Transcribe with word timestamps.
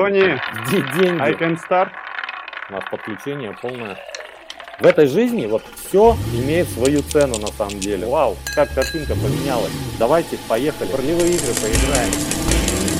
Sony, 0.00 0.40
деньги. 0.70 1.20
I 1.20 1.34
can 1.34 1.58
start. 1.68 1.90
У 2.70 2.72
нас 2.72 2.84
подключение 2.90 3.54
полное. 3.60 3.98
В 4.78 4.86
этой 4.86 5.06
жизни 5.06 5.44
вот 5.44 5.62
все 5.88 6.16
имеет 6.32 6.70
свою 6.70 7.02
цену 7.02 7.38
на 7.38 7.48
самом 7.48 7.78
деле. 7.80 8.06
Вау, 8.06 8.34
как 8.54 8.72
картинка 8.72 9.14
поменялась. 9.14 9.72
Давайте, 9.98 10.38
поехали. 10.48 10.88
В 10.88 10.94
ролевые 10.94 11.34
игры 11.34 11.52
поиграем. 11.52 12.99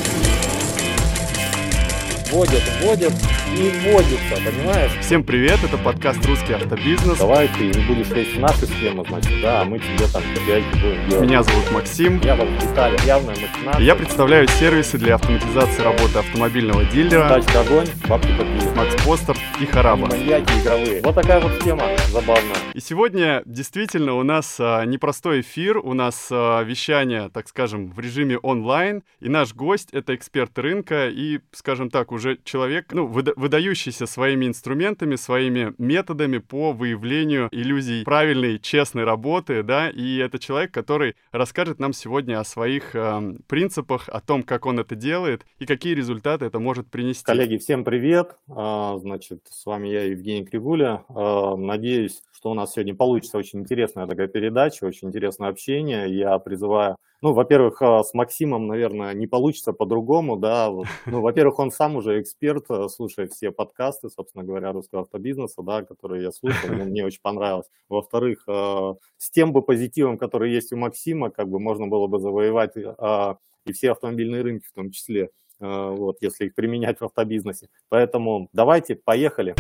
Вводят, 2.31 2.63
вводят 2.81 3.13
и 3.57 3.73
вводится, 3.81 4.37
понимаешь? 4.37 4.93
Всем 5.01 5.25
привет, 5.25 5.59
это 5.65 5.77
подкаст 5.77 6.25
«Русский 6.27 6.53
автобизнес». 6.53 7.19
Давай 7.19 7.49
ты 7.49 7.65
не 7.65 7.85
будешь 7.87 8.09
лезть 8.11 8.37
в 8.37 8.41
наши 8.41 8.67
схемы, 8.67 9.05
значит, 9.09 9.43
да, 9.43 9.65
мы 9.65 9.81
тебе 9.81 10.07
там 10.13 10.23
копейки 10.35 10.73
будем 10.75 11.09
делать. 11.09 11.27
Меня 11.27 11.43
зовут 11.43 11.73
Максим. 11.73 12.21
Я 12.21 12.37
вот 12.37 12.49
Виталий, 12.63 12.99
явная 13.05 13.35
махинация. 13.35 13.83
Я 13.83 13.97
представляю 13.97 14.47
сервисы 14.47 14.97
для 14.97 15.17
автоматизации 15.17 15.83
работы 15.83 16.21
автомобильного 16.21 16.85
дилера. 16.85 17.29
Тачка 17.29 17.63
огонь, 17.63 17.89
бабки 18.09 18.29
попили. 18.39 18.61
Макс 18.77 19.05
Постер 19.05 19.37
и 19.61 19.67
Хараба. 19.67 20.07
Маньяки 20.07 20.53
игровые. 20.63 21.03
Вот 21.03 21.15
такая 21.17 21.41
вот 21.41 21.53
схема 21.61 21.83
забавная. 22.11 22.55
И 22.75 22.81
сегодня 22.81 23.43
действительно 23.45 24.15
у 24.15 24.23
нас 24.23 24.57
а, 24.61 24.85
непростой 24.85 25.41
эфир, 25.41 25.79
у 25.79 25.95
нас 25.95 26.29
а, 26.31 26.63
вещание, 26.63 27.29
так 27.29 27.49
скажем, 27.49 27.91
в 27.91 27.99
режиме 27.99 28.39
онлайн, 28.39 29.03
и 29.19 29.29
наш 29.29 29.53
гость— 29.53 29.89
это 29.93 30.15
эксперт 30.15 30.57
рынка 30.59 31.09
и, 31.09 31.41
скажем 31.53 31.91
так, 31.91 32.13
уже 32.13 32.20
человек, 32.45 32.93
ну, 32.93 33.07
выда- 33.07 33.33
выдающийся 33.37 34.07
своими 34.07 34.47
инструментами, 34.47 35.17
своими 35.17 35.75
методами 35.79 36.39
по 36.39 36.73
выявлению 36.73 37.49
иллюзий 37.53 38.05
правильной, 38.05 38.59
честной 38.59 39.05
работы, 39.05 39.63
да, 39.63 39.91
и 39.91 40.19
это 40.19 40.39
человек, 40.39 40.73
который 40.73 41.17
расскажет 41.33 41.79
нам 41.79 41.93
сегодня 41.93 42.41
о 42.41 42.45
своих 42.45 42.95
э, 42.95 43.35
принципах, 43.47 44.09
о 44.09 44.21
том, 44.21 44.43
как 44.43 44.67
он 44.67 44.79
это 44.81 44.95
делает 44.95 45.45
и 45.59 45.67
какие 45.67 45.95
результаты 45.95 46.45
это 46.45 46.59
может 46.59 46.89
принести. 46.89 47.25
Коллеги, 47.25 47.57
всем 47.57 47.85
привет. 47.85 48.37
А, 48.49 48.99
Значит, 48.99 49.41
с 49.51 49.67
вами 49.67 49.89
я, 49.89 50.05
Евгений 50.05 50.45
Кривуля. 50.45 51.05
А, 51.09 51.57
Надеюсь, 51.57 52.23
что 52.33 52.51
у 52.51 52.55
нас 52.55 52.73
сегодня 52.73 52.95
получится 52.95 53.39
очень 53.39 53.61
интересная 53.61 54.07
такая 54.07 54.29
передача, 54.29 54.85
очень 54.85 55.09
интересное 55.09 55.49
общение. 55.49 56.15
Я 56.15 56.39
призываю, 56.39 56.97
ну, 57.23 57.35
во-первых, 57.35 57.83
а, 57.83 58.03
с 58.03 58.15
Максимом, 58.15 58.67
наверное, 58.67 59.13
не 59.13 59.27
получится 59.27 59.73
по-другому, 59.73 60.37
да. 60.37 60.71
Вот. 60.71 60.87
Ну, 61.07 61.21
во-первых, 61.21 61.59
он 61.59 61.71
сам 61.71 61.97
уже 61.97 62.21
эксперт, 62.21 62.65
а, 62.71 62.89
слушает 62.89 63.33
все 63.33 63.51
подкасты, 63.51 64.09
собственно 64.09 64.45
говоря, 64.45 64.73
русского 64.73 65.03
автобизнеса, 65.03 65.63
да, 65.63 65.83
которые 65.83 66.23
я 66.23 66.33
слушал, 66.33 66.69
мне, 66.71 67.05
очень 67.05 67.21
понравилось. 67.23 67.67
Во-вторых, 67.89 68.45
а, 68.47 68.95
с 69.19 69.31
тем 69.31 69.53
бы 69.53 69.63
позитивом, 69.63 70.17
который 70.17 70.53
есть 70.53 70.73
у 70.73 70.77
Максима, 70.77 71.31
как 71.31 71.49
бы 71.49 71.61
можно 71.61 71.87
было 71.87 72.07
бы 72.07 72.19
завоевать 72.19 72.73
а, 72.77 73.37
и 73.67 73.73
все 73.73 73.93
автомобильные 73.93 74.43
рынки 74.43 74.67
в 74.67 74.73
том 74.73 74.91
числе 74.91 75.31
а, 75.61 75.91
вот, 75.91 76.17
если 76.21 76.47
их 76.47 76.55
применять 76.55 77.01
в 77.01 77.05
автобизнесе. 77.05 77.69
Поэтому 77.89 78.49
давайте, 78.53 78.97
поехали. 78.97 79.55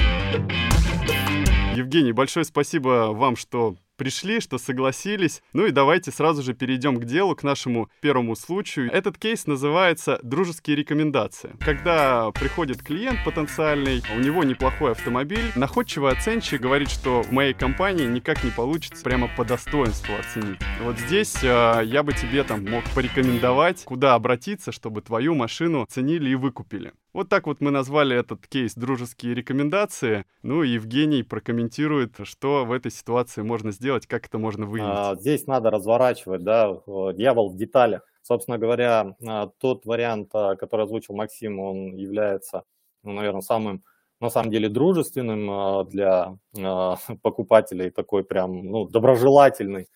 Евгений, 1.80 2.12
большое 2.12 2.44
спасибо 2.44 3.12
вам, 3.12 3.36
что 3.36 3.76
пришли, 4.00 4.40
что 4.40 4.56
согласились. 4.56 5.42
Ну 5.52 5.66
и 5.66 5.72
давайте 5.72 6.10
сразу 6.10 6.42
же 6.42 6.54
перейдем 6.54 6.96
к 6.96 7.04
делу, 7.04 7.36
к 7.36 7.42
нашему 7.42 7.90
первому 8.00 8.34
случаю. 8.34 8.90
Этот 8.90 9.18
кейс 9.18 9.46
называется 9.46 10.18
«Дружеские 10.22 10.76
рекомендации». 10.76 11.54
Когда 11.60 12.30
приходит 12.30 12.82
клиент 12.82 13.22
потенциальный, 13.26 14.02
у 14.16 14.20
него 14.20 14.42
неплохой 14.42 14.92
автомобиль, 14.92 15.52
находчивый 15.54 16.12
оценщик 16.12 16.62
говорит, 16.62 16.90
что 16.90 17.22
в 17.22 17.30
моей 17.30 17.52
компании 17.52 18.06
никак 18.06 18.42
не 18.42 18.50
получится 18.50 19.04
прямо 19.04 19.28
по 19.36 19.44
достоинству 19.44 20.14
оценить. 20.14 20.60
Вот 20.82 20.98
здесь 20.98 21.36
э, 21.42 21.82
я 21.84 22.02
бы 22.02 22.14
тебе 22.14 22.42
там 22.44 22.64
мог 22.64 22.84
порекомендовать, 22.94 23.84
куда 23.84 24.14
обратиться, 24.14 24.72
чтобы 24.72 25.02
твою 25.02 25.34
машину 25.34 25.86
ценили 25.90 26.30
и 26.30 26.34
выкупили. 26.36 26.92
Вот 27.12 27.28
так 27.28 27.47
вот 27.48 27.61
мы 27.61 27.72
назвали 27.72 28.16
этот 28.16 28.47
кейс 28.47 28.75
«Дружеские 28.77 29.34
рекомендации». 29.34 30.27
Ну 30.42 30.62
Евгений 30.62 31.25
прокомментирует, 31.25 32.14
что 32.22 32.64
в 32.64 32.70
этой 32.70 32.92
ситуации 32.92 33.42
можно 33.42 33.72
сделать, 33.72 34.06
как 34.06 34.27
это 34.27 34.39
можно 34.39 34.64
выявить. 34.64 34.91
А, 34.92 35.16
Здесь 35.16 35.49
надо 35.49 35.70
разворачивать, 35.70 36.44
да, 36.44 36.70
э, 36.70 37.12
дьявол 37.15 37.50
в 37.50 37.56
деталях. 37.56 38.03
Собственно 38.22 38.59
говоря, 38.59 39.16
а, 39.26 39.49
тот 39.59 39.87
вариант, 39.87 40.31
а, 40.34 40.54
который 40.54 40.84
озвучил 40.84 41.16
Максим, 41.16 41.59
он 41.59 41.97
является, 41.97 42.62
ну, 43.03 43.12
наверное, 43.12 43.41
самым 43.41 43.82
на 44.20 44.31
самом 44.31 44.50
деле 44.50 44.69
дружественным 44.69 45.88
для 45.88 46.37
покупателей, 47.22 47.91
такой 47.91 48.22
прям, 48.22 48.66
ну, 48.66 48.87
доброжелательный 48.87 49.88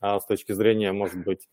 с 0.00 0.24
точки 0.24 0.52
зрения, 0.52 0.92
может 0.92 1.24
быть, 1.24 1.48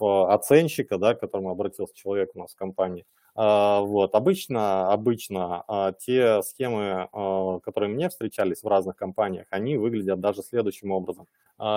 оценщика, 0.00 0.96
да, 0.96 1.14
к 1.14 1.20
которому 1.20 1.50
обратился 1.50 1.94
человек 1.94 2.30
у 2.34 2.38
нас 2.38 2.54
в 2.54 2.56
компании. 2.56 3.04
А, 3.36 3.80
Вот. 3.80 4.14
Обычно, 4.14 4.92
обычно 4.92 5.64
а, 5.66 5.92
те 5.92 6.42
схемы, 6.42 7.08
а, 7.12 7.58
которые 7.60 7.90
мне 7.90 8.08
встречались 8.08 8.62
в 8.62 8.68
разных 8.68 8.96
компаниях, 8.96 9.46
они 9.50 9.76
выглядят 9.76 10.20
даже 10.20 10.42
следующим 10.42 10.90
образом. 10.92 11.26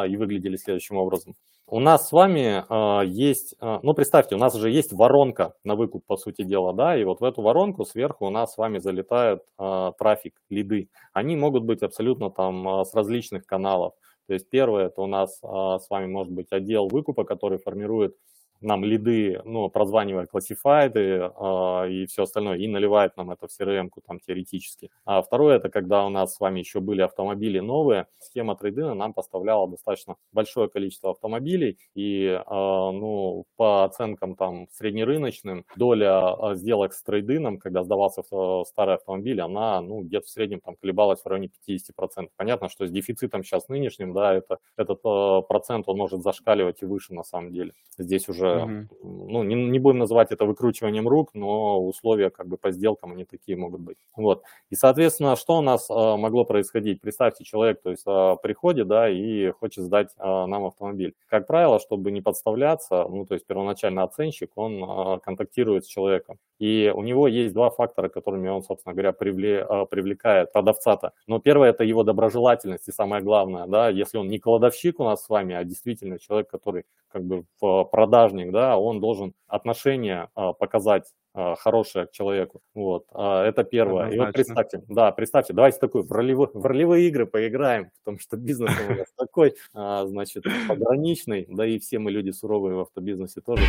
И 0.09 0.17
выглядели 0.17 0.55
следующим 0.55 0.97
образом. 0.97 1.35
У 1.67 1.79
нас 1.79 2.07
с 2.07 2.11
вами 2.11 2.65
есть, 3.05 3.53
ну 3.61 3.93
представьте, 3.93 4.33
у 4.33 4.39
нас 4.39 4.55
же 4.55 4.71
есть 4.71 4.91
воронка 4.91 5.53
на 5.63 5.75
выкуп, 5.75 6.03
по 6.03 6.17
сути 6.17 6.41
дела, 6.41 6.73
да, 6.73 6.97
и 6.97 7.03
вот 7.03 7.19
в 7.19 7.23
эту 7.23 7.43
воронку 7.43 7.85
сверху 7.85 8.25
у 8.25 8.31
нас 8.31 8.53
с 8.53 8.57
вами 8.57 8.79
залетают 8.79 9.43
а, 9.59 9.91
трафик, 9.91 10.33
лиды. 10.49 10.89
Они 11.13 11.35
могут 11.35 11.63
быть 11.63 11.83
абсолютно 11.83 12.31
там 12.31 12.83
с 12.85 12.95
различных 12.95 13.45
каналов. 13.45 13.93
То 14.25 14.33
есть 14.33 14.49
первое, 14.49 14.87
это 14.87 14.99
у 15.03 15.05
нас 15.05 15.37
с 15.37 15.89
вами 15.91 16.07
может 16.07 16.33
быть 16.33 16.47
отдел 16.51 16.87
выкупа, 16.87 17.23
который 17.23 17.59
формирует 17.59 18.15
нам 18.61 18.83
лиды, 18.83 19.41
ну, 19.45 19.69
прозванивая 19.69 20.25
классифайды 20.25 20.99
э, 20.99 21.89
и 21.89 22.05
все 22.07 22.23
остальное, 22.23 22.57
и 22.57 22.67
наливает 22.67 23.17
нам 23.17 23.31
это 23.31 23.47
в 23.47 23.51
CRM-ку 23.51 24.01
там 24.01 24.19
теоретически. 24.19 24.89
А 25.05 25.21
второе, 25.21 25.57
это 25.57 25.69
когда 25.69 26.05
у 26.05 26.09
нас 26.09 26.35
с 26.35 26.39
вами 26.39 26.59
еще 26.59 26.79
были 26.79 27.01
автомобили 27.01 27.59
новые, 27.59 28.07
схема 28.19 28.55
трейдина 28.55 28.93
нам 28.93 29.13
поставляла 29.13 29.67
достаточно 29.67 30.15
большое 30.31 30.69
количество 30.69 31.11
автомобилей, 31.11 31.77
и, 31.95 32.25
э, 32.25 32.41
ну, 32.47 33.45
по 33.55 33.83
оценкам 33.85 34.35
там 34.35 34.67
среднерыночным, 34.71 35.65
доля 35.75 36.35
э, 36.51 36.55
сделок 36.55 36.93
с 36.93 37.03
трейдином, 37.03 37.57
когда 37.57 37.83
сдавался 37.83 38.23
старый 38.65 38.95
автомобиль, 38.95 39.41
она, 39.41 39.81
ну, 39.81 40.01
где-то 40.01 40.25
в 40.25 40.29
среднем 40.29 40.61
там 40.61 40.75
колебалась 40.75 41.21
в 41.21 41.25
районе 41.27 41.49
50%. 41.67 42.29
Понятно, 42.35 42.69
что 42.69 42.85
с 42.87 42.91
дефицитом 42.91 43.43
сейчас 43.43 43.67
нынешним, 43.69 44.13
да, 44.13 44.33
это, 44.33 44.59
этот 44.75 44.99
э, 45.03 45.41
процент, 45.47 45.87
он 45.87 45.97
может 45.97 46.21
зашкаливать 46.21 46.81
и 46.81 46.85
выше 46.85 47.13
на 47.13 47.23
самом 47.23 47.51
деле. 47.51 47.73
Здесь 47.97 48.29
уже 48.29 48.46
Мгм. 48.55 48.89
ну, 49.01 49.43
не, 49.43 49.55
не 49.55 49.79
будем 49.79 49.99
называть 49.99 50.31
это 50.31 50.45
выкручиванием 50.45 51.07
рук, 51.07 51.31
но 51.33 51.85
условия 51.85 52.29
как 52.29 52.47
бы 52.47 52.57
по 52.57 52.71
сделкам 52.71 53.11
они 53.11 53.25
такие 53.25 53.57
могут 53.57 53.81
быть. 53.81 53.97
Вот. 54.15 54.43
И, 54.69 54.75
соответственно, 54.75 55.35
что 55.35 55.57
у 55.57 55.61
нас 55.61 55.87
а, 55.89 56.17
могло 56.17 56.45
происходить? 56.45 57.01
Представьте, 57.01 57.43
человек, 57.43 57.81
то 57.81 57.91
есть 57.91 58.03
а, 58.05 58.35
приходит, 58.35 58.87
да, 58.87 59.09
и 59.09 59.51
хочет 59.51 59.83
сдать 59.83 60.09
а, 60.17 60.47
нам 60.47 60.65
автомобиль. 60.65 61.13
Как 61.27 61.47
правило, 61.47 61.79
чтобы 61.79 62.11
не 62.11 62.21
подставляться, 62.21 63.05
ну, 63.09 63.25
то 63.25 63.33
есть 63.33 63.45
первоначально 63.45 64.03
оценщик, 64.03 64.51
он 64.55 64.83
а, 64.83 65.19
контактирует 65.19 65.85
с 65.85 65.87
человеком. 65.87 66.37
И 66.59 66.91
у 66.93 67.03
него 67.03 67.27
есть 67.27 67.53
два 67.53 67.69
фактора, 67.69 68.09
которыми 68.09 68.49
он, 68.49 68.63
собственно 68.63 68.93
говоря, 68.93 69.09
а, 69.09 69.85
привлекает 69.85 70.51
продавца-то. 70.51 71.13
Но 71.27 71.39
первое– 71.39 71.69
это 71.71 71.83
его 71.83 72.03
доброжелательность, 72.03 72.87
и 72.87 72.91
самое 72.91 73.21
главное, 73.21 73.67
да, 73.67 73.89
если 73.89 74.17
он 74.17 74.27
не 74.27 74.39
кладовщик 74.39 74.99
у 74.99 75.03
нас 75.03 75.23
с 75.23 75.29
вами, 75.29 75.55
а 75.55 75.63
действительно 75.63 76.19
человек, 76.19 76.49
который 76.49 76.85
как 77.09 77.23
бы 77.23 77.45
в 77.61 77.83
продажник, 77.85 78.51
да, 78.51 78.77
он 78.77 78.99
должен 78.99 79.33
отношение 79.47 80.29
а, 80.35 80.53
показать 80.53 81.13
а, 81.33 81.55
хорошее 81.55 82.07
к 82.07 82.11
человеку. 82.11 82.61
Вот, 82.73 83.05
а, 83.13 83.45
это 83.45 83.63
первое. 83.63 84.09
И 84.09 84.17
вот 84.17 84.29
Однозначно. 84.29 84.33
представьте, 84.33 84.81
да, 84.87 85.11
представьте, 85.11 85.53
давайте 85.53 85.77
такой 85.77 86.01
в, 86.01 86.11
ролевые, 86.11 86.49
в 86.51 86.65
ролевые 86.65 87.07
игры 87.07 87.27
поиграем, 87.27 87.91
потому 88.03 88.19
что 88.19 88.37
бизнес 88.37 88.71
у 88.89 88.93
нас 88.93 89.07
такой, 89.15 89.53
а, 89.75 90.07
значит, 90.07 90.45
пограничный, 90.67 91.45
да 91.47 91.67
и 91.67 91.77
все 91.77 91.99
мы 91.99 92.09
люди 92.09 92.31
суровые 92.31 92.75
в 92.75 92.79
автобизнесе 92.79 93.41
тоже. 93.41 93.63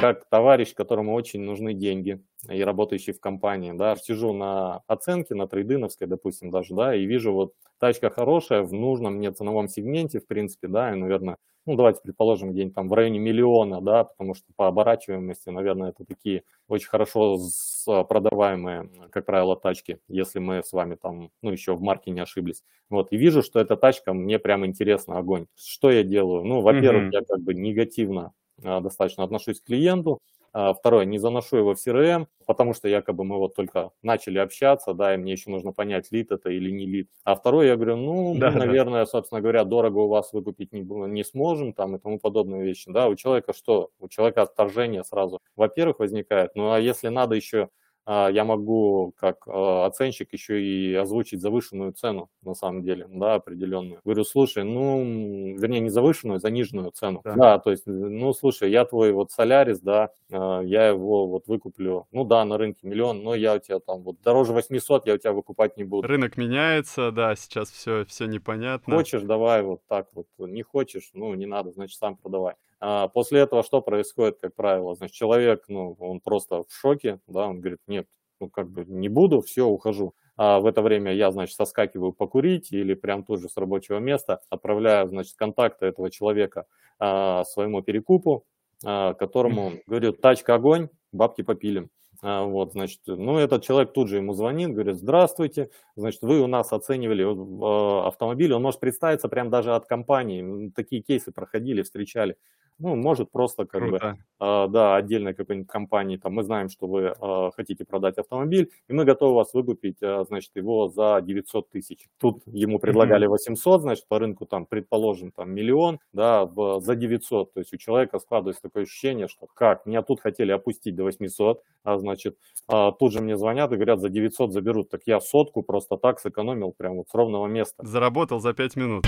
Как 0.00 0.28
товарищ, 0.28 0.74
которому 0.74 1.14
очень 1.14 1.40
нужны 1.40 1.72
деньги 1.72 2.20
и 2.50 2.62
работающий 2.62 3.12
в 3.12 3.20
компании, 3.20 3.72
да, 3.72 3.96
сижу 3.96 4.32
на 4.32 4.82
оценке, 4.86 5.34
на 5.34 5.46
трейдиновской, 5.48 6.06
допустим, 6.06 6.50
даже, 6.50 6.74
да, 6.74 6.94
и 6.94 7.06
вижу 7.06 7.32
вот 7.32 7.54
тачка 7.78 8.10
хорошая 8.10 8.62
в 8.62 8.72
нужном 8.72 9.14
мне 9.14 9.30
ценовом 9.32 9.68
сегменте, 9.68 10.20
в 10.20 10.26
принципе, 10.26 10.68
да, 10.68 10.92
и, 10.92 10.96
наверное, 10.96 11.38
ну, 11.64 11.74
давайте 11.76 12.00
предположим, 12.02 12.52
где-нибудь 12.52 12.74
там 12.74 12.88
в 12.88 12.92
районе 12.92 13.18
миллиона, 13.18 13.80
да, 13.80 14.04
потому 14.04 14.34
что 14.34 14.44
по 14.54 14.68
оборачиваемости, 14.68 15.48
наверное, 15.48 15.90
это 15.90 16.04
такие 16.04 16.44
очень 16.68 16.88
хорошо 16.88 17.38
с- 17.38 18.04
продаваемые, 18.04 18.88
как 19.10 19.24
правило, 19.26 19.56
тачки, 19.56 19.98
если 20.08 20.38
мы 20.38 20.62
с 20.62 20.72
вами 20.72 20.94
там, 20.96 21.30
ну, 21.42 21.50
еще 21.50 21.74
в 21.74 21.80
марке 21.80 22.10
не 22.12 22.20
ошиблись. 22.20 22.62
Вот, 22.90 23.08
и 23.12 23.16
вижу, 23.16 23.42
что 23.42 23.58
эта 23.60 23.76
тачка 23.76 24.12
мне 24.12 24.38
прям 24.38 24.64
интересна, 24.66 25.18
огонь. 25.18 25.46
Что 25.56 25.90
я 25.90 26.02
делаю? 26.04 26.44
Ну, 26.44 26.60
во-первых, 26.60 27.04
Мгм. 27.04 27.12
я 27.12 27.22
как 27.24 27.40
бы 27.40 27.54
негативно 27.54 28.26
а, 28.26 28.32
достаточно 28.62 29.24
отношусь 29.24 29.60
к 29.60 29.64
клиенту, 29.66 30.20
А, 30.52 30.72
второе, 30.72 31.04
не 31.04 31.18
заношу 31.18 31.58
его 31.58 31.74
в 31.74 31.78
CRM, 31.78 32.28
потому 32.46 32.72
что 32.72 32.88
якобы 32.88 33.24
мы 33.24 33.36
вот 33.36 33.54
только 33.54 33.90
начали 34.02 34.38
общаться, 34.38 34.94
да, 34.94 35.14
и 35.14 35.18
мне 35.18 35.32
еще 35.32 35.50
нужно 35.50 35.72
понять, 35.72 36.10
лид 36.10 36.32
это 36.32 36.48
или 36.48 36.70
не 36.70 36.86
лид. 36.86 37.10
А 37.24 37.34
второе, 37.34 37.66
я 37.66 37.76
говорю, 37.76 37.96
ну, 37.96 38.34
да, 38.38 38.50
мы, 38.50 38.60
наверное, 38.60 39.00
да. 39.04 39.06
собственно 39.06 39.42
говоря, 39.42 39.64
дорого 39.64 39.98
у 39.98 40.08
вас 40.08 40.32
выкупить 40.32 40.72
не, 40.72 40.80
не 40.80 41.24
сможем, 41.24 41.74
там, 41.74 41.96
и 41.96 41.98
тому 41.98 42.18
подобные 42.18 42.64
вещи. 42.64 42.90
Да, 42.90 43.08
у 43.08 43.16
человека 43.16 43.52
что? 43.52 43.90
У 43.98 44.08
человека 44.08 44.42
отторжение 44.42 45.04
сразу, 45.04 45.40
во-первых, 45.56 45.98
возникает. 45.98 46.52
Ну, 46.54 46.70
а 46.72 46.80
если 46.80 47.08
надо 47.08 47.34
еще 47.34 47.64
а, 47.64 47.68
я 48.06 48.44
могу 48.44 49.12
как 49.18 49.46
а, 49.46 49.86
оценщик 49.86 50.32
еще 50.32 50.62
и 50.62 50.94
озвучить 50.94 51.40
завышенную 51.40 51.92
цену 51.92 52.30
на 52.42 52.54
самом 52.54 52.82
деле, 52.82 53.06
да, 53.10 53.34
определенную. 53.34 54.00
Говорю, 54.04 54.24
слушай, 54.24 54.62
ну, 54.62 55.56
вернее, 55.58 55.80
не 55.80 55.90
завышенную, 55.90 56.38
заниженную 56.38 56.92
цену. 56.92 57.20
Да. 57.24 57.34
да, 57.34 57.58
то 57.58 57.70
есть, 57.70 57.82
ну, 57.86 58.32
слушай, 58.32 58.70
я 58.70 58.84
твой 58.84 59.12
вот 59.12 59.32
Солярис, 59.32 59.80
да, 59.80 60.10
а, 60.30 60.60
я 60.60 60.88
его 60.88 61.26
вот 61.26 61.48
выкуплю, 61.48 62.06
ну 62.12 62.24
да, 62.24 62.44
на 62.44 62.58
рынке 62.58 62.86
миллион, 62.86 63.22
но 63.22 63.34
я 63.34 63.54
у 63.54 63.58
тебя 63.58 63.80
там 63.80 64.02
вот 64.02 64.20
дороже 64.22 64.52
800 64.52 65.06
я 65.06 65.14
у 65.14 65.18
тебя 65.18 65.32
выкупать 65.32 65.76
не 65.76 65.84
буду. 65.84 66.06
Рынок 66.06 66.36
меняется, 66.36 67.10
да, 67.10 67.34
сейчас 67.34 67.70
все, 67.70 68.04
все 68.04 68.26
непонятно. 68.26 68.94
Хочешь, 68.94 69.22
давай 69.22 69.62
вот 69.62 69.80
так 69.88 70.08
вот, 70.14 70.26
не 70.38 70.62
хочешь, 70.62 71.10
ну, 71.12 71.34
не 71.34 71.46
надо, 71.46 71.72
значит, 71.72 71.98
сам 71.98 72.16
продавай. 72.16 72.54
А 72.80 73.08
после 73.08 73.40
этого 73.40 73.62
что 73.62 73.80
происходит, 73.80 74.38
как 74.40 74.54
правило? 74.54 74.94
Значит, 74.94 75.14
человек, 75.14 75.64
ну, 75.68 75.96
он 75.98 76.20
просто 76.20 76.64
в 76.64 76.72
шоке, 76.72 77.20
да, 77.26 77.46
он 77.46 77.60
говорит, 77.60 77.80
нет, 77.86 78.06
ну, 78.40 78.50
как 78.50 78.68
бы 78.68 78.84
не 78.84 79.08
буду, 79.08 79.40
все, 79.40 79.66
ухожу. 79.66 80.14
А 80.36 80.60
в 80.60 80.66
это 80.66 80.82
время 80.82 81.14
я, 81.14 81.30
значит, 81.30 81.56
соскакиваю 81.56 82.12
покурить 82.12 82.70
или 82.70 82.94
прям 82.94 83.24
тут 83.24 83.40
же 83.40 83.48
с 83.48 83.56
рабочего 83.56 83.98
места 83.98 84.40
отправляю, 84.50 85.08
значит, 85.08 85.34
контакты 85.36 85.86
этого 85.86 86.10
человека 86.10 86.66
а, 86.98 87.44
своему 87.44 87.82
перекупу, 87.82 88.44
а, 88.84 89.14
которому 89.14 89.72
говорю, 89.86 90.12
тачка 90.12 90.54
огонь, 90.54 90.88
бабки 91.12 91.42
попилим. 91.42 91.90
А, 92.22 92.44
вот, 92.44 92.72
значит, 92.72 93.00
ну, 93.06 93.38
этот 93.38 93.62
человек 93.62 93.92
тут 93.92 94.08
же 94.08 94.16
ему 94.16 94.32
звонит, 94.32 94.72
говорит, 94.72 94.96
здравствуйте, 94.96 95.70
значит, 95.96 96.22
вы 96.22 96.40
у 96.40 96.46
нас 96.46 96.72
оценивали 96.72 97.24
а, 97.24 98.08
автомобиль, 98.08 98.52
он 98.52 98.62
может 98.62 98.80
представиться 98.80 99.28
прям 99.28 99.50
даже 99.50 99.74
от 99.74 99.86
компании, 99.86 100.70
такие 100.74 101.02
кейсы 101.02 101.32
проходили, 101.32 101.82
встречали. 101.82 102.36
Ну, 102.78 102.94
может 102.94 103.30
просто 103.30 103.64
как 103.64 103.80
Круто. 103.80 104.18
бы, 104.38 104.46
э, 104.46 104.68
да, 104.68 104.96
отдельной 104.96 105.32
какой-нибудь 105.32 105.68
компании, 105.68 106.18
там, 106.18 106.34
мы 106.34 106.42
знаем, 106.42 106.68
что 106.68 106.86
вы 106.86 107.14
э, 107.18 107.50
хотите 107.56 107.86
продать 107.86 108.18
автомобиль, 108.18 108.70
и 108.88 108.92
мы 108.92 109.04
готовы 109.04 109.34
вас 109.34 109.54
выкупить, 109.54 109.96
э, 110.02 110.24
значит, 110.28 110.50
его 110.56 110.88
за 110.88 111.20
900 111.22 111.70
тысяч. 111.70 112.06
Тут 112.18 112.42
ему 112.44 112.78
предлагали 112.78 113.26
800, 113.26 113.80
значит, 113.80 114.06
по 114.08 114.18
рынку 114.18 114.44
там, 114.44 114.66
предположим, 114.66 115.32
там, 115.32 115.54
миллион, 115.54 116.00
да, 116.12 116.44
в, 116.44 116.80
за 116.82 116.96
900. 116.96 117.54
То 117.54 117.60
есть 117.60 117.72
у 117.72 117.78
человека 117.78 118.18
складывается 118.18 118.62
такое 118.62 118.82
ощущение, 118.82 119.28
что 119.28 119.46
как, 119.54 119.86
меня 119.86 120.02
тут 120.02 120.20
хотели 120.20 120.52
опустить 120.52 120.94
до 120.94 121.04
800, 121.04 121.62
а, 121.82 121.98
значит, 122.06 122.36
э, 122.72 122.92
тут 122.98 123.12
же 123.12 123.20
мне 123.20 123.36
звонят 123.36 123.72
и 123.72 123.76
говорят, 123.76 124.00
за 124.00 124.08
900 124.08 124.52
заберут. 124.52 124.90
Так 124.90 125.02
я 125.06 125.20
сотку 125.20 125.62
просто 125.62 125.96
так 125.96 126.20
сэкономил 126.20 126.72
прямо 126.76 126.96
вот 126.96 127.08
с 127.08 127.14
ровного 127.14 127.46
места. 127.46 127.84
Заработал 127.84 128.40
за 128.40 128.52
5 128.54 128.76
минут. 128.76 129.06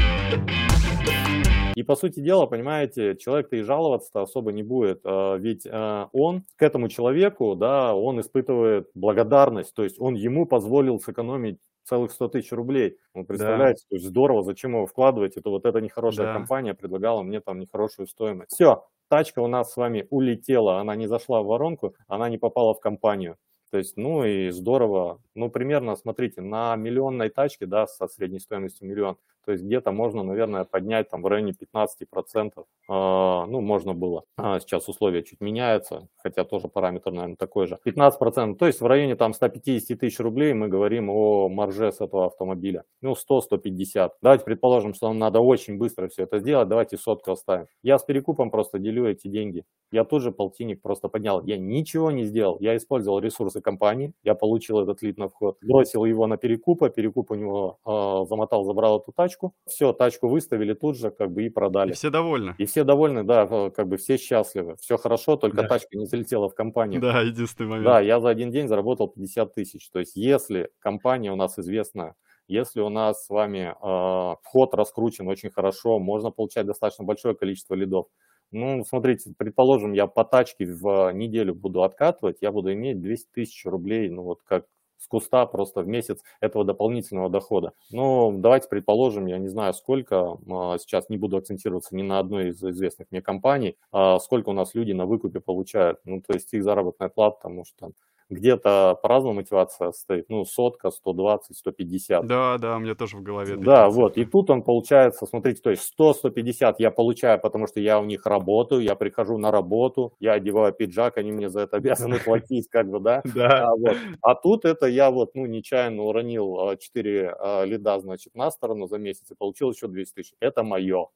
И 1.78 1.84
по 1.84 1.94
сути 1.94 2.18
дела, 2.18 2.46
понимаете, 2.46 3.16
человек-то 3.16 3.54
и 3.54 3.62
жаловаться-то 3.62 4.22
особо 4.22 4.50
не 4.50 4.64
будет, 4.64 5.00
а, 5.04 5.36
ведь 5.36 5.64
а, 5.70 6.08
он 6.12 6.42
к 6.56 6.62
этому 6.62 6.88
человеку, 6.88 7.54
да, 7.54 7.94
он 7.94 8.18
испытывает 8.20 8.88
благодарность, 8.94 9.74
то 9.74 9.84
есть 9.84 10.00
он 10.00 10.16
ему 10.16 10.44
позволил 10.44 10.98
сэкономить 10.98 11.60
целых 11.84 12.10
100 12.10 12.28
тысяч 12.28 12.50
рублей. 12.50 12.96
Вы 13.14 13.24
представляете, 13.24 13.84
да. 13.84 13.90
то 13.90 13.94
есть 13.94 14.06
здорово, 14.08 14.42
зачем 14.42 14.72
его 14.72 14.86
вкладывать, 14.86 15.36
это 15.36 15.50
вот 15.50 15.66
эта 15.66 15.80
нехорошая 15.80 16.26
да. 16.26 16.32
компания 16.34 16.74
предлагала 16.74 17.22
мне 17.22 17.40
там 17.40 17.60
нехорошую 17.60 18.08
стоимость. 18.08 18.52
Все, 18.52 18.84
тачка 19.08 19.40
у 19.40 19.46
нас 19.46 19.72
с 19.72 19.76
вами 19.76 20.06
улетела, 20.10 20.78
она 20.80 20.96
не 20.96 21.06
зашла 21.06 21.42
в 21.42 21.46
воронку, 21.46 21.94
она 22.06 22.28
не 22.28 22.38
попала 22.38 22.74
в 22.74 22.80
компанию. 22.80 23.36
То 23.70 23.78
есть, 23.78 23.96
ну 23.96 24.24
и 24.24 24.50
здорово. 24.50 25.20
Ну, 25.34 25.50
примерно, 25.50 25.94
смотрите, 25.96 26.40
на 26.40 26.74
миллионной 26.76 27.28
тачке, 27.28 27.66
да, 27.66 27.86
со 27.86 28.08
средней 28.08 28.40
стоимостью 28.40 28.88
миллион, 28.88 29.18
то 29.48 29.52
есть 29.52 29.64
где-то 29.64 29.92
можно, 29.92 30.22
наверное, 30.22 30.66
поднять 30.66 31.08
там 31.08 31.22
в 31.22 31.26
районе 31.26 31.54
15%. 31.54 32.52
А, 32.86 33.46
ну, 33.46 33.62
можно 33.62 33.94
было. 33.94 34.24
А 34.36 34.60
сейчас 34.60 34.88
условия 34.90 35.22
чуть 35.22 35.40
меняются, 35.40 36.06
хотя 36.18 36.44
тоже 36.44 36.68
параметр, 36.68 37.12
наверное, 37.12 37.36
такой 37.36 37.66
же. 37.66 37.78
15%, 37.86 38.56
то 38.56 38.66
есть 38.66 38.82
в 38.82 38.86
районе 38.86 39.16
там 39.16 39.32
150 39.32 39.98
тысяч 39.98 40.20
рублей 40.20 40.52
мы 40.52 40.68
говорим 40.68 41.08
о 41.08 41.48
марже 41.48 41.90
с 41.90 42.02
этого 42.02 42.26
автомобиля. 42.26 42.84
Ну, 43.00 43.14
100-150. 43.14 44.10
Давайте 44.20 44.44
предположим, 44.44 44.92
что 44.92 45.08
нам 45.08 45.18
надо 45.18 45.40
очень 45.40 45.78
быстро 45.78 46.08
все 46.08 46.24
это 46.24 46.40
сделать, 46.40 46.68
давайте 46.68 46.98
сотку 46.98 47.32
оставим. 47.32 47.68
Я 47.82 47.98
с 47.98 48.04
перекупом 48.04 48.50
просто 48.50 48.78
делю 48.78 49.06
эти 49.08 49.28
деньги. 49.28 49.64
Я 49.90 50.04
тут 50.04 50.20
же 50.20 50.30
полтинник 50.30 50.82
просто 50.82 51.08
поднял. 51.08 51.42
Я 51.42 51.56
ничего 51.56 52.10
не 52.10 52.24
сделал. 52.24 52.58
Я 52.60 52.76
использовал 52.76 53.20
ресурсы 53.20 53.62
компании, 53.62 54.12
я 54.22 54.34
получил 54.34 54.80
этот 54.80 55.00
лид 55.00 55.16
на 55.16 55.30
вход, 55.30 55.56
бросил 55.62 56.04
его 56.04 56.26
на 56.26 56.36
перекупа, 56.36 56.90
перекуп 56.90 57.30
у 57.30 57.34
него 57.34 57.78
э, 57.86 58.28
замотал, 58.28 58.64
забрал 58.64 59.00
эту 59.00 59.12
тачку. 59.12 59.37
Все, 59.66 59.92
тачку 59.92 60.28
выставили 60.28 60.74
тут 60.74 60.96
же 60.96 61.10
как 61.10 61.32
бы 61.32 61.44
и 61.44 61.48
продали. 61.48 61.90
И 61.90 61.94
все 61.94 62.10
довольны. 62.10 62.54
И 62.58 62.66
все 62.66 62.84
довольны, 62.84 63.24
да, 63.24 63.46
как 63.70 63.88
бы 63.88 63.96
все 63.96 64.16
счастливы. 64.16 64.76
Все 64.80 64.96
хорошо, 64.96 65.36
только 65.36 65.62
да. 65.62 65.68
тачка 65.68 65.96
не 65.96 66.06
залетела 66.06 66.48
в 66.48 66.54
компанию. 66.54 67.00
Да, 67.00 67.20
единственный 67.20 67.68
момент. 67.68 67.84
Да, 67.84 68.00
я 68.00 68.20
за 68.20 68.28
один 68.28 68.50
день 68.50 68.68
заработал 68.68 69.08
50 69.08 69.54
тысяч. 69.54 69.90
То 69.90 69.98
есть 69.98 70.16
если 70.16 70.70
компания 70.80 71.32
у 71.32 71.36
нас 71.36 71.58
известная, 71.58 72.14
если 72.48 72.80
у 72.80 72.88
нас 72.88 73.26
с 73.26 73.28
вами 73.28 73.74
э, 73.74 74.36
вход 74.42 74.74
раскручен 74.74 75.28
очень 75.28 75.50
хорошо, 75.50 75.98
можно 75.98 76.30
получать 76.30 76.66
достаточно 76.66 77.04
большое 77.04 77.34
количество 77.34 77.74
лидов. 77.74 78.06
Ну, 78.50 78.82
смотрите, 78.84 79.34
предположим, 79.36 79.92
я 79.92 80.06
по 80.06 80.24
тачке 80.24 80.64
в 80.64 81.12
неделю 81.12 81.54
буду 81.54 81.82
откатывать, 81.82 82.38
я 82.40 82.50
буду 82.50 82.72
иметь 82.72 83.00
200 83.00 83.28
тысяч 83.32 83.66
рублей, 83.66 84.08
ну 84.08 84.22
вот 84.22 84.40
как 84.42 84.64
с 84.98 85.06
куста 85.06 85.46
просто 85.46 85.82
в 85.82 85.88
месяц 85.88 86.20
этого 86.40 86.64
дополнительного 86.64 87.30
дохода. 87.30 87.72
Ну, 87.90 88.32
давайте 88.38 88.68
предположим, 88.68 89.26
я 89.26 89.38
не 89.38 89.48
знаю 89.48 89.74
сколько, 89.74 90.38
а, 90.50 90.78
сейчас 90.78 91.08
не 91.08 91.16
буду 91.16 91.36
акцентироваться 91.36 91.94
ни 91.96 92.02
на 92.02 92.18
одной 92.18 92.48
из 92.48 92.62
известных 92.62 93.08
мне 93.10 93.22
компаний, 93.22 93.76
а 93.92 94.18
сколько 94.18 94.50
у 94.50 94.52
нас 94.52 94.74
люди 94.74 94.92
на 94.92 95.06
выкупе 95.06 95.40
получают. 95.40 96.00
Ну, 96.04 96.20
то 96.20 96.34
есть 96.34 96.52
их 96.52 96.64
заработная 96.64 97.08
плата, 97.08 97.36
потому 97.36 97.64
что 97.64 97.92
где-то 98.30 98.98
по-разному 99.02 99.36
мотивация 99.36 99.92
стоит, 99.92 100.28
ну, 100.28 100.44
сотка, 100.44 100.90
120, 100.90 101.56
150. 101.56 102.26
Да, 102.26 102.58
да, 102.58 102.76
у 102.76 102.78
меня 102.80 102.94
тоже 102.94 103.16
в 103.16 103.22
голове. 103.22 103.56
Да, 103.56 103.88
вот, 103.88 104.16
и 104.16 104.24
тут 104.24 104.50
он 104.50 104.62
получается, 104.62 105.26
смотрите, 105.26 105.62
то 105.62 105.70
есть 105.70 105.82
100, 105.84 106.14
150 106.14 106.80
я 106.80 106.90
получаю, 106.90 107.40
потому 107.40 107.66
что 107.66 107.80
я 107.80 108.00
у 108.00 108.04
них 108.04 108.26
работаю, 108.26 108.82
я 108.82 108.94
прихожу 108.94 109.38
на 109.38 109.50
работу, 109.50 110.14
я 110.20 110.32
одеваю 110.32 110.72
пиджак, 110.72 111.16
они 111.18 111.32
мне 111.32 111.48
за 111.48 111.60
это 111.60 111.76
обязаны 111.78 112.18
платить, 112.18 112.68
как 112.68 112.88
бы, 112.88 113.00
да? 113.00 113.22
Да. 113.38 113.70
А, 113.70 113.74
а 114.22 114.34
тут 114.34 114.64
это 114.64 114.86
я 114.86 115.10
вот, 115.10 115.34
ну, 115.34 115.46
нечаянно 115.46 116.02
уронил 116.02 116.76
4 116.76 117.36
а, 117.38 117.64
лида, 117.64 118.00
значит, 118.00 118.34
на 118.34 118.50
сторону 118.50 118.88
за 118.88 118.98
месяц 118.98 119.30
и 119.30 119.34
получил 119.34 119.70
еще 119.70 119.86
200 119.86 120.14
тысяч. 120.14 120.34
Это 120.40 120.64
мое. 120.64 121.08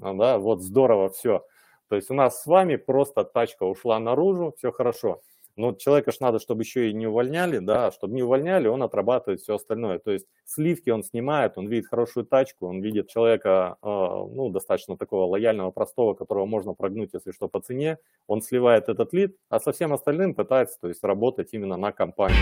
А, 0.00 0.14
да, 0.14 0.38
вот 0.38 0.62
здорово, 0.62 1.10
все. 1.10 1.44
То 1.88 1.96
есть 1.96 2.10
у 2.10 2.14
нас 2.14 2.42
с 2.42 2.46
вами 2.46 2.76
просто 2.76 3.24
тачка 3.24 3.64
ушла 3.64 3.98
наружу, 3.98 4.54
все 4.56 4.72
хорошо. 4.72 5.22
Но 5.56 5.72
человека 5.72 6.12
ж 6.12 6.20
надо, 6.20 6.38
чтобы 6.38 6.62
еще 6.62 6.90
и 6.90 6.92
не 6.92 7.06
увольняли, 7.06 7.58
да, 7.58 7.90
чтобы 7.90 8.14
не 8.14 8.22
увольняли, 8.22 8.68
он 8.68 8.82
отрабатывает 8.82 9.40
все 9.40 9.54
остальное. 9.54 9.98
То 9.98 10.10
есть 10.10 10.26
сливки 10.44 10.90
он 10.90 11.02
снимает, 11.02 11.56
он 11.56 11.66
видит 11.66 11.88
хорошую 11.88 12.26
тачку, 12.26 12.66
он 12.66 12.82
видит 12.82 13.08
человека, 13.08 13.78
э, 13.82 13.86
ну, 13.86 14.50
достаточно 14.50 14.98
такого 14.98 15.24
лояльного, 15.24 15.70
простого, 15.70 16.12
которого 16.14 16.44
можно 16.44 16.74
прогнуть, 16.74 17.10
если 17.14 17.32
что, 17.32 17.48
по 17.48 17.60
цене, 17.60 17.98
он 18.26 18.42
сливает 18.42 18.90
этот 18.90 19.14
лид, 19.14 19.36
а 19.48 19.58
со 19.58 19.72
всем 19.72 19.94
остальным 19.94 20.34
пытается, 20.34 20.78
то 20.78 20.88
есть, 20.88 21.02
работать 21.02 21.48
именно 21.52 21.78
на 21.78 21.90
компанию. 21.90 22.36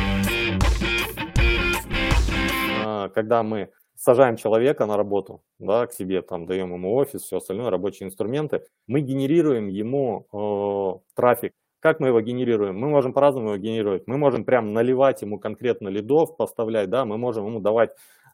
А, 2.84 3.08
когда 3.10 3.42
мы 3.44 3.70
сажаем 3.96 4.36
человека 4.36 4.86
на 4.86 4.96
работу, 4.96 5.42
да, 5.58 5.86
к 5.86 5.92
себе, 5.92 6.20
там, 6.22 6.46
даем 6.46 6.72
ему 6.72 6.94
офис, 6.94 7.22
все 7.22 7.36
остальное, 7.36 7.70
рабочие 7.70 8.08
инструменты, 8.08 8.64
мы 8.86 9.00
генерируем 9.00 9.68
ему 9.68 10.26
э, 10.32 11.14
трафик, 11.14 11.52
как 11.84 12.00
мы 12.00 12.08
его 12.08 12.22
генерируем? 12.22 12.78
Мы 12.78 12.88
можем 12.88 13.12
по-разному 13.12 13.48
его 13.48 13.58
генерировать. 13.58 14.06
Мы 14.06 14.16
можем 14.16 14.46
прям 14.46 14.72
наливать 14.72 15.20
ему 15.20 15.38
конкретно 15.38 15.88
лидов, 15.88 16.34
поставлять, 16.34 16.88
да, 16.88 17.04
мы 17.04 17.18
можем 17.18 17.44
ему 17.46 17.60
давать 17.60 17.90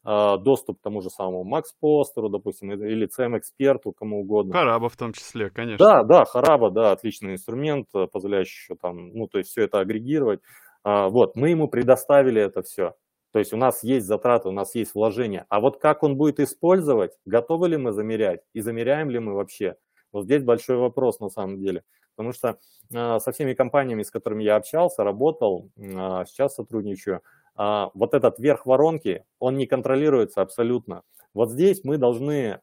э, 0.06 0.36
доступ 0.38 0.78
к 0.78 0.82
тому 0.84 1.02
же 1.02 1.10
самому 1.10 1.42
Макс 1.42 1.74
Постеру, 1.80 2.28
допустим, 2.28 2.70
или 2.70 3.08
CM-эксперту, 3.08 3.90
кому 3.90 4.20
угодно. 4.20 4.52
Хараба 4.52 4.88
в 4.88 4.96
том 4.96 5.12
числе, 5.12 5.50
конечно. 5.50 5.84
Да, 5.84 6.04
да, 6.04 6.24
Хараба, 6.26 6.70
да, 6.70 6.92
отличный 6.92 7.32
инструмент, 7.32 7.88
э, 7.92 8.06
позволяющий 8.06 8.60
еще 8.60 8.76
там, 8.80 9.08
ну, 9.14 9.26
то 9.26 9.38
есть 9.38 9.50
все 9.50 9.64
это 9.64 9.80
агрегировать. 9.80 10.38
А, 10.84 11.08
вот, 11.08 11.34
мы 11.34 11.48
ему 11.48 11.66
предоставили 11.66 12.40
это 12.40 12.62
все. 12.62 12.94
То 13.32 13.40
есть 13.40 13.52
у 13.52 13.56
нас 13.56 13.82
есть 13.82 14.06
затраты, 14.06 14.48
у 14.48 14.52
нас 14.52 14.76
есть 14.76 14.94
вложения. 14.94 15.46
А 15.48 15.58
вот 15.58 15.80
как 15.80 16.04
он 16.04 16.16
будет 16.16 16.38
использовать, 16.38 17.18
готовы 17.24 17.70
ли 17.70 17.76
мы 17.76 17.90
замерять 17.90 18.42
и 18.52 18.60
замеряем 18.60 19.10
ли 19.10 19.18
мы 19.18 19.34
вообще? 19.34 19.74
Вот 20.12 20.26
здесь 20.26 20.44
большой 20.44 20.76
вопрос 20.76 21.18
на 21.18 21.30
самом 21.30 21.58
деле. 21.58 21.82
Потому 22.20 22.34
что 22.34 22.58
э, 22.92 23.18
со 23.18 23.32
всеми 23.32 23.54
компаниями, 23.54 24.02
с 24.02 24.10
которыми 24.10 24.42
я 24.42 24.56
общался, 24.56 25.04
работал, 25.04 25.70
э, 25.78 25.80
сейчас 26.26 26.54
сотрудничаю, 26.54 27.22
э, 27.56 27.86
вот 27.94 28.12
этот 28.12 28.38
верх 28.38 28.66
воронки, 28.66 29.24
он 29.38 29.56
не 29.56 29.66
контролируется 29.66 30.42
абсолютно. 30.42 31.00
Вот 31.32 31.50
здесь 31.50 31.82
мы 31.82 31.96
должны, 31.96 32.58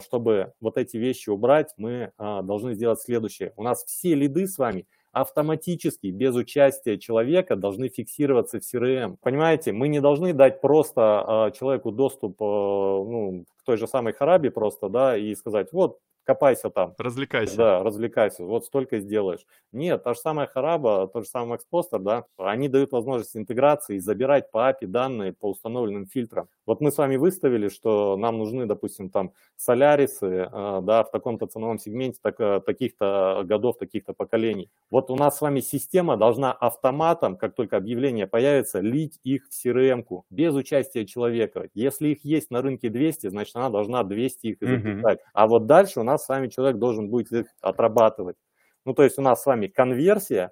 чтобы 0.00 0.52
вот 0.60 0.78
эти 0.78 0.96
вещи 0.96 1.30
убрать, 1.30 1.74
мы 1.76 2.12
должны 2.16 2.74
сделать 2.74 3.00
следующее. 3.00 3.52
У 3.56 3.64
нас 3.64 3.84
все 3.84 4.14
лиды 4.14 4.46
с 4.46 4.56
вами, 4.56 4.86
автоматически, 5.10 6.06
без 6.06 6.36
участия 6.36 6.96
человека, 6.96 7.56
должны 7.56 7.88
фиксироваться 7.88 8.60
в 8.60 8.62
CRM. 8.62 9.16
Понимаете, 9.20 9.72
мы 9.72 9.88
не 9.88 10.00
должны 10.00 10.32
дать 10.32 10.60
просто 10.60 11.52
человеку 11.58 11.90
доступ 11.90 12.38
ну, 12.40 13.44
к 13.58 13.64
той 13.64 13.76
же 13.76 13.88
самой 13.88 14.12
Хараби 14.12 14.48
просто, 14.48 14.88
да, 14.88 15.16
и 15.16 15.34
сказать, 15.34 15.72
вот, 15.72 15.98
копайся 16.24 16.70
там. 16.70 16.94
Развлекайся. 16.98 17.56
Да, 17.56 17.82
развлекайся, 17.82 18.44
вот 18.44 18.64
столько 18.64 18.98
сделаешь. 18.98 19.46
Нет, 19.72 20.02
та 20.02 20.14
же 20.14 20.20
самая 20.20 20.46
Хараба, 20.46 21.08
тот 21.12 21.24
же 21.24 21.30
самый 21.30 21.56
Экспостер, 21.56 22.00
да, 22.00 22.24
они 22.36 22.68
дают 22.68 22.92
возможность 22.92 23.36
интеграции, 23.36 23.98
забирать 23.98 24.50
по 24.50 24.70
API 24.70 24.86
данные 24.86 25.32
по 25.32 25.50
установленным 25.50 26.06
фильтрам. 26.06 26.48
Вот 26.66 26.80
мы 26.80 26.90
с 26.90 26.98
вами 26.98 27.16
выставили, 27.16 27.68
что 27.68 28.16
нам 28.16 28.38
нужны, 28.38 28.66
допустим, 28.66 29.10
там 29.10 29.32
солярисы, 29.56 30.48
э, 30.50 30.80
да, 30.82 31.04
в 31.04 31.10
таком-то 31.10 31.46
ценовом 31.46 31.78
сегменте 31.78 32.18
так, 32.22 32.40
э, 32.40 32.60
таких-то 32.64 33.42
годов, 33.44 33.78
таких-то 33.78 34.14
поколений. 34.14 34.70
Вот 34.90 35.10
у 35.10 35.16
нас 35.16 35.38
с 35.38 35.40
вами 35.40 35.60
система 35.60 36.16
должна 36.16 36.52
автоматом, 36.52 37.36
как 37.36 37.54
только 37.54 37.76
объявление 37.76 38.26
появится, 38.26 38.80
лить 38.80 39.18
их 39.24 39.46
в 39.48 39.52
CRM-ку 39.52 40.24
без 40.30 40.54
участия 40.54 41.04
человека. 41.04 41.68
Если 41.74 42.08
их 42.08 42.24
есть 42.24 42.50
на 42.50 42.62
рынке 42.62 42.88
200, 42.88 43.28
значит, 43.28 43.54
она 43.56 43.70
должна 43.70 44.02
200 44.04 44.46
их 44.46 44.56
записать. 44.60 45.18
Mm-hmm. 45.18 45.30
А 45.32 45.46
вот 45.46 45.66
дальше 45.66 46.00
у 46.00 46.02
нас 46.02 46.13
с 46.18 46.28
вами 46.28 46.48
человек 46.48 46.78
должен 46.78 47.08
будет 47.10 47.32
их 47.32 47.46
отрабатывать. 47.60 48.36
Ну, 48.84 48.94
то 48.94 49.02
есть 49.02 49.18
у 49.18 49.22
нас 49.22 49.42
с 49.42 49.46
вами 49.46 49.66
конверсия, 49.68 50.50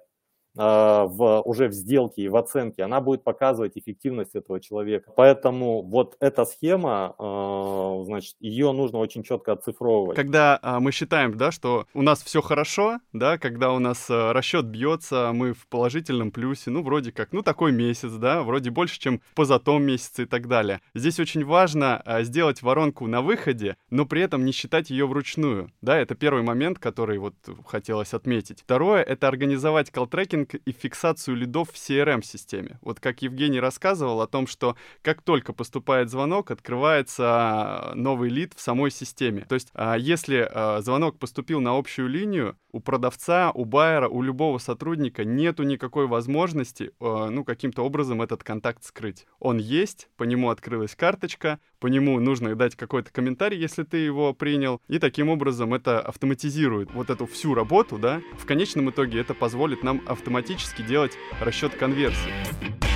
в, 0.55 1.41
уже 1.45 1.67
в 1.67 1.73
сделке 1.73 2.23
и 2.23 2.29
в 2.29 2.35
оценке, 2.35 2.83
она 2.83 3.01
будет 3.01 3.23
показывать 3.23 3.73
эффективность 3.75 4.35
этого 4.35 4.59
человека. 4.59 5.11
Поэтому 5.15 5.81
вот 5.81 6.15
эта 6.19 6.45
схема, 6.45 7.15
а, 7.17 8.03
значит, 8.05 8.35
ее 8.39 8.71
нужно 8.71 8.99
очень 8.99 9.23
четко 9.23 9.53
оцифровывать. 9.53 10.15
Когда 10.15 10.59
а, 10.61 10.79
мы 10.79 10.91
считаем, 10.91 11.35
да, 11.37 11.51
что 11.51 11.87
у 11.93 12.01
нас 12.01 12.21
все 12.21 12.41
хорошо, 12.41 12.99
да, 13.13 13.37
когда 13.37 13.71
у 13.71 13.79
нас 13.79 14.05
расчет 14.09 14.65
бьется, 14.65 15.31
мы 15.33 15.53
в 15.53 15.67
положительном 15.67 16.31
плюсе, 16.31 16.69
ну, 16.69 16.83
вроде 16.83 17.11
как, 17.11 17.31
ну, 17.31 17.41
такой 17.41 17.71
месяц, 17.71 18.11
да, 18.13 18.43
вроде 18.43 18.69
больше, 18.69 18.99
чем 18.99 19.19
в 19.31 19.35
позатом 19.35 19.83
месяце 19.83 20.23
и 20.23 20.25
так 20.25 20.47
далее. 20.47 20.81
Здесь 20.93 21.19
очень 21.19 21.45
важно 21.45 22.03
сделать 22.21 22.61
воронку 22.61 23.07
на 23.07 23.21
выходе, 23.21 23.77
но 23.89 24.05
при 24.05 24.21
этом 24.21 24.45
не 24.45 24.51
считать 24.51 24.89
ее 24.89 25.07
вручную, 25.07 25.71
да, 25.81 25.97
это 25.97 26.15
первый 26.15 26.43
момент, 26.43 26.79
который 26.79 27.17
вот 27.17 27.35
хотелось 27.65 28.13
отметить. 28.13 28.61
Второе— 28.61 29.01
это 29.03 29.27
организовать 29.27 29.89
колл-трекинг 29.89 30.42
мониторинг 30.43 30.55
и 30.55 30.71
фиксацию 30.71 31.37
лидов 31.37 31.69
в 31.71 31.75
CRM-системе. 31.75 32.79
Вот 32.81 32.99
как 32.99 33.21
Евгений 33.21 33.59
рассказывал 33.59 34.21
о 34.21 34.27
том, 34.27 34.47
что 34.47 34.75
как 35.01 35.21
только 35.21 35.53
поступает 35.53 36.09
звонок, 36.09 36.51
открывается 36.51 37.23
а, 37.25 37.91
новый 37.95 38.29
лид 38.29 38.53
в 38.55 38.61
самой 38.61 38.91
системе. 38.91 39.45
То 39.47 39.55
есть 39.55 39.69
а, 39.73 39.95
если 39.95 40.47
а, 40.49 40.81
звонок 40.81 41.19
поступил 41.19 41.61
на 41.61 41.77
общую 41.77 42.09
линию, 42.09 42.57
у 42.71 42.79
продавца, 42.79 43.51
у 43.53 43.65
байера, 43.65 44.07
у 44.09 44.21
любого 44.21 44.57
сотрудника 44.57 45.23
нету 45.23 45.63
никакой 45.63 46.07
возможности, 46.07 46.91
ну, 46.99 47.43
каким-то 47.43 47.83
образом 47.83 48.19
этот 48.23 48.43
контакт 48.43 48.83
скрыть. 48.83 49.27
Он 49.37 49.59
есть, 49.59 50.09
по 50.17 50.23
нему 50.23 50.49
открылась 50.49 50.95
карточка, 50.95 51.59
по 51.83 51.87
нему 51.87 52.17
нужно 52.21 52.55
дать 52.55 52.77
какой-то 52.77 53.11
комментарий, 53.11 53.59
если 53.59 53.83
ты 53.83 53.97
его 53.97 54.33
принял, 54.33 54.79
и 54.87 54.99
таким 54.99 55.27
образом 55.27 55.73
это 55.73 55.99
автоматизирует 55.99 56.93
вот 56.93 57.09
эту 57.09 57.25
всю 57.25 57.53
работу, 57.53 57.97
да. 57.97 58.21
В 58.37 58.45
конечном 58.45 58.89
итоге 58.89 59.19
это 59.19 59.33
позволит 59.33 59.83
нам 59.83 60.01
автоматически 60.07 60.81
делать 60.81 61.17
расчет 61.41 61.75
конверсии. 61.75 62.92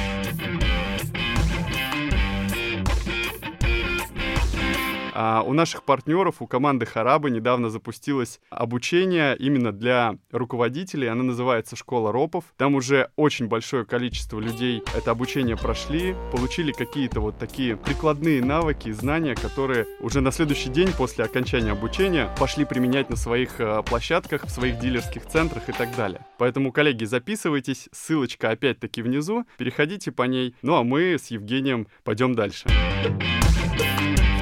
А 5.20 5.42
у 5.42 5.54
наших 5.54 5.82
партнеров, 5.82 6.44
у 6.44 6.46
команды 6.46 6.86
Хараба 6.86 7.32
недавно 7.32 7.72
запустилось 7.72 8.40
обучение 8.52 9.36
именно 9.36 9.72
для 9.72 10.20
руководителей. 10.32 11.08
Оно 11.08 11.24
называется 11.24 11.76
«Школа 11.76 12.12
ропов». 12.12 12.44
Там 12.56 12.76
уже 12.76 13.10
очень 13.16 13.48
большое 13.48 13.84
количество 13.84 14.40
людей 14.40 14.84
это 14.96 15.10
обучение 15.10 15.58
прошли, 15.58 16.16
получили 16.32 16.72
какие-то 16.72 17.20
вот 17.20 17.40
такие 17.40 17.78
прикладные 17.78 18.46
навыки 18.46 18.92
знания, 18.92 19.34
которые 19.34 19.88
уже 20.02 20.22
на 20.22 20.32
следующий 20.32 20.70
день 20.70 20.90
после 20.96 21.26
окончания 21.26 21.72
обучения 21.72 22.30
пошли 22.38 22.64
применять 22.64 23.10
на 23.10 23.16
своих 23.16 23.60
э, 23.60 23.82
площадках, 23.82 24.44
в 24.44 24.50
своих 24.52 24.78
дилерских 24.78 25.26
центрах 25.26 25.68
и 25.68 25.72
так 25.72 25.96
далее. 25.96 26.24
Поэтому, 26.38 26.72
коллеги, 26.72 27.06
записывайтесь, 27.06 27.90
ссылочка 27.92 28.52
опять-таки 28.52 29.02
внизу, 29.02 29.46
переходите 29.58 30.12
по 30.12 30.24
ней. 30.24 30.54
Ну 30.62 30.76
а 30.76 30.84
мы 30.84 31.16
с 31.16 31.32
Евгением 31.32 31.88
пойдем 32.04 32.36
дальше. 32.36 32.68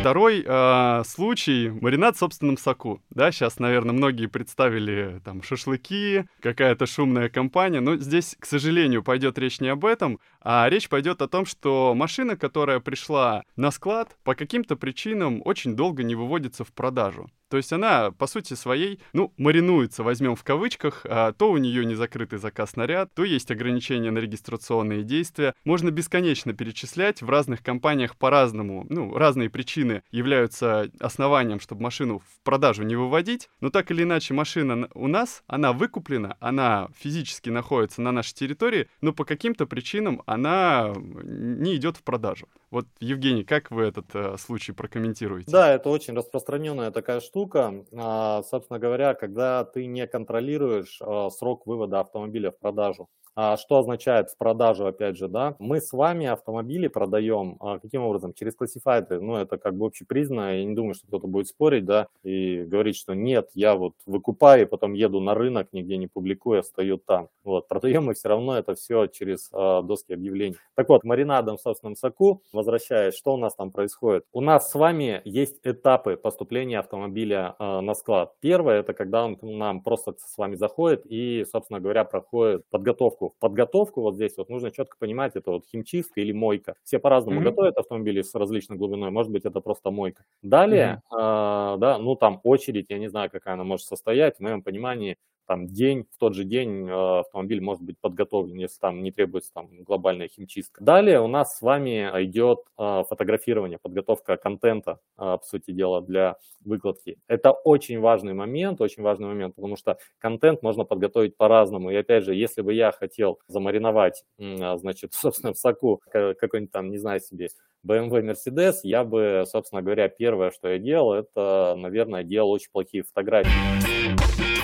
Второй 0.06 0.46
э, 0.46 1.04
случай— 1.04 1.72
маринад 1.82 2.16
в 2.16 2.20
собственном 2.20 2.60
соку. 2.60 3.02
Да, 3.10 3.32
сейчас, 3.32 3.58
наверное, 3.58 3.94
многие 3.94 4.28
представили 4.28 5.20
там 5.26 5.42
шашлыки, 5.42 6.26
какая-то 6.42 6.86
шумная 6.86 7.28
компания, 7.28 7.80
но 7.80 7.96
здесь, 7.96 8.36
к 8.40 8.46
сожалению, 8.46 9.02
пойдет 9.02 9.40
речь 9.40 9.60
не 9.62 9.70
об 9.70 9.84
этом, 9.84 10.20
а 10.46 10.70
речь 10.70 10.88
пойдет 10.88 11.22
о 11.24 11.28
том, 11.28 11.46
что 11.46 11.94
машина, 11.96 12.38
которая 12.38 12.80
пришла 12.80 13.44
на 13.56 13.72
склад, 13.72 14.16
по 14.24 14.36
каким-то 14.36 14.76
причинам 14.76 15.42
очень 15.44 15.76
долго 15.76 16.04
не 16.04 16.14
выводится 16.14 16.64
в 16.64 16.72
продажу. 16.72 17.30
То 17.50 17.58
есть 17.58 17.72
она, 17.72 18.12
по 18.12 18.28
сути 18.28 18.54
своей, 18.54 19.00
ну, 19.14 19.32
маринуется, 19.38 20.04
возьмем 20.04 20.36
в 20.36 20.44
кавычках, 20.44 21.06
а 21.06 21.32
то 21.32 21.52
у 21.52 21.58
нее 21.58 21.86
не 21.86 21.96
закрытый 21.96 22.40
заказ 22.40 22.76
на 22.76 22.88
ряд, 22.88 23.14
то 23.14 23.24
есть 23.24 23.52
ограничения 23.52 24.12
на 24.12 24.18
регистрационные 24.18 25.04
действия. 25.04 25.54
Можно 25.64 25.92
бесконечно 25.92 26.54
перечислять 26.54 27.22
в 27.22 27.30
разных 27.30 27.62
компаниях 27.62 28.18
по-разному. 28.18 28.86
Ну, 28.90 29.16
разные 29.16 29.50
причины 29.50 30.02
являются 30.12 30.90
основанием, 31.00 31.60
чтобы 31.60 31.84
машину 31.84 32.20
в 32.20 32.44
продажу 32.44 32.84
не 32.84 32.96
выводить. 32.96 33.50
Но 33.62 33.70
так 33.70 33.92
или 33.92 34.04
иначе, 34.04 34.34
машина 34.34 34.90
у 34.94 35.08
нас, 35.08 35.44
она 35.48 35.72
выкуплена, 35.72 36.38
она 36.40 36.90
физически 36.98 37.50
находится 37.50 38.02
на 38.02 38.12
нашей 38.12 38.34
территории, 38.34 38.90
но 39.02 39.14
по 39.14 39.24
каким-то 39.24 39.68
причинам 39.68 40.24
она 40.36 40.94
не 40.96 41.76
идет 41.76 41.98
в 41.98 42.04
продажу. 42.04 42.48
Вот, 42.72 42.86
Евгений, 43.00 43.44
как 43.44 43.72
вы 43.72 43.84
этот 43.84 44.14
э, 44.14 44.38
случай 44.38 44.72
прокомментируете? 44.74 45.52
Да, 45.52 45.74
это 45.74 45.90
очень 45.90 46.14
распространенная 46.14 46.92
такая 46.92 47.20
штука. 47.20 47.86
А, 47.94 48.44
собственно 48.44 48.80
говоря, 48.80 49.14
когда 49.14 49.64
ты 49.64 49.86
не 49.86 50.06
контролируешь 50.08 51.00
а, 51.02 51.30
срок 51.30 51.66
вывода 51.66 52.02
автомобиля 52.02 52.52
в 52.52 52.60
продажу. 52.60 53.10
А 53.38 53.58
что 53.58 53.80
означает 53.80 54.30
в 54.30 54.38
продажу, 54.38 54.86
опять 54.86 55.18
же, 55.18 55.28
да? 55.28 55.56
Мы 55.60 55.82
с 55.82 55.92
вами 55.92 56.26
автомобили 56.26 56.88
продаем, 56.88 57.58
а, 57.60 57.80
каким 57.80 58.04
образом? 58.04 58.34
Через 58.34 58.56
классифайты, 58.56 59.20
ну, 59.20 59.36
это 59.36 59.58
как 59.58 59.76
бы 59.76 59.86
общепризнанно, 59.86 60.58
я 60.58 60.64
не 60.64 60.74
думаю, 60.74 60.94
что 60.94 61.06
кто-то 61.08 61.28
будет 61.28 61.48
спорить, 61.48 61.84
да, 61.84 62.08
и 62.24 62.64
говорить, 62.64 62.96
что 62.96 63.14
нет, 63.14 63.50
я 63.54 63.76
вот 63.76 63.94
выкупаю, 64.06 64.62
и 64.62 64.66
потом 64.66 64.94
еду 64.94 65.20
на 65.20 65.34
рынок, 65.34 65.68
нигде 65.74 65.98
не 65.98 66.08
публикую, 66.08 66.64
стою 66.64 66.98
там. 66.98 67.28
Вот, 67.44 67.68
продаем 67.68 68.06
мы 68.06 68.14
все 68.14 68.30
равно 68.30 68.58
это 68.58 68.74
все 68.76 69.08
через 69.08 69.50
а, 69.52 69.82
доски 69.82 70.14
объявлений. 70.14 70.56
Так 70.76 70.88
вот, 70.88 71.04
маринадом 71.04 71.58
в 71.58 71.62
собственном 71.62 71.98
соку, 71.98 72.42
возвращаясь, 72.54 73.16
что 73.16 73.34
у 73.34 73.38
нас 73.38 73.54
там 73.54 73.72
происходит? 73.72 74.24
У 74.32 74.40
нас 74.40 74.72
с 74.72 74.76
вами 74.76 75.22
есть 75.26 75.60
этапы 75.64 76.16
поступления 76.16 76.80
автомобиля 76.80 77.56
на 77.60 77.94
склад. 77.96 78.34
Первое, 78.40 78.80
это 78.80 78.94
когда 78.94 79.26
он 79.26 79.38
нам 79.42 79.82
просто 79.82 80.16
с 80.18 80.38
вами 80.38 80.56
заходит 80.56 81.06
и, 81.06 81.46
собственно 81.52 81.80
говоря, 81.82 82.06
проходит 82.06 82.66
подготовку 82.70 83.25
подготовку. 83.30 83.36
В 83.38 83.40
подготовку 83.40 84.02
вот 84.02 84.16
здесь 84.16 84.38
вот 84.38 84.50
нужно 84.50 84.72
четко 84.72 84.98
понимать, 84.98 85.36
это 85.36 85.52
вот 85.52 85.66
химчистка 85.66 86.22
или 86.22 86.32
мойка. 86.32 86.76
Все 86.84 87.00
по-разному 87.00 87.40
mm-hmm. 87.40 87.44
готовят 87.44 87.78
автомобили 87.78 88.22
с 88.22 88.34
различной 88.36 88.78
глубиной, 88.78 89.12
может 89.12 89.32
быть, 89.32 89.46
это 89.46 89.62
просто 89.62 89.92
мойка. 89.92 90.24
Далее, 90.42 91.02
mm-hmm. 91.12 91.76
э, 91.76 91.78
да, 91.80 91.98
ну 91.98 92.16
там 92.16 92.40
очередь, 92.44 92.88
я 92.90 93.00
не 93.00 93.08
знаю, 93.10 93.30
какая 93.30 93.56
она 93.56 93.64
может 93.64 93.88
состоять, 93.88 94.38
в 94.38 94.40
моем 94.42 94.62
понимании 94.62 95.18
там 95.46 95.68
день, 95.68 96.06
в 96.12 96.18
тот 96.18 96.36
же 96.36 96.44
день 96.44 96.88
э, 96.90 97.20
автомобиль 97.20 97.62
может 97.62 97.84
быть 97.84 98.00
подготовлен, 98.00 98.58
если 98.58 98.80
там 98.80 99.04
не 99.04 99.12
требуется 99.12 99.52
там 99.54 99.84
глобальная 99.84 100.28
химчистка. 100.28 100.84
Далее 100.84 101.22
у 101.22 101.28
нас 101.28 101.58
с 101.58 101.62
вами 101.62 102.10
идет 102.24 102.60
э, 102.78 103.04
фотографирование, 103.08 103.80
подготовка 103.82 104.38
контента, 104.38 105.00
э, 105.18 105.38
по 105.38 105.42
сути 105.44 105.72
дела, 105.72 106.02
для 106.02 106.38
выкладки. 106.64 107.18
Это 107.28 107.52
очень 107.52 108.00
важный 108.00 108.34
момент, 108.34 108.82
очень 108.82 109.04
важный 109.04 109.28
момент, 109.28 109.56
потому 109.56 109.78
что 109.78 109.98
контент 110.18 110.62
можно 110.62 110.84
подготовить 110.84 111.38
по-разному. 111.38 111.92
И 111.92 111.96
опять 111.96 112.24
же, 112.24 112.34
если 112.34 112.62
бы 112.62 112.74
я 112.74 112.92
хотел 112.92 113.40
замариновать, 113.48 114.26
значит, 114.38 115.14
собственно, 115.14 115.54
в 115.54 115.58
соку 115.58 116.02
какой-нибудь 116.12 116.72
там, 116.72 116.90
не 116.90 116.98
знаю 116.98 117.20
себе, 117.20 117.50
BMW, 117.86 118.24
Mercedes, 118.24 118.78
я 118.82 119.04
бы, 119.04 119.44
собственно 119.46 119.84
говоря, 119.84 120.10
первое, 120.10 120.50
что 120.50 120.70
я 120.70 120.80
делал, 120.80 121.14
это, 121.14 121.76
наверное, 121.78 122.24
делал 122.24 122.50
очень 122.50 122.72
плохие 122.72 123.04
фотографии 123.04 124.55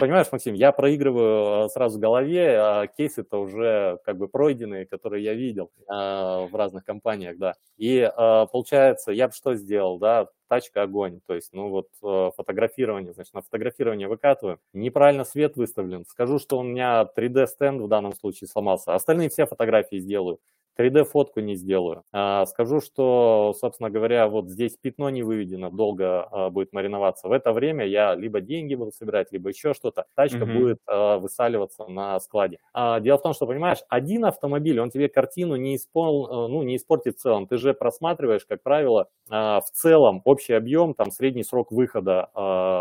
понимаешь, 0.00 0.26
Максим, 0.30 0.54
я 0.54 0.72
проигрываю 0.72 1.66
э, 1.66 1.68
сразу 1.68 1.98
в 1.98 2.00
голове, 2.00 2.56
а 2.58 2.86
кейсы-то 2.86 3.40
уже 3.40 3.98
как 4.04 4.18
бы 4.18 4.28
пройденные, 4.28 4.86
которые 4.86 5.24
я 5.24 5.34
видел 5.34 5.70
а, 5.88 6.46
в 6.46 6.54
разных 6.54 6.84
компаниях, 6.84 7.38
да. 7.38 7.54
И 7.76 8.00
а, 8.00 8.46
получается, 8.46 9.12
я 9.12 9.28
бы 9.28 9.34
что 9.34 9.54
сделал, 9.54 9.98
да, 9.98 10.28
тачка 10.48 10.82
огонь, 10.82 11.20
то 11.26 11.34
есть, 11.34 11.52
ну 11.52 11.70
вот 11.70 12.34
фотографирование, 12.36 13.12
значит, 13.14 13.32
на 13.34 13.42
фотографирование 13.42 14.08
выкатываем, 14.08 14.58
неправильно 14.72 15.24
свет 15.24 15.56
выставлен, 15.56 16.04
скажу, 16.06 16.38
что 16.38 16.58
у 16.58 16.62
меня 16.62 17.08
3D-стенд 17.16 17.80
в 17.80 17.88
данном 17.88 18.14
случае 18.14 18.48
сломался, 18.48 18.94
остальные 18.94 19.30
все 19.30 19.46
фотографии 19.46 19.98
сделаю, 19.98 20.38
3D-фотку 20.78 21.40
не 21.40 21.54
сделаю. 21.54 22.02
А, 22.12 22.46
скажу, 22.46 22.80
что, 22.80 23.54
собственно 23.58 23.90
говоря, 23.90 24.28
вот 24.28 24.48
здесь 24.48 24.76
пятно 24.76 25.10
не 25.10 25.22
выведено, 25.22 25.70
долго 25.70 26.24
а, 26.24 26.50
будет 26.50 26.72
мариноваться. 26.72 27.28
В 27.28 27.32
это 27.32 27.52
время 27.52 27.86
я 27.86 28.14
либо 28.14 28.40
деньги 28.40 28.74
буду 28.74 28.92
собирать, 28.92 29.30
либо 29.30 29.50
еще 29.50 29.74
что-то. 29.74 30.06
Тачка 30.14 30.38
mm-hmm. 30.38 30.58
будет 30.58 30.78
а, 30.86 31.18
высаливаться 31.18 31.86
на 31.86 32.18
складе. 32.20 32.58
Дело 32.74 33.18
в 33.18 33.22
том, 33.22 33.34
что, 33.34 33.46
понимаешь, 33.46 33.78
один 33.88 34.24
автомобиль, 34.24 34.80
он 34.80 34.90
тебе 34.90 35.08
картину 35.08 35.56
не, 35.56 35.76
испол... 35.76 36.48
ну, 36.48 36.62
не 36.62 36.76
испортит 36.76 37.16
в 37.16 37.20
целом. 37.20 37.46
Ты 37.46 37.58
же 37.58 37.74
просматриваешь, 37.74 38.44
как 38.44 38.62
правило, 38.62 39.08
в 39.28 39.64
целом 39.72 40.22
общий 40.24 40.52
объем, 40.54 40.94
там 40.94 41.10
средний 41.10 41.44
срок 41.44 41.70
выхода 41.70 42.24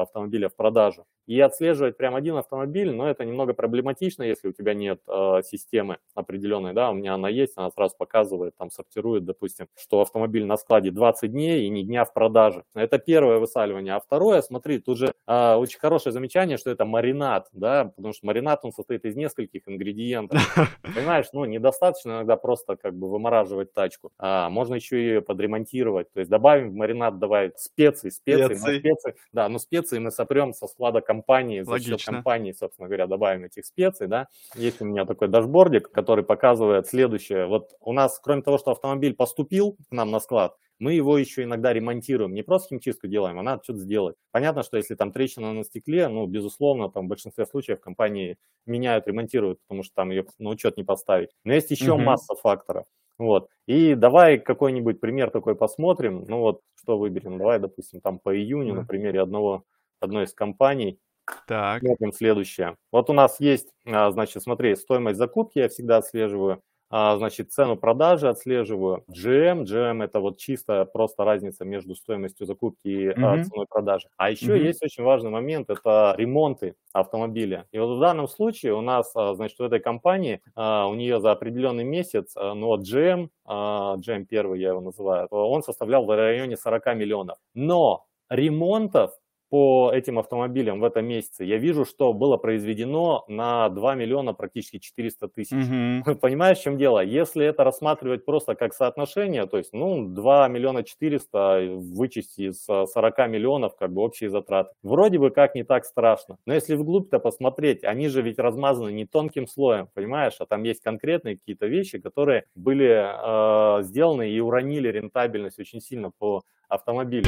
автомобиля 0.02 0.50
в 0.50 0.56
продажу. 0.56 1.06
И 1.26 1.40
отслеживать 1.40 1.96
прям 1.96 2.16
один 2.16 2.36
автомобиль, 2.36 2.92
но 2.92 3.08
это 3.10 3.24
немного 3.24 3.54
проблематично, 3.54 4.24
если 4.24 4.50
у 4.50 4.52
тебя 4.52 4.74
нет 4.74 5.00
системы 5.46 5.98
определенной, 6.16 6.74
да, 6.74 6.90
у 6.90 6.94
меня 6.94 7.14
она 7.14 7.30
есть, 7.30 7.54
она 7.56 7.70
сразу 7.72 7.83
показывает, 7.92 8.56
там 8.58 8.72
сортирует, 8.72 9.26
допустим, 9.26 9.68
что 9.76 10.02
автомобиль 10.02 10.46
на 10.46 10.58
складе 10.58 10.92
20 10.92 11.32
дней 11.32 11.66
и 11.66 11.70
не 11.70 11.84
дня 11.84 12.06
в 12.06 12.14
продаже. 12.14 12.64
Это 12.74 13.00
первое 13.00 13.40
высаливание. 13.40 13.96
А 13.96 14.00
второе, 14.00 14.42
смотри, 14.42 14.80
тут 14.80 14.98
же 14.98 15.14
э, 15.28 15.56
очень 15.56 15.80
хорошее 15.80 16.14
замечание, 16.14 16.58
что 16.58 16.70
это 16.70 16.86
маринад, 16.86 17.48
да, 17.52 17.86
потому 17.96 18.14
что 18.14 18.26
маринад, 18.26 18.64
он 18.64 18.72
состоит 18.72 19.06
из 19.06 19.16
нескольких 19.16 19.68
ингредиентов. 19.68 20.40
Понимаешь, 20.96 21.28
ну, 21.34 21.46
недостаточно 21.46 22.12
иногда 22.12 22.38
просто 22.38 22.76
как 22.76 22.96
бы 22.96 23.10
вымораживать 23.10 23.74
тачку. 23.74 24.12
А, 24.18 24.50
можно 24.50 24.76
еще 24.76 24.98
ее 24.98 25.22
подремонтировать, 25.22 26.12
то 26.14 26.20
есть 26.20 26.30
добавим 26.30 26.72
в 26.72 26.76
маринад, 26.76 27.20
давай 27.20 27.52
специи, 27.58 28.10
специи, 28.10 28.56
специи. 28.56 28.80
специи, 28.80 29.16
да, 29.32 29.50
но 29.50 29.60
специи 29.60 30.00
мы 30.00 30.12
сопрем 30.12 30.54
со 30.54 30.68
склада 30.68 31.02
компании, 31.02 31.62
за 31.62 31.72
Логично. 31.72 31.98
счет 31.98 32.06
компании, 32.06 32.52
собственно 32.52 32.88
говоря, 32.88 33.08
добавим 33.08 33.46
этих 33.46 33.66
специй, 33.66 34.08
да. 34.08 34.28
Есть 34.56 34.82
у 34.82 34.86
меня 34.86 35.06
такой 35.06 35.28
дашбордик, 35.28 35.92
который 35.92 36.24
показывает 36.24 36.88
следующее. 36.88 37.48
Вот 37.48 37.73
у 37.80 37.94
нас, 37.94 38.20
кроме 38.20 38.42
того, 38.42 38.58
что 38.58 38.72
автомобиль 38.72 39.16
поступил 39.16 39.78
к 39.90 39.92
нам 39.92 40.12
на 40.12 40.20
склад, 40.20 40.56
мы 40.80 40.94
его 40.94 41.18
еще 41.18 41.44
иногда 41.44 41.72
ремонтируем. 41.72 42.34
Не 42.34 42.44
просто 42.44 42.70
химчистку 42.70 43.08
делаем, 43.08 43.40
а 43.40 43.44
надо 43.44 43.64
что-то 43.64 43.80
сделать. 43.80 44.16
Понятно, 44.32 44.64
что 44.64 44.78
если 44.78 44.96
там 44.96 45.12
трещина 45.12 45.54
на 45.54 45.64
стекле, 45.64 46.08
ну, 46.08 46.26
безусловно, 46.26 46.90
там 46.90 47.06
в 47.06 47.10
большинстве 47.10 47.46
случаев 47.46 47.80
компании 47.80 48.38
меняют, 48.66 49.08
ремонтируют, 49.08 49.60
потому 49.62 49.84
что 49.84 49.94
там 49.96 50.10
ее 50.10 50.26
на 50.40 50.50
учет 50.50 50.78
не 50.78 50.84
поставить. 50.84 51.30
Но 51.44 51.54
есть 51.54 51.72
еще 51.72 51.94
угу. 51.94 52.02
масса 52.02 52.36
факторов. 52.36 52.86
Вот. 53.18 53.48
И 53.68 53.96
давай 53.96 54.40
какой-нибудь 54.40 55.00
пример 55.00 55.30
такой 55.30 55.56
посмотрим. 55.56 56.26
Ну 56.28 56.40
вот, 56.40 56.62
что 56.76 56.98
выберем? 56.98 57.38
Давай, 57.38 57.60
допустим, 57.60 58.02
там 58.02 58.20
по 58.20 58.36
июню, 58.36 58.74
на 58.74 58.86
примере 58.86 59.22
одного 59.22 59.64
одной 60.00 60.26
из 60.26 60.34
компаний. 60.34 61.00
Так. 61.48 61.82
Смотрим 61.82 62.12
следующее. 62.12 62.76
Вот 62.92 63.10
у 63.10 63.14
нас 63.14 63.40
есть, 63.40 63.70
а, 63.86 64.12
значит, 64.12 64.44
смотри, 64.44 64.76
стоимость 64.76 65.18
закупки 65.18 65.60
я 65.60 65.70
всегда 65.70 65.98
отслеживаю, 65.98 66.62
значит, 66.94 67.52
цену 67.52 67.76
продажи 67.76 68.30
отслеживаю. 68.30 69.04
GM, 69.10 69.64
GM 69.64 70.04
это 70.04 70.20
вот 70.20 70.38
чисто 70.38 70.86
просто 70.86 71.24
разница 71.24 71.66
между 71.66 71.96
стоимостью 71.96 72.46
закупки 72.46 72.88
и 72.88 73.08
mm-hmm. 73.08 73.44
ценой 73.46 73.66
продажи. 73.68 74.08
А 74.18 74.30
еще 74.30 74.56
mm-hmm. 74.56 74.64
есть 74.64 74.84
очень 74.84 75.04
важный 75.04 75.32
момент, 75.32 75.72
это 75.72 76.14
ремонты 76.18 76.76
автомобиля. 76.92 77.66
И 77.72 77.80
вот 77.80 77.98
в 77.98 78.00
данном 78.00 78.28
случае 78.28 78.76
у 78.76 78.82
нас, 78.82 79.12
значит, 79.14 79.58
в 79.58 79.64
этой 79.64 79.80
компании, 79.80 80.42
у 80.56 80.94
нее 80.94 81.20
за 81.20 81.32
определенный 81.32 81.84
месяц, 81.84 82.36
ну 82.36 82.68
вот 82.68 82.82
GM, 82.82 83.30
GM 83.48 84.26
первый 84.26 84.60
я 84.60 84.70
его 84.70 84.82
называю, 84.82 85.28
он 85.32 85.64
составлял 85.64 86.06
в 86.06 86.16
районе 86.16 86.58
40 86.58 86.96
миллионов. 86.96 87.38
Но 87.56 88.06
ремонтов 88.30 89.12
по 89.54 89.92
этим 89.94 90.18
автомобилям 90.18 90.80
в 90.80 90.84
этом 90.84 91.06
месяце, 91.06 91.44
я 91.44 91.58
вижу, 91.58 91.86
что 91.86 92.12
было 92.12 92.38
произведено 92.38 93.24
на 93.28 93.70
2 93.70 93.94
миллиона 93.94 94.34
практически 94.34 94.80
400 94.80 95.28
тысяч. 95.28 95.52
Угу. 95.52 96.16
Понимаешь, 96.22 96.58
в 96.58 96.64
чем 96.64 96.76
дело? 96.76 97.04
Если 97.04 97.46
это 97.46 97.64
рассматривать 97.64 98.26
просто 98.26 98.56
как 98.56 98.74
соотношение, 98.74 99.46
то 99.46 99.60
есть, 99.60 99.72
ну, 99.72 100.08
2 100.08 100.48
миллиона 100.48 100.82
400 100.82 101.68
вычесть 101.76 102.40
из 102.40 102.66
40 102.66 102.96
миллионов, 103.30 103.76
как 103.76 103.94
бы 103.94 104.02
общие 104.02 104.32
затраты, 104.32 104.72
вроде 104.82 105.20
бы 105.20 105.30
как 105.30 105.54
не 105.54 105.64
так 105.64 105.86
страшно. 105.86 106.40
Но 106.48 106.56
если 106.56 106.74
вглубь-то 106.74 107.20
посмотреть, 107.20 107.84
они 107.84 108.08
же 108.08 108.24
ведь 108.24 108.40
размазаны 108.40 108.92
не 108.92 109.06
тонким 109.06 109.46
слоем, 109.46 109.88
понимаешь, 109.94 110.34
а 110.40 110.48
там 110.48 110.64
есть 110.64 110.82
конкретные 110.82 111.38
какие-то 111.38 111.68
вещи, 111.68 112.00
которые 112.00 112.46
были 112.56 112.90
э, 112.90 113.84
сделаны 113.84 114.32
и 114.32 114.40
уронили 114.40 114.88
рентабельность 114.88 115.60
очень 115.60 115.80
сильно 115.80 116.10
по 116.10 116.42
автомобилю. 116.70 117.28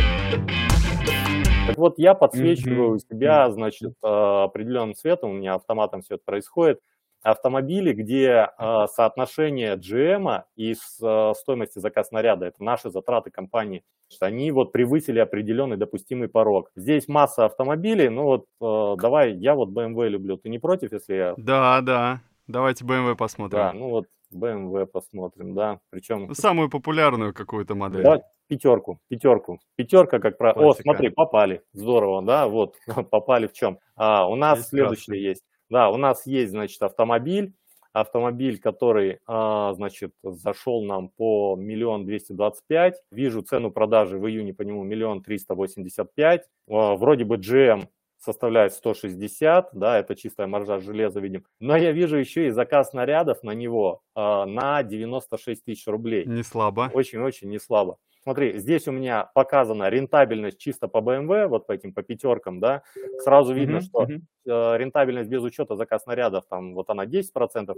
Так 1.67 1.77
вот, 1.77 1.97
я 1.97 2.13
подсвечиваю 2.13 2.91
у 2.91 2.99
себя, 2.99 3.49
значит, 3.49 3.93
а, 4.03 4.43
определенным 4.43 4.93
цветом, 4.93 5.31
у 5.31 5.33
меня 5.33 5.55
автоматом 5.55 6.01
все 6.01 6.15
это 6.15 6.23
происходит, 6.23 6.79
автомобили, 7.23 7.91
где 7.91 8.49
э, 8.55 8.85
соотношение 8.93 9.75
GM 9.77 10.43
и 10.55 10.73
э, 10.73 11.33
стоимости 11.35 11.79
заказ 11.79 12.09
снаряда, 12.09 12.45
это 12.45 12.63
наши 12.63 12.91
затраты 12.91 13.31
компании, 13.31 13.83
они 14.19 14.51
вот 14.51 14.71
превысили 14.71 15.17
определенный 15.17 15.75
допустимый 15.75 16.29
порог. 16.29 16.69
Здесь 16.75 17.07
масса 17.07 17.45
автомобилей, 17.45 18.09
ну 18.09 18.23
вот 18.25 18.45
э, 18.61 19.01
давай, 19.01 19.33
я 19.33 19.55
вот 19.55 19.69
BMW 19.69 20.09
люблю, 20.09 20.37
ты 20.37 20.49
не 20.49 20.59
против, 20.59 20.91
если 20.91 21.15
я... 21.15 21.33
Да, 21.35 21.81
да, 21.81 22.21
давайте 22.45 22.85
BMW 22.85 23.15
посмотрим. 23.15 23.57
Да, 23.57 23.73
ну 23.73 23.89
вот 23.89 24.05
BMW 24.35 24.85
посмотрим, 24.85 25.53
да, 25.55 25.79
причем... 25.89 26.33
Самую 26.33 26.69
популярную 26.69 27.33
какую-то 27.33 27.75
модель. 27.75 28.03
Да, 28.03 28.21
пятерку, 28.47 28.99
пятерку. 29.07 29.59
Пятерка, 29.75 30.19
как 30.19 30.37
правило. 30.37 30.67
О, 30.69 30.73
смотри, 30.73 31.09
попали. 31.09 31.61
Здорово, 31.73 32.21
да, 32.21 32.47
вот, 32.47 32.75
попали 33.11 33.47
в 33.47 33.53
чем. 33.53 33.79
А, 33.95 34.27
у 34.27 34.35
нас 34.35 34.59
есть 34.59 34.69
следующее 34.69 35.05
красный. 35.05 35.19
есть. 35.19 35.43
Да, 35.69 35.89
у 35.89 35.97
нас 35.97 36.25
есть, 36.25 36.51
значит, 36.51 36.81
автомобиль. 36.81 37.53
Автомобиль, 37.93 38.59
который, 38.59 39.19
а, 39.25 39.73
значит, 39.73 40.11
зашел 40.21 40.83
нам 40.83 41.07
по 41.07 41.55
миллион 41.55 42.05
двести 42.05 42.33
двадцать 42.33 42.67
пять. 42.67 43.01
Вижу 43.09 43.41
цену 43.41 43.71
продажи 43.71 44.19
в 44.19 44.27
июне 44.27 44.53
по 44.53 44.63
нему 44.63 44.83
миллион 44.83 45.23
триста 45.23 45.55
восемьдесят 45.55 46.13
пять. 46.13 46.43
А, 46.69 46.95
вроде 46.95 47.23
бы 47.23 47.37
GM 47.37 47.87
составляет 48.25 48.73
160, 48.73 49.69
да, 49.73 49.99
это 49.99 50.15
чистая 50.15 50.47
маржа 50.47 50.79
железа, 50.79 51.19
видим. 51.19 51.45
Но 51.59 51.77
я 51.77 51.91
вижу 51.91 52.17
еще 52.17 52.47
и 52.47 52.51
заказ 52.51 52.89
снарядов 52.89 53.43
на 53.43 53.51
него 53.51 54.01
э, 54.15 54.19
на 54.19 54.83
96 54.83 55.63
тысяч 55.63 55.87
рублей. 55.87 56.25
Не 56.25 56.43
слабо. 56.43 56.91
Очень-очень 56.93 57.49
не 57.49 57.59
слабо 57.59 57.97
смотри, 58.25 58.57
здесь 58.57 58.87
у 58.87 58.91
меня 58.91 59.29
показана 59.35 59.87
рентабельность 59.87 60.57
чисто 60.57 60.87
по 60.87 60.97
BMW, 60.97 61.45
вот 61.47 61.67
по 61.67 61.73
этим, 61.73 61.93
по 61.93 62.01
пятеркам, 62.01 62.59
да, 62.59 62.81
сразу 63.19 63.53
видно, 63.53 63.77
mm-hmm. 63.77 63.81
что 63.81 64.07
э, 64.09 64.77
рентабельность 64.77 65.29
без 65.29 65.43
учета 65.43 65.75
заказ 65.75 66.03
снарядов, 66.03 66.45
там, 66.49 66.73
вот 66.73 66.89
она 66.89 67.05
10% 67.05 67.23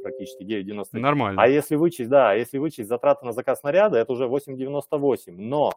практически, 0.01 0.43
9,90. 0.43 0.85
Нормально. 0.93 1.41
А 1.41 1.49
если 1.49 1.75
вычесть, 1.75 2.09
да, 2.09 2.33
если 2.33 2.59
вычесть 2.59 2.87
затраты 2.87 3.25
на 3.25 3.33
заказ 3.33 3.59
снаряда, 3.59 3.97
это 3.97 4.13
уже 4.13 4.23
8,98. 4.23 5.33
Но, 5.35 5.73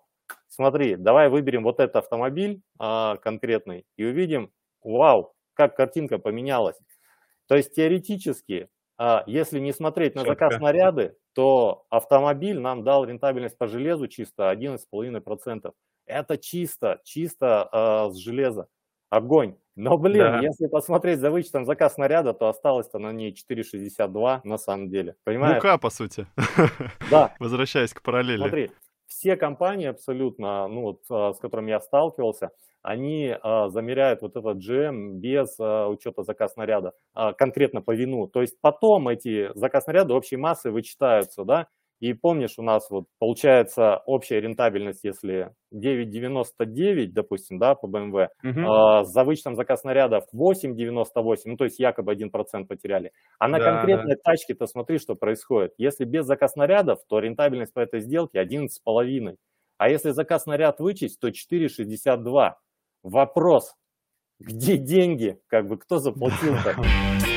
смотри, 0.47 0.95
давай 0.95 1.29
выберем 1.29 1.65
вот 1.65 1.81
этот 1.81 1.97
автомобиль 1.97 2.63
э, 2.81 3.17
конкретный 3.21 3.85
и 3.97 4.05
увидим, 4.05 4.53
вау, 4.83 5.33
как 5.55 5.77
картинка 5.77 6.19
поменялась. 6.19 6.77
То 7.47 7.57
есть 7.57 7.75
теоретически 7.75 8.69
а 9.03 9.25
если 9.27 9.61
не 9.61 9.73
смотреть 9.73 10.15
на 10.15 10.27
заказ 10.27 10.57
снаряды, 10.57 11.17
то 11.33 11.87
автомобиль 11.89 12.61
нам 12.61 12.85
дал 12.85 13.07
рентабельность 13.07 13.57
по 13.57 13.67
железу 13.67 14.09
чисто 14.09 14.53
11,5%. 14.53 15.73
Это 16.05 16.37
чисто, 16.37 17.01
чисто 17.03 17.71
э, 17.73 18.13
с 18.13 18.17
железа. 18.19 18.67
Огонь. 19.09 19.57
Но, 19.75 19.97
блин, 19.97 20.19
да. 20.19 20.41
если 20.41 20.67
посмотреть 20.67 21.21
за 21.21 21.31
вычетом 21.31 21.65
заказ 21.65 21.95
снаряда, 21.95 22.35
то 22.35 22.51
осталось-то 22.51 22.99
на 22.99 23.11
ней 23.11 23.35
4,62 23.35 24.43
на 24.45 24.59
самом 24.59 24.91
деле. 24.91 25.17
Понимаешь? 25.25 25.55
Мука, 25.55 25.79
по 25.79 25.89
сути. 25.89 26.27
Да. 27.11 27.35
Возвращаясь 27.39 27.95
к 27.95 28.03
параллели. 28.03 28.41
Смотри, 28.41 28.71
все 29.11 29.37
компании 29.37 29.87
абсолютно, 29.89 30.69
ну 30.69 30.83
вот, 30.83 31.01
а, 31.11 31.33
с 31.35 31.39
которыми 31.41 31.71
я 31.71 31.81
сталкивался, 31.81 32.51
они 32.83 33.35
а, 33.43 33.69
замеряют 33.69 34.23
вот 34.23 34.37
этот 34.37 34.59
GM 34.59 35.15
без 35.19 35.57
а, 35.59 35.89
учета 35.89 36.23
заказ 36.23 36.55
снаряда, 36.55 36.93
а, 37.13 37.33
конкретно 37.33 37.83
по 37.83 37.95
вину. 37.95 38.29
То 38.29 38.41
есть 38.41 38.57
потом 38.61 39.09
эти 39.09 39.51
заказ 39.55 39.85
снаряда 39.85 40.15
общей 40.15 40.37
массы 40.37 40.71
вычитаются, 40.71 41.45
да, 41.45 41.67
и 42.01 42.15
помнишь, 42.15 42.55
у 42.57 42.63
нас 42.63 42.89
вот 42.89 43.05
получается 43.19 43.99
общая 44.07 44.41
рентабельность, 44.41 45.05
если 45.05 45.55
9,99, 45.73 47.09
допустим, 47.09 47.59
да, 47.59 47.75
по 47.75 47.87
BMW, 47.87 48.29
угу. 48.43 48.61
э, 48.61 49.05
за 49.05 49.23
вычетом 49.23 49.55
заказ 49.55 49.83
снарядов 49.83 50.25
8,98, 50.35 51.37
ну, 51.45 51.57
то 51.59 51.65
есть 51.65 51.79
якобы 51.79 52.15
1% 52.15 52.67
потеряли. 52.67 53.13
А 53.39 53.49
на 53.49 53.59
да, 53.59 53.65
конкретной 53.65 54.17
да. 54.17 54.21
тачке-то 54.25 54.67
смотри, 54.67 54.99
что 54.99 55.15
происходит. 55.15 55.75
Если 55.77 56.05
без 56.05 56.25
заказ 56.25 56.53
снарядов, 56.53 57.01
то 57.07 57.19
рентабельность 57.19 57.75
по 57.75 57.81
этой 57.81 58.01
сделке 58.01 58.41
11,5. 58.41 59.37
А 59.77 59.89
если 59.91 60.11
заказ 60.11 60.45
снаряд 60.45 60.81
вычесть, 60.81 61.21
то 61.21 61.29
4,62. 61.29 62.55
Вопрос, 63.03 63.75
где 64.39 64.79
деньги? 64.79 65.39
Как 65.49 65.69
бы 65.69 65.77
кто 65.77 65.99
заплатил-то? 65.99 66.77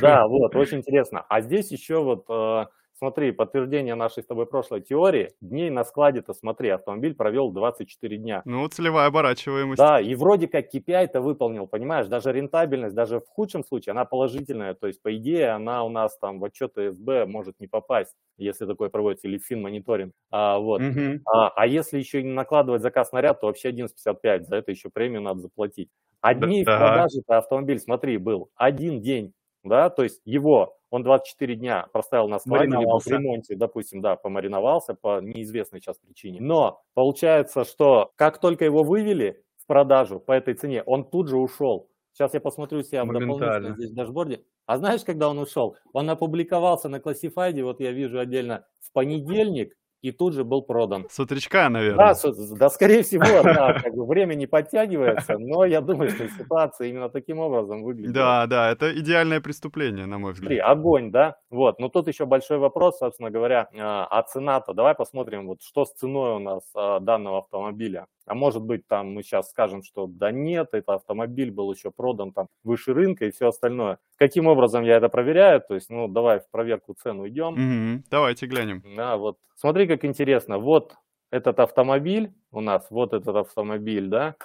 Да, 0.00 0.26
вот, 0.28 0.56
очень 0.56 0.78
интересно. 0.78 1.24
А 1.28 1.40
здесь 1.40 1.70
еще 1.72 2.02
вот, 2.02 2.24
э, 2.28 2.66
смотри, 2.94 3.32
подтверждение 3.32 3.94
нашей 3.94 4.22
с 4.22 4.26
тобой 4.26 4.46
прошлой 4.46 4.80
теории, 4.82 5.34
дней 5.40 5.70
на 5.70 5.84
складе-то, 5.84 6.34
смотри, 6.34 6.68
автомобиль 6.70 7.14
провел 7.14 7.50
24 7.52 8.16
дня. 8.16 8.46
Ну, 8.46 8.66
целевая 8.68 9.06
оборачиваемость. 9.08 9.82
Да, 9.82 10.00
и 10.00 10.14
вроде 10.14 10.48
как 10.48 10.66
KPI-то 10.74 11.20
выполнил, 11.20 11.66
понимаешь, 11.66 12.06
даже 12.08 12.32
рентабельность, 12.32 12.94
даже 12.94 13.20
в 13.20 13.28
худшем 13.28 13.64
случае, 13.64 13.92
она 13.92 14.04
положительная, 14.04 14.74
то 14.74 14.86
есть, 14.86 15.00
по 15.02 15.16
идее, 15.16 15.50
она 15.50 15.84
у 15.84 15.88
нас 15.88 16.18
там 16.18 16.40
в 16.40 16.44
отчеты 16.44 16.92
СБ 16.92 17.26
может 17.26 17.60
не 17.60 17.66
попасть, 17.68 18.14
если 18.36 18.66
такое 18.66 18.88
проводится, 18.88 19.28
или 19.28 19.38
фин-мониторинг. 19.38 20.12
А, 20.30 20.58
вот. 20.58 20.82
Мгм. 20.82 21.24
А, 21.24 21.48
а 21.50 21.66
если 21.66 21.98
еще 21.98 22.22
не 22.22 22.32
накладывать 22.32 22.82
заказ 22.82 23.12
на 23.12 23.20
ряд, 23.20 23.40
то 23.40 23.46
вообще 23.46 23.68
11,55, 23.68 24.46
за 24.48 24.56
это 24.56 24.70
еще 24.72 24.90
премию 24.90 25.22
надо 25.22 25.40
заплатить. 25.40 25.90
А 26.20 26.34
Да- 26.34 26.46
дней 26.46 26.64
в 26.64 26.72
да. 26.72 26.72
продаже-то 26.72 27.38
автомобиль, 27.38 27.78
смотри, 27.78 28.16
был 28.18 28.50
один 28.56 29.00
день, 29.00 29.34
да, 29.62 29.90
то 29.90 30.02
есть 30.02 30.20
его, 30.24 30.76
он 30.90 31.02
24 31.02 31.54
дня 31.56 31.86
проставил 31.92 32.28
на 32.28 32.38
складе, 32.38 32.76
либо 32.76 32.98
в 32.98 33.06
ремонте, 33.06 33.56
допустим, 33.56 34.00
да, 34.00 34.16
помариновался 34.16 34.94
по 34.94 35.20
неизвестной 35.20 35.80
сейчас 35.80 35.98
причине. 35.98 36.40
Но 36.40 36.82
получается, 36.94 37.64
что 37.64 38.12
как 38.16 38.38
только 38.38 38.64
его 38.64 38.82
вывели 38.82 39.42
в 39.56 39.66
продажу 39.66 40.18
по 40.20 40.32
этой 40.32 40.54
цене, 40.54 40.82
он 40.82 41.04
тут 41.04 41.28
же 41.28 41.36
ушел. 41.36 41.88
Сейчас 42.12 42.34
я 42.34 42.40
посмотрю 42.40 42.82
себя 42.82 43.04
в 43.04 43.12
дополнительном 43.12 43.76
здесь 43.76 43.92
дашборде. 43.92 44.44
А 44.66 44.78
знаешь, 44.78 45.04
когда 45.04 45.28
он 45.28 45.38
ушел? 45.38 45.76
Он 45.92 46.08
опубликовался 46.10 46.88
на 46.88 46.96
Classified, 46.96 47.62
вот 47.62 47.80
я 47.80 47.92
вижу 47.92 48.18
отдельно, 48.18 48.66
в 48.80 48.92
понедельник, 48.92 49.76
и 50.02 50.12
тут 50.12 50.34
же 50.34 50.44
был 50.44 50.62
продан. 50.62 51.06
С 51.10 51.18
утречка, 51.20 51.68
наверное. 51.68 51.98
Да, 52.08 52.14
с- 52.14 52.50
да, 52.58 52.68
скорее 52.70 53.02
всего, 53.02 53.24
да, 53.42 53.74
как 53.80 53.94
бы 53.94 54.06
время 54.06 54.34
не 54.34 54.46
подтягивается, 54.46 55.38
но 55.38 55.64
я 55.64 55.80
думаю, 55.80 56.10
что 56.10 56.28
ситуация 56.28 56.88
именно 56.88 57.08
таким 57.08 57.38
образом 57.38 57.82
выглядит. 57.82 58.12
Да, 58.12 58.46
да, 58.46 58.70
это 58.70 58.98
идеальное 58.98 59.40
преступление, 59.40 60.06
на 60.06 60.18
мой 60.18 60.34
Смотри, 60.34 60.56
взгляд. 60.56 60.70
огонь, 60.70 61.10
да? 61.10 61.36
Вот, 61.50 61.78
но 61.78 61.88
тут 61.88 62.08
еще 62.08 62.26
большой 62.26 62.58
вопрос, 62.58 62.98
собственно 62.98 63.30
говоря, 63.30 63.68
а 63.78 64.06
а 64.10 64.22
цена-то, 64.22 64.72
давай 64.74 64.94
посмотрим, 64.94 65.46
вот 65.46 65.62
что 65.62 65.84
с 65.84 65.92
ценой 65.92 66.36
у 66.36 66.38
нас 66.38 66.62
а, 66.74 67.00
данного 67.00 67.38
автомобиля. 67.38 68.06
А 68.30 68.34
может 68.36 68.62
быть, 68.62 68.86
там 68.86 69.12
мы 69.12 69.24
сейчас 69.24 69.50
скажем, 69.50 69.82
что 69.82 70.06
да 70.06 70.30
нет, 70.30 70.68
это 70.70 70.94
автомобиль 70.94 71.50
был 71.50 71.72
еще 71.72 71.90
продан 71.90 72.30
там 72.30 72.46
выше 72.62 72.94
рынка 72.94 73.24
и 73.24 73.32
все 73.32 73.48
остальное. 73.48 73.98
Каким 74.14 74.46
образом 74.46 74.84
я 74.84 74.98
это 74.98 75.08
проверяю? 75.08 75.60
То 75.60 75.74
есть, 75.74 75.90
ну, 75.90 76.06
давай 76.06 76.38
в 76.38 76.48
проверку 76.48 76.94
цену 76.94 77.26
идем. 77.28 77.54
Мгм. 77.54 78.04
Давайте 78.08 78.46
глянем. 78.46 78.84
Да, 78.94 79.16
вот. 79.16 79.38
Смотри, 79.56 79.88
как 79.88 80.04
интересно. 80.04 80.58
Вот 80.58 80.94
этот 81.32 81.58
автомобиль 81.58 82.32
у 82.52 82.60
нас, 82.60 82.86
вот 82.90 83.14
этот 83.14 83.34
автомобиль, 83.34 84.06
да? 84.06 84.36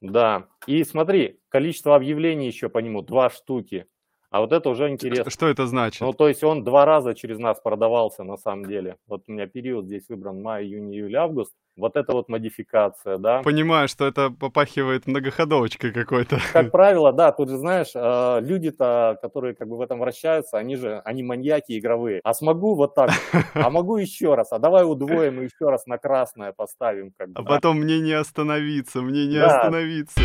Да. 0.00 0.48
И 0.66 0.82
смотри, 0.82 1.38
количество 1.50 1.94
объявлений 1.94 2.48
еще 2.48 2.68
по 2.68 2.80
нему, 2.80 3.02
два 3.02 3.30
штуки. 3.30 3.86
А 4.32 4.40
вот 4.40 4.50
это 4.52 4.70
уже 4.70 4.88
интересно. 4.88 5.30
Что 5.30 5.46
это 5.46 5.66
значит? 5.66 6.00
Ну, 6.00 6.14
то 6.14 6.26
есть 6.26 6.42
он 6.42 6.64
два 6.64 6.86
раза 6.86 7.14
через 7.14 7.38
нас 7.38 7.60
продавался 7.60 8.24
на 8.24 8.38
самом 8.38 8.64
деле. 8.64 8.96
Вот 9.06 9.24
у 9.28 9.32
меня 9.32 9.46
период 9.46 9.84
здесь 9.84 10.08
выбран 10.08 10.40
май, 10.40 10.64
июнь, 10.64 10.90
июль, 10.90 11.14
август. 11.16 11.52
Вот 11.76 11.96
это 11.96 12.12
вот 12.12 12.30
модификация, 12.30 13.18
да. 13.18 13.42
Понимаю, 13.42 13.88
что 13.88 14.06
это 14.06 14.30
попахивает 14.30 15.06
многоходовочкой 15.06 15.92
какой-то. 15.92 16.38
Как 16.52 16.70
правило, 16.70 17.12
да, 17.12 17.30
тут 17.32 17.50
же, 17.50 17.58
знаешь, 17.58 17.90
э, 17.94 18.40
люди-то, 18.40 19.18
которые 19.20 19.54
как 19.54 19.68
бы 19.68 19.76
в 19.76 19.82
этом 19.82 19.98
вращаются, 20.00 20.56
они 20.56 20.76
же, 20.76 21.02
они 21.04 21.22
маньяки 21.22 21.78
игровые. 21.78 22.20
А 22.24 22.32
смогу 22.32 22.74
вот 22.74 22.94
так, 22.94 23.10
а 23.52 23.68
могу 23.68 23.98
еще 23.98 24.34
раз, 24.34 24.50
а 24.52 24.58
давай 24.58 24.84
удвоим 24.90 25.42
и 25.42 25.44
еще 25.44 25.68
раз 25.68 25.86
на 25.86 25.98
красное 25.98 26.52
поставим. 26.52 27.12
Как 27.18 27.28
бы, 27.28 27.34
А 27.36 27.42
да. 27.42 27.48
потом 27.48 27.78
мне 27.80 28.00
не 28.00 28.12
остановиться, 28.12 29.02
мне 29.02 29.26
не 29.26 29.38
Да. 29.38 29.58
остановиться. 29.60 30.20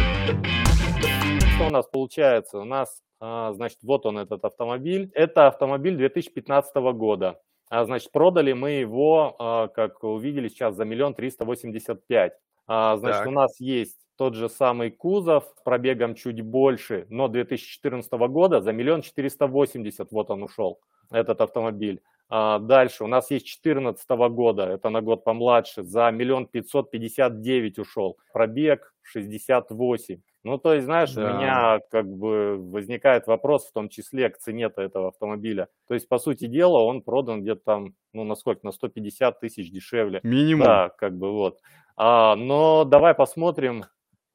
Что 1.55 1.67
у 1.67 1.71
нас 1.71 1.87
получается? 1.87 2.59
У 2.59 2.63
нас, 2.65 3.01
значит, 3.19 3.80
вот 3.84 4.06
он 4.06 4.17
этот 4.17 4.45
автомобиль. 4.45 5.10
Это 5.13 5.47
автомобиль 5.47 5.95
2015 5.95 6.75
года. 6.93 7.39
А, 7.69 7.86
значит, 7.86 8.12
продали 8.12 8.53
мы 8.53 8.71
его, 8.71 9.36
а, 9.39 9.67
как 9.67 10.03
увидели 10.03 10.47
сейчас, 10.47 10.75
за 10.75 10.86
миллион 10.86 11.13
триста 11.13 11.43
восемьдесят 11.45 12.06
пять. 12.08 12.34
А, 12.65 12.97
Значит, 12.97 13.19
Так. 13.19 13.27
у 13.27 13.32
нас 13.32 13.60
есть 13.60 13.97
тот 14.17 14.36
же 14.36 14.49
самый 14.49 14.89
кузов 14.89 15.45
с 15.58 15.63
пробегом 15.63 16.15
чуть 16.15 16.41
больше, 16.41 17.06
но 17.10 17.27
2014 17.27 18.12
года 18.30 18.62
за 18.62 18.71
миллион 18.71 19.01
четыреста 19.01 19.47
восемьдесят. 19.47 20.12
Вот 20.12 20.30
он 20.32 20.43
ушел, 20.43 20.80
этот 21.12 21.41
автомобиль. 21.41 22.01
А, 22.30 22.60
Дальше 22.60 23.03
у 23.03 23.08
нас 23.08 23.32
есть 23.32 23.45
2014 23.63 24.10
года, 24.30 24.63
это 24.69 24.89
на 24.89 25.01
год 25.01 25.23
помладше, 25.25 25.84
за 25.84 26.10
миллион 26.12 26.45
пятьсот 26.47 26.89
пятьдесят 26.89 27.41
девять 27.41 27.80
ушел. 27.80 28.17
Пробег 28.34 28.93
68. 29.01 30.21
Ну, 30.43 30.58
то 30.58 30.73
есть, 30.73 30.86
знаешь, 30.86 31.12
у 31.12 31.21
Да. 31.21 31.34
меня 31.34 31.80
как 31.91 32.08
бы 32.08 32.58
возникает 32.58 33.28
вопрос 33.28 33.67
в 33.67 33.73
том 33.73 33.89
числе 33.89 34.30
к 34.30 34.38
цене-то 34.38 34.82
этого 34.82 35.10
автомобиля. 35.10 35.67
То 35.88 35.93
есть, 35.93 36.08
по 36.08 36.17
сути 36.19 36.45
дела, 36.47 36.80
он 36.80 37.02
продан 37.02 37.41
где-то 37.41 37.62
там, 37.65 37.95
ну, 38.13 38.23
на 38.23 38.36
сколько, 38.36 38.62
на 38.65 38.71
150 38.71 39.39
тысяч 39.39 39.71
дешевле. 39.71 40.19
Минимум. 40.23 40.65
Да, 40.65 40.89
как 40.97 41.17
бы 41.17 41.32
вот. 41.32 41.60
А, 41.97 42.36
но 42.36 42.84
давай 42.86 43.13
посмотрим 43.13 43.86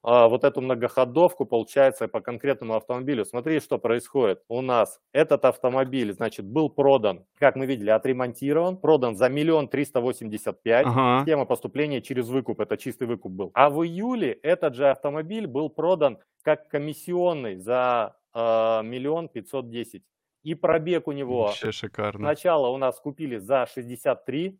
вот 0.02 0.44
эту 0.44 0.60
многоходовку, 0.60 1.46
получается, 1.46 2.08
по 2.08 2.20
конкретному 2.20 2.74
автомобилю. 2.74 3.24
Смотри, 3.24 3.60
что 3.60 3.78
происходит. 3.78 4.42
У 4.48 4.60
нас 4.60 5.00
этот 5.12 5.44
автомобиль, 5.44 6.12
значит, 6.12 6.44
был 6.44 6.70
продан, 6.70 7.24
как 7.38 7.56
мы 7.56 7.66
видели, 7.66 7.90
отремонтирован, 7.90 8.76
продан 8.76 9.16
за 9.16 9.28
миллион 9.28 9.68
триста 9.68 10.00
восемьдесят 10.00 10.62
пять. 10.62 10.86
Схема 11.22 11.44
поступления 11.44 12.00
через 12.00 12.28
выкуп, 12.28 12.60
это 12.60 12.76
чистый 12.76 13.06
выкуп 13.06 13.32
был. 13.32 13.50
А 13.54 13.70
в 13.70 13.84
июле 13.84 14.32
этот 14.32 14.74
же 14.74 14.90
автомобиль 14.90 15.46
был 15.46 15.70
продан 15.70 16.18
как 16.42 16.68
комиссионный 16.68 17.56
за 17.56 18.16
а, 18.32 18.82
миллион 18.82 19.28
пятьсот 19.28 19.70
десять. 19.70 20.02
И 20.42 20.54
пробег 20.54 21.06
у 21.06 21.12
него 21.12 21.44
Вообще 21.44 21.70
шикарно. 21.70 22.18
Сначала 22.18 22.68
у 22.68 22.76
нас 22.76 22.98
купили 22.98 23.36
за 23.36 23.66
63, 23.72 24.48
э, 24.48 24.52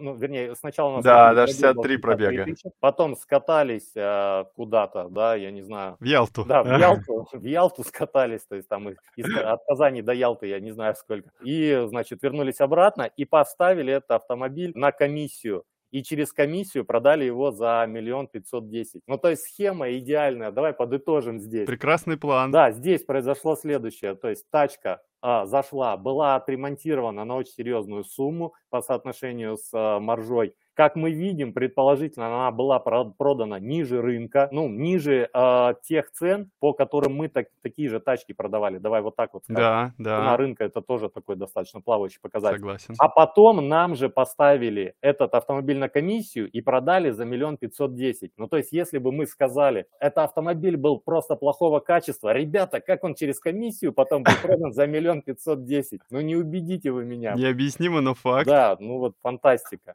ну, 0.00 0.14
вернее, 0.14 0.54
сначала 0.54 0.90
у 0.90 0.94
нас 0.96 1.04
Да, 1.04 1.34
да, 1.34 1.44
пробег 1.44 1.46
был 1.46 1.82
63 1.84 1.96
пробега. 1.98 2.44
тысячи, 2.44 2.70
потом 2.80 3.16
скатались 3.16 3.90
э, 3.94 4.44
куда-то, 4.56 5.08
да, 5.08 5.34
я 5.34 5.50
не 5.50 5.62
знаю, 5.62 5.96
В 6.00 6.04
Ялту. 6.04 6.44
да, 6.44 6.62
в 6.62 6.68
Ялту, 6.68 7.26
в 7.32 7.44
Ялту 7.44 7.82
скатались, 7.84 8.46
то 8.46 8.54
есть 8.56 8.68
там 8.68 8.88
из- 8.88 9.36
от 9.36 9.60
Казани 9.66 10.02
до 10.02 10.12
Ялты, 10.12 10.46
я 10.46 10.60
не 10.60 10.70
знаю 10.70 10.94
сколько. 10.94 11.30
И, 11.44 11.84
значит, 11.88 12.22
вернулись 12.22 12.60
обратно 12.60 13.10
и 13.16 13.24
поставили 13.24 13.92
этот 13.94 14.10
автомобиль 14.12 14.72
на 14.74 14.92
комиссию. 14.92 15.64
И 15.90 16.04
через 16.04 16.32
комиссию 16.32 16.84
продали 16.84 17.24
его 17.24 17.50
за 17.50 17.84
миллион 17.88 18.28
пятьсот 18.28 18.68
десять. 18.68 19.02
Ну, 19.08 19.18
то 19.18 19.28
есть 19.28 19.42
схема 19.42 19.90
идеальная. 19.90 20.52
Давай 20.52 20.72
подытожим 20.72 21.40
здесь. 21.40 21.66
Прекрасный 21.66 22.16
план. 22.16 22.52
Да, 22.52 22.70
здесь 22.70 23.02
произошло 23.02 23.56
следующее. 23.56 24.14
То 24.14 24.28
есть 24.28 24.44
тачка 24.50 24.92
а, 24.92 25.00
зашла, 25.46 25.96
была 25.96 26.36
отремонтирована 26.36 27.24
на 27.24 27.36
очень 27.36 27.52
серьезную 27.52 28.04
сумму 28.04 28.54
по 28.70 28.82
соотношению 28.82 29.56
с 29.56 29.70
а, 29.72 30.00
маржой. 30.00 30.54
Как 30.80 30.96
мы 30.96 31.10
видим, 31.10 31.52
предположительно, 31.52 32.28
она 32.28 32.50
была 32.50 32.78
про- 32.78 33.04
продана 33.04 33.60
ниже 33.60 34.00
рынка, 34.00 34.48
ну, 34.50 34.66
ниже 34.66 35.28
а, 35.34 35.74
тех 35.74 36.10
цен, 36.10 36.50
по 36.58 36.72
которым 36.72 37.14
мы 37.16 37.28
так- 37.28 37.48
такие 37.60 37.90
же 37.90 38.00
тачки 38.00 38.32
продавали. 38.32 38.78
Давай 38.78 39.02
вот 39.02 39.14
так 39.14 39.34
вот 39.34 39.44
скажем. 39.44 39.62
Да, 39.62 39.92
Цена 39.98 40.30
да, 40.30 40.36
рынка 40.38 40.64
это 40.64 40.80
тоже 40.80 41.10
такой 41.10 41.36
достаточно 41.36 41.82
плавающий 41.82 42.18
показатель. 42.22 42.56
согласен. 42.60 42.94
А 42.98 43.10
потом 43.10 43.68
нам 43.68 43.94
же 43.94 44.08
поставили 44.08 44.94
этот 45.02 45.34
автомобиль 45.34 45.76
на 45.76 45.90
комиссию 45.90 46.50
и 46.50 46.62
продали 46.62 47.10
за 47.10 47.26
миллион 47.26 47.58
пятьсот 47.58 47.94
десять. 47.94 48.32
Ну, 48.38 48.48
то 48.48 48.56
есть, 48.56 48.72
если 48.72 48.96
бы 48.96 49.12
мы 49.12 49.26
сказали, 49.26 49.84
это 50.00 50.24
автомобиль 50.24 50.78
был 50.78 50.98
просто 50.98 51.36
плохого 51.36 51.80
качества, 51.80 52.32
ребята, 52.32 52.80
как 52.80 53.04
он 53.04 53.14
через 53.14 53.38
комиссию 53.38 53.92
потом 53.92 54.22
был 54.22 54.32
продан 54.42 54.72
за 54.72 54.86
миллион 54.86 55.20
пятьсот 55.20 55.66
десять? 55.66 56.00
Ну, 56.10 56.22
не 56.22 56.36
убедите 56.36 56.90
вы 56.90 57.04
меня. 57.04 57.34
Необъяснимо, 57.34 58.00
но 58.00 58.14
факт. 58.14 58.46
Да, 58.46 58.78
ну 58.80 58.96
вот 58.96 59.16
фантастика. 59.20 59.92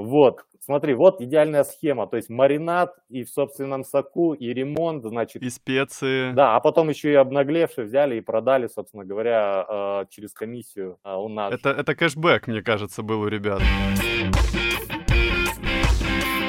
Вот, 0.00 0.42
смотри, 0.60 0.94
вот 0.94 1.20
идеальная 1.20 1.64
схема, 1.64 2.06
то 2.06 2.16
есть 2.16 2.30
маринад 2.30 2.94
и 3.08 3.24
в 3.24 3.30
собственном 3.30 3.82
соку, 3.82 4.32
и 4.32 4.54
ремонт, 4.54 5.02
значит, 5.04 5.42
И 5.42 5.50
специи. 5.50 6.30
да, 6.34 6.54
а 6.54 6.60
потом 6.60 6.88
еще 6.88 7.10
и 7.10 7.14
обнаглевшие 7.14 7.84
взяли 7.84 8.14
и 8.14 8.20
продали, 8.20 8.68
собственно 8.68 9.04
говоря, 9.04 9.66
э, 9.68 10.04
через 10.10 10.32
комиссию 10.34 11.00
э, 11.02 11.12
у 11.16 11.28
нас. 11.28 11.52
Это, 11.52 11.70
это 11.70 11.96
кэшбэк, 11.96 12.46
мне 12.46 12.62
кажется, 12.62 13.02
был 13.02 13.22
у 13.22 13.26
ребят. 13.26 13.60
У 13.60 13.64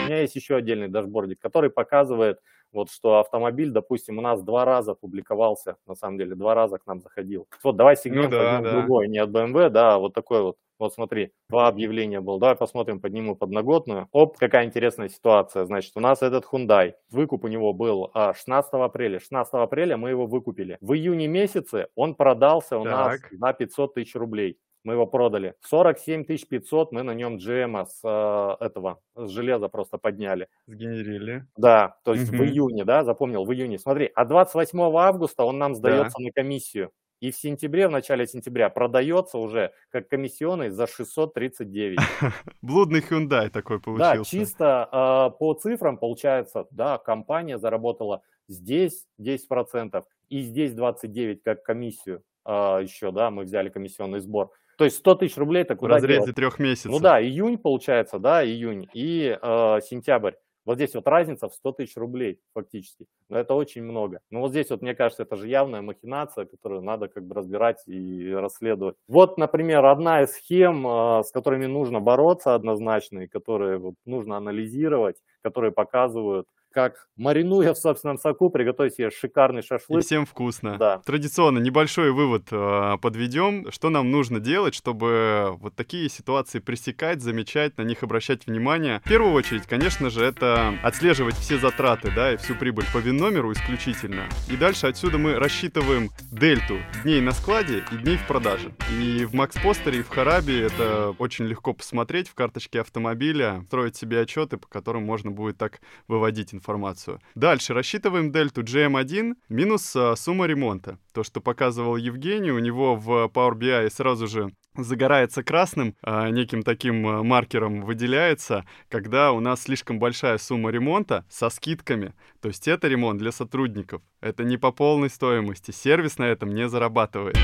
меня 0.05 0.21
есть 0.21 0.35
еще 0.35 0.57
отдельный 0.57 0.88
дашбордик, 0.88 1.39
который 1.39 1.71
показывает, 1.71 2.39
вот 2.71 2.91
что 2.91 3.17
автомобиль, 3.19 3.71
допустим, 3.71 4.19
у 4.19 4.21
нас 4.21 4.43
два 4.43 4.63
раза 4.63 4.93
публиковался, 4.93 5.77
на 5.88 5.95
самом 5.95 6.19
деле, 6.19 6.35
два 6.35 6.53
раза 6.53 6.77
к 6.77 6.85
нам 6.85 7.01
заходил. 7.01 7.47
Вот 7.63 7.75
давай 7.77 7.97
сегмент 7.97 8.25
Ну 8.25 8.29
да, 8.29 8.62
да. 8.62 8.71
другой, 8.73 9.07
не 9.07 9.17
от 9.17 9.31
BMW, 9.31 9.69
да, 9.69 9.95
а 9.95 9.97
вот 9.97 10.13
такой 10.13 10.43
вот. 10.43 10.57
Вот 10.79 10.93
смотри, 10.93 11.33
два 11.49 11.67
объявления 11.67 12.21
было. 12.21 12.39
Давай 12.39 12.55
посмотрим, 12.55 13.01
подниму 13.01 13.35
подноготную. 13.35 14.07
Оп, 14.13 14.37
какая 14.37 14.65
интересная 14.65 15.09
ситуация. 15.09 15.65
Значит, 15.65 15.91
у 15.95 15.99
нас 15.99 16.21
этот 16.21 16.45
Hyundai. 16.51 16.93
Выкуп 17.11 17.43
у 17.43 17.47
него 17.49 17.73
был 17.73 18.09
а, 18.13 18.33
16 18.33 18.71
апреля. 18.73 19.19
16 19.19 19.53
апреля 19.55 19.97
мы 19.97 20.09
его 20.09 20.25
выкупили. 20.25 20.77
В 20.81 20.93
июне 20.93 21.27
месяце 21.27 21.87
он 21.95 22.15
продался 22.15 22.77
у 22.79 22.85
нас 22.85 23.19
Так. 23.19 23.31
на 23.33 23.51
500 23.53 23.93
тысяч 23.95 24.15
рублей. 24.15 24.57
Мы 24.85 24.93
его 24.93 25.05
продали. 25.05 25.55
47 25.67 26.23
500 26.23 26.93
мы 26.93 27.03
на 27.03 27.13
нем 27.13 27.35
GM 27.35 27.85
с 27.85 27.99
э, 28.01 28.65
этого, 28.65 29.01
с 29.13 29.29
железа 29.29 29.67
просто 29.67 29.97
подняли. 29.97 30.47
Сгенерили. 30.67 31.45
Да, 31.57 31.97
то 32.05 32.13
есть 32.13 32.29
в 32.29 32.33
Мгм. 32.35 32.43
июне, 32.45 32.85
да, 32.85 33.03
запомнил, 33.03 33.43
в 33.43 33.51
июне. 33.51 33.77
Смотри, 33.77 34.09
а 34.15 34.23
28 34.23 34.97
августа 34.97 35.43
он 35.43 35.57
нам 35.57 35.75
сдается 35.75 36.21
на 36.21 36.31
комиссию. 36.31 36.91
И 37.19 37.32
в 37.32 37.36
сентябре, 37.36 37.88
в 37.88 37.91
начале 37.91 38.25
сентября 38.27 38.69
продается 38.69 39.38
уже 39.38 39.73
как 39.89 40.08
комиссионный 40.08 40.69
за 40.69 40.88
639. 40.88 41.99
Блудный 42.62 43.01
Hyundai 43.01 43.49
такой 43.49 43.79
получился. 43.79 44.17
Да, 44.17 44.23
чисто 44.23 44.89
э, 44.91 45.38
по 45.38 45.53
цифрам 45.53 45.97
получается, 45.97 46.67
да, 46.71 46.97
компания 46.97 47.58
заработала 47.58 48.21
здесь 48.47 49.05
10% 49.19 50.03
и 50.29 50.41
здесь 50.41 50.73
29 50.73 51.43
как 51.43 51.63
комиссию 51.63 52.23
э, 52.45 52.51
еще, 52.51 53.12
да, 53.12 53.32
мы 53.32 53.43
взяли 53.43 53.69
комиссионный 53.69 54.19
сбор. 54.19 54.51
То 54.77 54.86
есть 54.86 54.97
100 54.97 55.15
тысяч 55.15 55.36
рублей 55.36 55.63
это 55.63 55.75
куда 55.75 55.93
В 55.93 55.95
разрезе 55.95 56.21
делать? 56.21 56.36
трех 56.36 56.60
месяцев. 56.60 56.91
Ну 56.91 56.99
да, 56.99 57.21
июнь 57.21 57.58
получается, 57.58 58.17
да, 58.17 58.45
июнь 58.45 58.88
и 58.93 59.38
э, 59.41 59.79
сентябрь. 59.84 60.36
Вот 60.69 60.75
здесь 60.75 60.93
вот 60.93 61.08
разница 61.08 61.49
в 61.49 61.55
100 61.55 61.71
тысяч 61.71 61.97
рублей 61.97 62.39
фактически. 62.53 63.08
Но 63.27 63.39
это 63.39 63.55
очень 63.55 63.82
много. 63.82 64.19
Но 64.29 64.41
вот 64.41 64.51
здесь 64.51 64.69
вот, 64.69 64.84
мне 64.84 64.93
кажется, 64.93 65.23
это 65.23 65.36
же 65.36 65.47
явная 65.47 65.82
махинация, 65.82 66.45
которую 66.45 66.84
надо 66.84 67.08
как 67.08 67.25
бы 67.25 67.34
разбирать 67.34 67.82
и 67.88 68.32
расследовать. 68.32 68.95
Вот, 69.08 69.39
например, 69.39 69.84
одна 69.84 70.21
из 70.21 70.34
схем, 70.34 70.86
а, 70.86 71.23
с 71.23 71.32
которыми 71.32 71.65
нужно 71.65 72.01
бороться 72.01 72.53
однозначно, 72.53 73.21
и 73.21 73.27
которые 73.27 73.79
вот 73.79 73.95
нужно 74.05 74.38
анализировать, 74.38 75.15
которые 75.41 75.71
показывают, 75.71 76.45
как 76.71 77.08
маринуя 77.15 77.73
в 77.73 77.77
собственном 77.77 78.17
соку, 78.17 78.49
приготовить 78.49 78.95
себе 78.95 79.10
шикарный 79.12 79.62
шашлык. 79.62 80.01
И 80.01 80.05
всем 80.05 80.25
вкусно. 80.25 80.77
Да. 80.77 80.99
Традиционно 81.05 81.60
небольшой 81.60 82.12
вывод 82.12 82.47
э, 82.51 82.97
подведем. 83.01 83.71
Что 83.71 83.89
нам 83.89 84.12
нужно 84.12 84.39
делать, 84.39 84.75
чтобы 84.75 85.55
вот 85.60 85.75
такие 85.75 86.10
ситуации 86.10 86.60
пресекать, 86.60 87.21
замечать, 87.21 87.77
на 87.77 87.82
них 87.82 88.03
обращать 88.03 88.45
внимание? 88.47 89.01
В 89.05 89.10
первую 89.10 89.34
очередь, 89.34 89.63
конечно 89.63 90.10
же, 90.10 90.23
это 90.23 90.73
отслеживать 90.84 91.36
все 91.36 91.58
затраты, 91.58 92.12
да, 92.15 92.34
и 92.34 92.38
всю 92.38 92.55
прибыль 92.55 92.86
по 92.93 92.99
вин-номеру 92.99 93.51
исключительно. 93.51 94.23
И 94.49 94.55
дальше 94.55 94.88
отсюда 94.88 95.17
мы 95.17 95.36
рассчитываем 95.36 96.10
дельту 96.32 96.77
дней 97.03 97.21
на 97.21 97.32
складе 97.32 97.84
и 97.91 97.97
дней 97.97 98.17
в 98.17 98.27
продаже. 98.27 98.71
И 98.99 99.25
в 99.25 99.34
Макс 99.34 99.55
Постере, 99.62 99.99
и 99.99 100.03
в 100.03 100.10
Харабе 100.10 100.62
это 100.62 101.15
очень 101.17 101.45
легко 101.45 101.73
посмотреть 101.73 102.29
в 102.29 102.36
карточке 102.36 102.82
автомобиля, 102.82 103.63
строить 103.67 103.95
себе 103.95 104.21
отчеты, 104.21 104.58
по 104.58 104.67
которым 104.67 105.03
можно 105.03 105.32
будет 105.32 105.58
так 105.58 105.82
выводить 106.08 106.53
информацию. 106.60 107.19
Дальше 107.36 107.74
рассчитываем 107.74 108.32
дельту 108.32 108.62
GM1 108.62 109.36
минус 109.50 109.95
а, 109.95 110.15
сумма 110.15 110.45
ремонта. 110.45 111.00
То, 111.13 111.24
что 111.24 111.41
показывал 111.41 111.95
Евгений, 111.95 112.52
у 112.52 112.60
него 112.60 112.95
в 112.95 113.30
Power 113.34 113.56
BI 113.56 113.89
сразу 113.89 114.28
же 114.28 114.52
загорается 114.76 115.43
красным, 115.43 115.95
а, 116.02 116.30
неким 116.30 116.63
таким 116.63 117.08
а, 117.08 117.24
маркером 117.24 117.82
выделяется, 117.82 118.65
когда 118.89 119.32
у 119.32 119.39
нас 119.39 119.63
слишком 119.63 120.00
большая 120.00 120.38
сумма 120.38 120.69
ремонта 120.69 121.26
со 121.30 121.50
скидками. 121.50 122.13
То 122.41 122.50
есть 122.50 122.67
это 122.67 122.88
ремонт 122.88 123.19
для 123.19 123.32
сотрудников. 123.32 124.02
Это 124.22 124.43
не 124.43 124.58
по 124.58 124.72
полной 124.72 125.10
стоимости. 125.10 125.72
Сервис 125.72 126.17
на 126.17 126.24
этом 126.24 126.54
не 126.54 126.67
зарабатывает. 126.69 127.38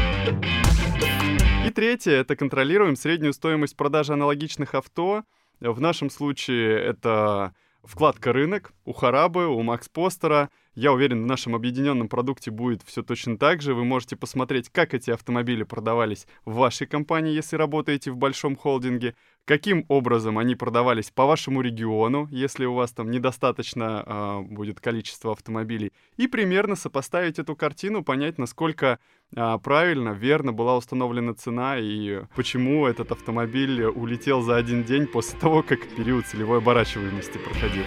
И 1.66 1.70
третье, 1.72 2.12
это 2.12 2.36
контролируем 2.36 2.96
среднюю 2.96 3.34
стоимость 3.34 3.76
продажи 3.76 4.14
аналогичных 4.14 4.76
авто. 4.76 5.24
В 5.60 5.80
нашем 5.82 6.10
случае 6.10 6.80
это 6.80 7.54
вкладка 7.86 8.34
рынок 8.34 8.74
у 8.84 8.94
Харабы, 8.94 9.48
у 9.48 9.62
Макс 9.62 9.88
Постера. 9.90 10.50
Я 10.76 10.92
уверен, 10.92 11.24
в 11.24 11.26
нашем 11.26 11.56
объединенном 11.56 12.10
продукте 12.10 12.52
будет 12.52 12.82
все 12.84 13.02
точно 13.02 13.38
так 13.38 13.62
же. 13.62 13.74
Вы 13.74 13.86
можете 13.86 14.18
посмотреть, 14.18 14.70
как 14.70 14.94
эти 14.94 15.10
автомобили 15.10 15.64
продавались 15.64 16.28
в 16.44 16.56
вашей 16.56 16.86
компании, 16.86 17.34
если 17.34 17.56
работаете 17.56 18.12
в 18.12 18.18
большом 18.18 18.58
холдинге, 18.58 19.16
каким 19.46 19.86
образом 19.88 20.38
они 20.38 20.56
продавались 20.56 21.12
по 21.12 21.26
вашему 21.26 21.62
региону, 21.62 22.28
если 22.30 22.66
у 22.66 22.74
вас 22.74 22.92
там 22.92 23.10
недостаточно 23.10 24.04
э, 24.06 24.42
будет 24.42 24.82
количество 24.82 25.32
автомобилей, 25.32 25.94
и 26.18 26.28
примерно 26.28 26.76
сопоставить 26.76 27.40
эту 27.40 27.56
картину, 27.56 28.04
понять, 28.04 28.38
насколько 28.38 29.00
э, 29.34 29.58
правильно, 29.64 30.10
верно 30.10 30.52
была 30.52 30.76
установлена 30.76 31.36
цена 31.36 31.78
и 31.80 32.24
почему 32.36 32.86
этот 32.86 33.14
автомобиль 33.14 33.86
улетел 33.86 34.42
за 34.42 34.58
один 34.58 34.84
день 34.84 35.08
после 35.08 35.40
того, 35.40 35.64
как 35.64 35.88
период 35.96 36.26
целевой 36.26 36.58
оборачиваемости 36.58 37.38
проходил. 37.38 37.86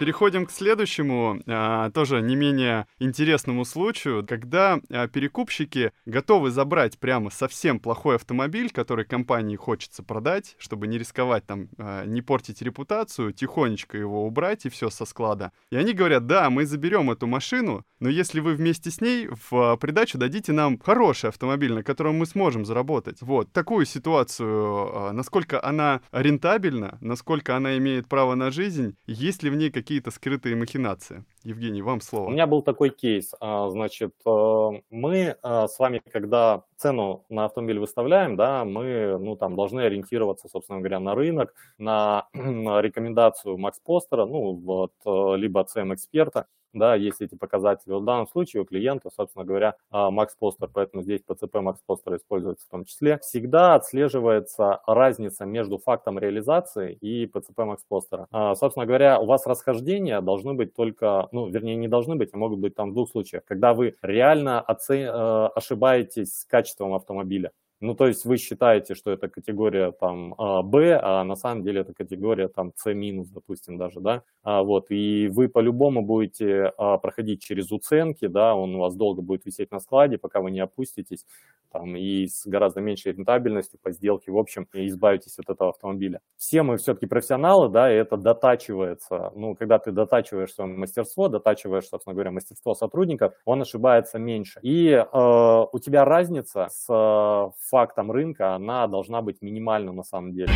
Переходим 0.00 0.46
к 0.46 0.50
следующему, 0.50 1.42
а, 1.46 1.90
тоже 1.90 2.22
не 2.22 2.34
менее 2.34 2.86
интересному 3.00 3.66
случаю, 3.66 4.26
когда 4.26 4.80
а, 4.88 5.08
перекупщики 5.08 5.92
готовы 6.06 6.50
забрать 6.50 6.98
прямо 6.98 7.28
совсем 7.28 7.78
плохой 7.78 8.16
автомобиль, 8.16 8.70
который 8.70 9.04
компании 9.04 9.56
хочется 9.56 10.02
продать, 10.02 10.56
чтобы 10.58 10.86
не 10.86 10.96
рисковать 10.96 11.44
там, 11.44 11.68
а, 11.76 12.06
не 12.06 12.22
портить 12.22 12.62
репутацию, 12.62 13.34
тихонечко 13.34 13.98
его 13.98 14.26
убрать 14.26 14.64
и 14.64 14.70
все 14.70 14.88
со 14.88 15.04
склада. 15.04 15.52
И 15.70 15.76
они 15.76 15.92
говорят, 15.92 16.26
да, 16.26 16.48
мы 16.48 16.64
заберем 16.64 17.10
эту 17.10 17.26
машину, 17.26 17.84
но 17.98 18.08
если 18.08 18.40
вы 18.40 18.54
вместе 18.54 18.90
с 18.90 19.02
ней 19.02 19.28
в 19.50 19.76
придачу 19.76 20.16
дадите 20.16 20.52
нам 20.52 20.78
хороший 20.78 21.28
автомобиль, 21.28 21.74
на 21.74 21.82
котором 21.82 22.16
мы 22.16 22.24
сможем 22.24 22.64
заработать. 22.64 23.20
Вот 23.20 23.52
такую 23.52 23.84
ситуацию, 23.84 25.12
насколько 25.12 25.62
она 25.62 26.00
рентабельна, 26.10 26.96
насколько 27.02 27.54
она 27.54 27.76
имеет 27.76 28.08
право 28.08 28.34
на 28.34 28.50
жизнь, 28.50 28.96
есть 29.06 29.42
ли 29.42 29.50
в 29.50 29.56
ней 29.56 29.70
какие 29.70 29.89
какие-то 29.90 30.12
скрытые 30.12 30.54
махинации. 30.54 31.24
Евгений, 31.42 31.82
вам 31.82 32.00
слово. 32.00 32.28
У 32.28 32.30
меня 32.30 32.46
был 32.46 32.62
такой 32.62 32.90
кейс. 32.90 33.34
А, 33.40 33.68
значит, 33.70 34.14
э, 34.24 34.70
мы 34.88 35.36
а, 35.42 35.66
с 35.66 35.80
вами, 35.80 36.00
когда 36.12 36.62
цену 36.76 37.24
на 37.28 37.46
автомобиль 37.46 37.80
выставляем, 37.80 38.36
да, 38.36 38.64
мы 38.64 39.18
ну, 39.18 39.34
там, 39.34 39.56
должны 39.56 39.80
ориентироваться, 39.80 40.48
собственно 40.48 40.78
говоря, 40.78 41.00
на 41.00 41.16
рынок, 41.16 41.52
на 41.78 42.28
рекомендацию 42.34 43.58
Макс 43.58 43.80
Постера, 43.80 44.26
ну, 44.26 44.52
вот, 44.52 44.92
э, 45.04 45.36
либо 45.36 45.64
CM-эксперта 45.64 46.46
да, 46.72 46.94
есть 46.94 47.20
эти 47.20 47.34
показатели. 47.34 47.92
в 47.92 48.04
данном 48.04 48.26
случае 48.26 48.62
у 48.62 48.64
клиента, 48.64 49.10
собственно 49.14 49.44
говоря, 49.44 49.74
Max 49.92 50.28
Poster, 50.40 50.68
поэтому 50.72 51.02
здесь 51.02 51.20
PCP 51.26 51.62
Max 51.62 51.76
Poster 51.88 52.16
используется 52.16 52.66
в 52.66 52.70
том 52.70 52.84
числе. 52.84 53.18
Всегда 53.18 53.74
отслеживается 53.74 54.80
разница 54.86 55.44
между 55.44 55.78
фактом 55.78 56.18
реализации 56.18 56.94
и 56.94 57.26
PCP 57.26 57.54
Max 57.56 57.78
Poster. 57.90 58.54
Собственно 58.56 58.86
говоря, 58.86 59.20
у 59.20 59.26
вас 59.26 59.46
расхождения 59.46 60.20
должны 60.20 60.54
быть 60.54 60.74
только, 60.74 61.28
ну, 61.32 61.48
вернее, 61.48 61.76
не 61.76 61.88
должны 61.88 62.16
быть, 62.16 62.30
а 62.32 62.36
могут 62.36 62.60
быть 62.60 62.74
там 62.74 62.90
в 62.90 62.94
двух 62.94 63.10
случаях, 63.10 63.44
когда 63.44 63.74
вы 63.74 63.94
реально 64.02 64.60
оце... 64.60 65.10
Э, 65.10 65.48
ошибаетесь 65.54 66.40
с 66.40 66.44
качеством 66.44 66.94
автомобиля. 66.94 67.52
Ну, 67.80 67.94
то 67.94 68.06
есть 68.06 68.26
вы 68.26 68.36
считаете, 68.36 68.94
что 68.94 69.10
это 69.10 69.28
категория 69.28 69.90
там 69.90 70.34
а, 70.36 70.62
Б, 70.62 71.00
а 71.02 71.24
на 71.24 71.34
самом 71.34 71.62
деле 71.62 71.80
это 71.80 71.94
категория 71.94 72.48
там 72.48 72.72
С 72.76 72.92
минус, 72.92 73.28
допустим, 73.28 73.78
даже, 73.78 74.00
да, 74.00 74.22
а, 74.42 74.62
вот, 74.62 74.90
и 74.90 75.28
вы 75.28 75.48
по-любому 75.48 76.02
будете 76.02 76.72
а, 76.76 76.98
проходить 76.98 77.42
через 77.42 77.72
уценки, 77.72 78.26
да, 78.26 78.54
он 78.54 78.74
у 78.74 78.80
вас 78.80 78.94
долго 78.96 79.22
будет 79.22 79.46
висеть 79.46 79.70
на 79.70 79.80
складе, 79.80 80.18
пока 80.18 80.40
вы 80.42 80.50
не 80.50 80.60
опуститесь, 80.60 81.24
там, 81.72 81.96
и 81.96 82.26
с 82.26 82.46
гораздо 82.46 82.80
меньшей 82.80 83.12
рентабельностью 83.12 83.78
по 83.82 83.92
сделке, 83.92 84.30
в 84.30 84.36
общем, 84.36 84.66
избавитесь 84.72 85.38
от 85.38 85.48
этого 85.48 85.70
автомобиля. 85.70 86.20
Все 86.36 86.62
мы 86.62 86.76
все-таки 86.76 87.06
профессионалы, 87.06 87.68
да, 87.68 87.90
и 87.92 87.96
это 87.96 88.16
дотачивается, 88.16 89.32
ну, 89.34 89.54
когда 89.54 89.78
ты 89.78 89.92
дотачиваешь 89.92 90.52
свое 90.52 90.70
мастерство, 90.70 91.28
дотачиваешь, 91.28 91.88
собственно 91.88 92.14
говоря, 92.14 92.30
мастерство 92.30 92.74
сотрудников, 92.74 93.32
он 93.44 93.62
ошибается 93.62 94.18
меньше. 94.18 94.60
И 94.62 94.90
э, 94.90 95.04
у 95.04 95.78
тебя 95.78 96.04
разница 96.04 96.68
с 96.70 97.52
фактом 97.70 98.10
рынка, 98.10 98.54
она 98.54 98.86
должна 98.86 99.22
быть 99.22 99.40
минимальна 99.42 99.92
на 99.92 100.02
самом 100.02 100.32
деле. 100.32 100.52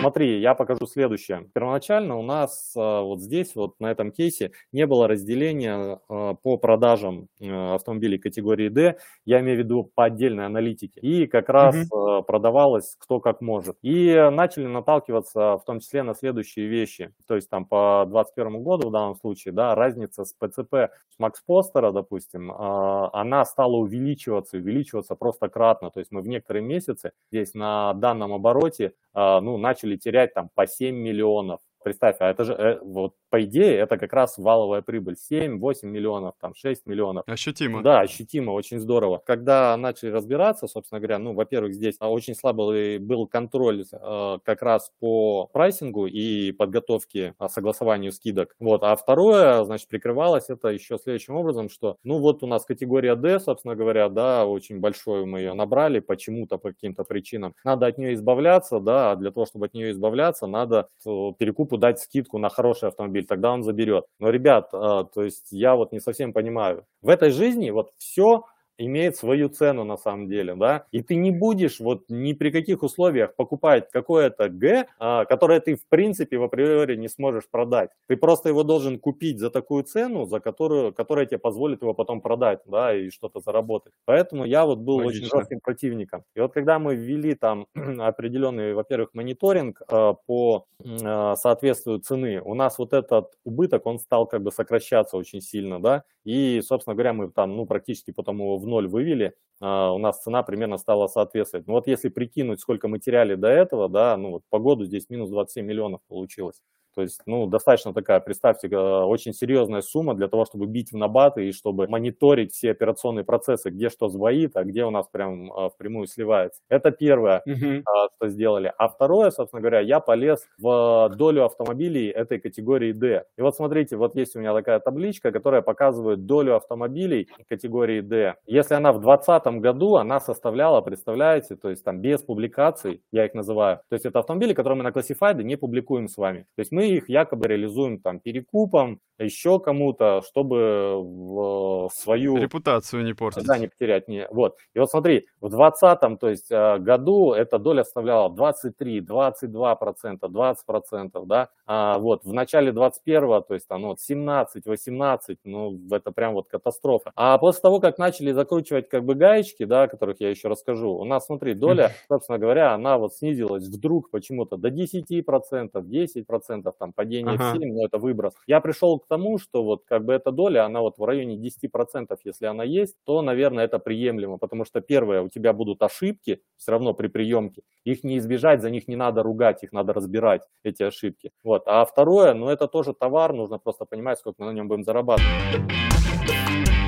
Смотри, 0.00 0.40
я 0.40 0.54
покажу 0.54 0.86
следующее. 0.86 1.48
Первоначально 1.52 2.16
у 2.16 2.22
нас 2.22 2.72
а, 2.76 3.02
вот 3.02 3.20
здесь, 3.20 3.54
вот 3.54 3.78
на 3.80 3.90
этом 3.90 4.12
кейсе, 4.12 4.52
не 4.72 4.86
было 4.86 5.06
разделения 5.06 6.00
а, 6.08 6.34
по 6.34 6.56
продажам 6.56 7.28
а, 7.40 7.74
автомобилей 7.74 8.18
категории 8.18 8.68
D, 8.68 8.96
я 9.26 9.40
имею 9.40 9.58
в 9.58 9.60
виду 9.60 9.90
по 9.94 10.04
отдельной 10.04 10.46
аналитике. 10.46 11.00
И 11.00 11.26
как 11.26 11.48
раз 11.50 11.76
угу. 11.90 12.22
продавалось 12.22 12.96
кто 12.98 13.20
как 13.20 13.40
может. 13.40 13.76
И 13.82 14.28
начали 14.32 14.66
наталкиваться 14.66 15.58
в 15.58 15.64
том 15.66 15.80
числе 15.80 16.02
на 16.02 16.14
следующие 16.14 16.66
вещи. 16.66 17.12
То 17.26 17.34
есть 17.34 17.50
там 17.50 17.66
по 17.66 18.04
2021 18.06 18.62
году 18.62 18.88
в 18.88 18.92
данном 18.92 19.16
случае, 19.16 19.52
да, 19.52 19.74
разница 19.74 20.24
с 20.24 20.32
ПЦП 20.32 20.90
с 21.10 21.18
Макс 21.18 21.42
Постера, 21.42 21.92
допустим, 21.92 22.52
она 22.52 23.44
стала 23.44 23.76
увеличиваться, 23.76 24.56
увеличиваться 24.56 25.14
просто 25.14 25.48
кратно. 25.48 25.90
То 25.90 26.00
есть 26.00 26.10
мы 26.10 26.22
в 26.22 26.28
некоторые 26.28 26.62
месяцы 26.62 27.12
здесь 27.30 27.54
на 27.54 27.94
данном 27.94 28.32
обороте 28.32 28.94
ну, 29.14 29.56
начали 29.58 29.89
терять 29.96 30.34
там 30.34 30.50
по 30.54 30.66
7 30.66 30.94
миллионов. 30.96 31.60
Представь, 31.82 32.16
а 32.20 32.30
это 32.30 32.44
же 32.44 32.52
э, 32.52 32.78
вот 32.82 33.14
по 33.30 33.42
идее, 33.44 33.76
это 33.76 33.96
как 33.96 34.12
раз 34.12 34.36
валовая 34.38 34.82
прибыль. 34.82 35.14
7-8 35.14 35.86
миллионов, 35.86 36.34
там 36.40 36.54
6 36.54 36.86
миллионов. 36.86 37.24
Ощутимо. 37.26 37.82
Да, 37.82 38.00
ощутимо, 38.00 38.50
очень 38.50 38.78
здорово. 38.78 39.22
Когда 39.24 39.76
начали 39.76 40.10
разбираться, 40.10 40.66
собственно 40.66 41.00
говоря, 41.00 41.18
ну, 41.18 41.32
во-первых, 41.32 41.72
здесь 41.72 41.96
очень 42.00 42.34
слабый 42.34 42.98
был 42.98 43.26
контроль 43.26 43.84
э, 43.90 44.38
как 44.44 44.62
раз 44.62 44.92
по 44.98 45.46
прайсингу 45.52 46.06
и 46.06 46.52
подготовке, 46.52 47.34
э, 47.38 47.48
согласованию 47.48 48.12
скидок. 48.12 48.56
Вот. 48.58 48.82
А 48.82 48.94
второе, 48.96 49.64
значит, 49.64 49.88
прикрывалось 49.88 50.50
это 50.50 50.68
еще 50.68 50.98
следующим 50.98 51.36
образом, 51.36 51.70
что, 51.70 51.96
ну, 52.02 52.18
вот 52.18 52.42
у 52.42 52.46
нас 52.46 52.64
категория 52.64 53.14
D, 53.14 53.40
собственно 53.40 53.76
говоря, 53.76 54.08
да, 54.08 54.44
очень 54.44 54.80
большой 54.80 55.24
мы 55.24 55.38
ее 55.40 55.54
набрали 55.54 56.00
почему-то, 56.00 56.58
по 56.58 56.70
каким-то 56.72 57.04
причинам. 57.04 57.54
Надо 57.64 57.86
от 57.86 57.96
нее 57.96 58.14
избавляться, 58.14 58.80
да, 58.80 59.12
а 59.12 59.16
для 59.16 59.30
того, 59.30 59.46
чтобы 59.46 59.66
от 59.66 59.74
нее 59.74 59.92
избавляться, 59.92 60.46
надо 60.46 60.88
э, 61.06 61.32
перекуп 61.38 61.69
покупу 61.70 61.78
дать 61.78 62.00
скидку 62.00 62.38
на 62.38 62.48
хороший 62.48 62.88
автомобиль, 62.88 63.26
тогда 63.26 63.52
он 63.52 63.62
заберет. 63.62 64.04
Но, 64.18 64.30
ребят, 64.30 64.70
а, 64.72 65.04
то 65.04 65.22
есть 65.22 65.48
я 65.50 65.74
вот 65.74 65.92
не 65.92 66.00
совсем 66.00 66.32
понимаю. 66.32 66.84
В 67.02 67.08
этой 67.08 67.30
жизни 67.30 67.70
вот 67.70 67.90
все 67.98 68.44
имеет 68.80 69.16
свою 69.16 69.48
цену 69.48 69.84
на 69.84 69.96
самом 69.96 70.28
деле, 70.28 70.54
да, 70.54 70.86
и 70.90 71.02
ты 71.02 71.14
не 71.14 71.30
будешь 71.30 71.80
вот 71.80 72.04
ни 72.08 72.32
при 72.32 72.50
каких 72.50 72.82
условиях 72.82 73.34
покупать 73.36 73.90
какое-то 73.90 74.48
Г, 74.48 74.86
а, 74.98 75.24
которое 75.26 75.60
ты 75.60 75.74
в 75.74 75.86
принципе 75.88 76.38
в 76.38 76.42
априори 76.42 76.96
не 76.96 77.08
сможешь 77.08 77.48
продать. 77.50 77.90
Ты 78.08 78.16
просто 78.16 78.48
его 78.48 78.62
должен 78.62 78.98
купить 78.98 79.38
за 79.38 79.50
такую 79.50 79.84
цену, 79.84 80.24
за 80.24 80.40
которую, 80.40 80.92
которая 80.94 81.26
тебе 81.26 81.38
позволит 81.38 81.82
его 81.82 81.94
потом 81.94 82.20
продать, 82.20 82.60
да, 82.66 82.94
и 82.96 83.10
что-то 83.10 83.40
заработать. 83.40 83.92
Поэтому 84.06 84.44
я 84.44 84.64
вот 84.64 84.78
был 84.78 84.96
Логично. 84.96 85.26
очень 85.26 85.38
жестким 85.38 85.60
противником. 85.60 86.24
И 86.34 86.40
вот 86.40 86.52
когда 86.52 86.78
мы 86.78 86.94
ввели 86.96 87.34
там 87.34 87.66
определенный, 87.74 88.74
во-первых, 88.74 89.10
мониторинг 89.12 89.82
э, 89.86 90.14
по 90.26 90.66
э, 90.82 91.34
соответствию 91.36 91.98
цены, 91.98 92.40
у 92.40 92.54
нас 92.54 92.78
вот 92.78 92.94
этот 92.94 93.34
убыток, 93.44 93.86
он 93.86 93.98
стал 93.98 94.26
как 94.26 94.42
бы 94.42 94.50
сокращаться 94.50 95.16
очень 95.16 95.42
сильно, 95.42 95.80
да, 95.80 96.04
и, 96.24 96.60
собственно 96.64 96.94
говоря, 96.94 97.12
мы 97.12 97.30
там, 97.30 97.56
ну, 97.56 97.66
практически 97.66 98.10
потом 98.10 98.38
его 98.38 98.58
в 98.58 98.66
ноль 98.70 98.88
вывели, 98.88 99.34
а, 99.60 99.92
у 99.92 99.98
нас 99.98 100.22
цена 100.22 100.42
примерно 100.42 100.78
стала 100.78 101.06
соответствовать. 101.08 101.66
Ну 101.66 101.74
вот 101.74 101.86
если 101.86 102.08
прикинуть, 102.08 102.60
сколько 102.60 102.88
мы 102.88 102.98
теряли 102.98 103.34
до 103.34 103.48
этого, 103.48 103.88
да, 103.88 104.16
ну 104.16 104.30
вот 104.32 104.42
по 104.50 104.58
году 104.58 104.84
здесь 104.86 105.10
минус 105.10 105.30
27 105.30 105.66
миллионов 105.66 106.00
получилось. 106.08 106.62
То 106.94 107.02
есть, 107.02 107.20
ну, 107.26 107.46
достаточно 107.46 107.94
такая, 107.94 108.20
представьте, 108.20 108.68
э, 108.68 109.02
очень 109.04 109.32
серьезная 109.32 109.82
сумма 109.82 110.14
для 110.14 110.28
того, 110.28 110.44
чтобы 110.44 110.66
бить 110.66 110.92
в 110.92 110.96
набаты 110.96 111.48
и 111.48 111.52
чтобы 111.52 111.86
мониторить 111.88 112.52
все 112.52 112.72
операционные 112.72 113.24
процессы, 113.24 113.70
где 113.70 113.90
что 113.90 114.08
сбоит, 114.08 114.56
а 114.56 114.64
где 114.64 114.84
у 114.84 114.90
нас 114.90 115.06
прям 115.08 115.52
э, 115.52 115.68
впрямую 115.70 116.06
сливается. 116.06 116.60
Это 116.68 116.90
первое, 116.90 117.42
uh-huh. 117.46 117.82
что 118.16 118.28
сделали. 118.28 118.72
А 118.76 118.88
второе, 118.88 119.30
собственно 119.30 119.60
говоря, 119.60 119.80
я 119.80 120.00
полез 120.00 120.46
в 120.58 121.12
долю 121.16 121.44
автомобилей 121.44 122.08
этой 122.08 122.40
категории 122.40 122.92
D. 122.92 123.24
И 123.36 123.42
вот 123.42 123.56
смотрите, 123.56 123.96
вот 123.96 124.14
есть 124.14 124.36
у 124.36 124.40
меня 124.40 124.52
такая 124.54 124.80
табличка, 124.80 125.32
которая 125.32 125.62
показывает 125.62 126.26
долю 126.26 126.56
автомобилей 126.56 127.28
категории 127.48 128.00
D. 128.00 128.34
Если 128.46 128.74
она 128.74 128.92
в 128.92 129.00
2020 129.00 129.60
году, 129.60 129.96
она 129.96 130.20
составляла, 130.20 130.80
представляете, 130.80 131.56
то 131.56 131.70
есть 131.70 131.84
там 131.84 132.00
без 132.00 132.22
публикаций, 132.22 133.02
я 133.12 133.26
их 133.26 133.34
называю, 133.34 133.80
то 133.88 133.94
есть 133.94 134.06
это 134.06 134.18
автомобили, 134.18 134.54
которые 134.54 134.78
мы 134.78 134.84
на 134.84 134.88
Classified 134.88 135.42
не 135.42 135.56
публикуем 135.56 136.08
с 136.08 136.16
вами. 136.16 136.46
То 136.56 136.60
есть 136.60 136.72
мы 136.72 136.79
их 136.88 137.08
якобы 137.08 137.48
реализуем 137.48 138.00
там 138.00 138.20
перекупом, 138.20 139.00
еще 139.24 139.60
кому-то, 139.60 140.22
чтобы 140.26 140.96
в 141.02 141.90
свою... 141.92 142.36
Репутацию 142.36 143.04
не 143.04 143.12
портить. 143.12 143.44
Да, 143.44 143.58
не 143.58 143.68
потерять. 143.68 144.08
Не... 144.08 144.26
Вот. 144.30 144.56
И 144.74 144.78
вот 144.78 144.90
смотри, 144.90 145.26
в 145.40 145.48
2020 145.50 146.18
то 146.18 146.28
есть, 146.28 146.50
э, 146.50 146.78
году 146.78 147.32
эта 147.32 147.58
доля 147.58 147.84
составляла 147.84 148.30
23, 148.30 149.00
22 149.00 149.76
процента, 149.76 150.28
20 150.28 150.66
процентов, 150.66 151.26
да. 151.26 151.48
А 151.66 151.98
вот 151.98 152.24
в 152.24 152.32
начале 152.32 152.72
21 152.72 153.42
то 153.42 153.54
есть 153.54 153.68
там 153.68 153.82
вот 153.82 154.00
17, 154.00 154.66
18, 154.66 155.38
ну 155.44 155.78
это 155.90 156.12
прям 156.12 156.34
вот 156.34 156.48
катастрофа. 156.48 157.12
А 157.14 157.38
после 157.38 157.62
того, 157.62 157.80
как 157.80 157.98
начали 157.98 158.32
закручивать 158.32 158.88
как 158.88 159.04
бы 159.04 159.14
гаечки, 159.14 159.64
да, 159.64 159.84
о 159.84 159.88
которых 159.88 160.20
я 160.20 160.30
еще 160.30 160.48
расскажу, 160.48 160.92
у 160.92 161.04
нас, 161.04 161.26
смотри, 161.26 161.54
доля, 161.54 161.92
собственно 162.08 162.38
говоря, 162.38 162.72
она 162.72 162.98
вот 162.98 163.14
снизилась 163.14 163.66
вдруг 163.66 164.10
почему-то 164.10 164.56
до 164.56 164.70
10 164.70 165.24
процентов, 165.24 165.88
10 165.88 166.26
процентов, 166.26 166.69
там 166.78 166.92
падение 166.92 167.34
ага. 167.34 167.52
в 167.52 167.58
7, 167.58 167.72
но 167.72 167.84
это 167.84 167.98
выброс. 167.98 168.34
Я 168.46 168.60
пришел 168.60 168.98
к 168.98 169.06
тому, 169.06 169.38
что 169.38 169.62
вот 169.64 169.84
как 169.84 170.04
бы 170.04 170.12
эта 170.12 170.30
доля, 170.30 170.64
она 170.64 170.80
вот 170.80 170.98
в 170.98 171.04
районе 171.04 171.36
10%, 171.36 172.16
если 172.24 172.46
она 172.46 172.64
есть, 172.64 172.96
то, 173.04 173.22
наверное, 173.22 173.64
это 173.64 173.78
приемлемо, 173.78 174.38
потому 174.38 174.64
что 174.64 174.80
первое, 174.80 175.22
у 175.22 175.28
тебя 175.28 175.52
будут 175.52 175.82
ошибки 175.82 176.42
все 176.56 176.72
равно 176.72 176.94
при 176.94 177.08
приемке, 177.08 177.62
их 177.84 178.04
не 178.04 178.18
избежать, 178.18 178.62
за 178.62 178.70
них 178.70 178.88
не 178.88 178.96
надо 178.96 179.22
ругать, 179.22 179.62
их 179.62 179.72
надо 179.72 179.92
разбирать, 179.92 180.42
эти 180.62 180.82
ошибки. 180.82 181.32
Вот. 181.42 181.62
А 181.66 181.84
второе, 181.84 182.34
ну 182.34 182.48
это 182.48 182.66
тоже 182.66 182.94
товар, 182.94 183.32
нужно 183.32 183.58
просто 183.58 183.84
понимать, 183.84 184.18
сколько 184.18 184.42
мы 184.42 184.52
на 184.52 184.54
нем 184.54 184.68
будем 184.68 184.84
зарабатывать. 184.84 185.30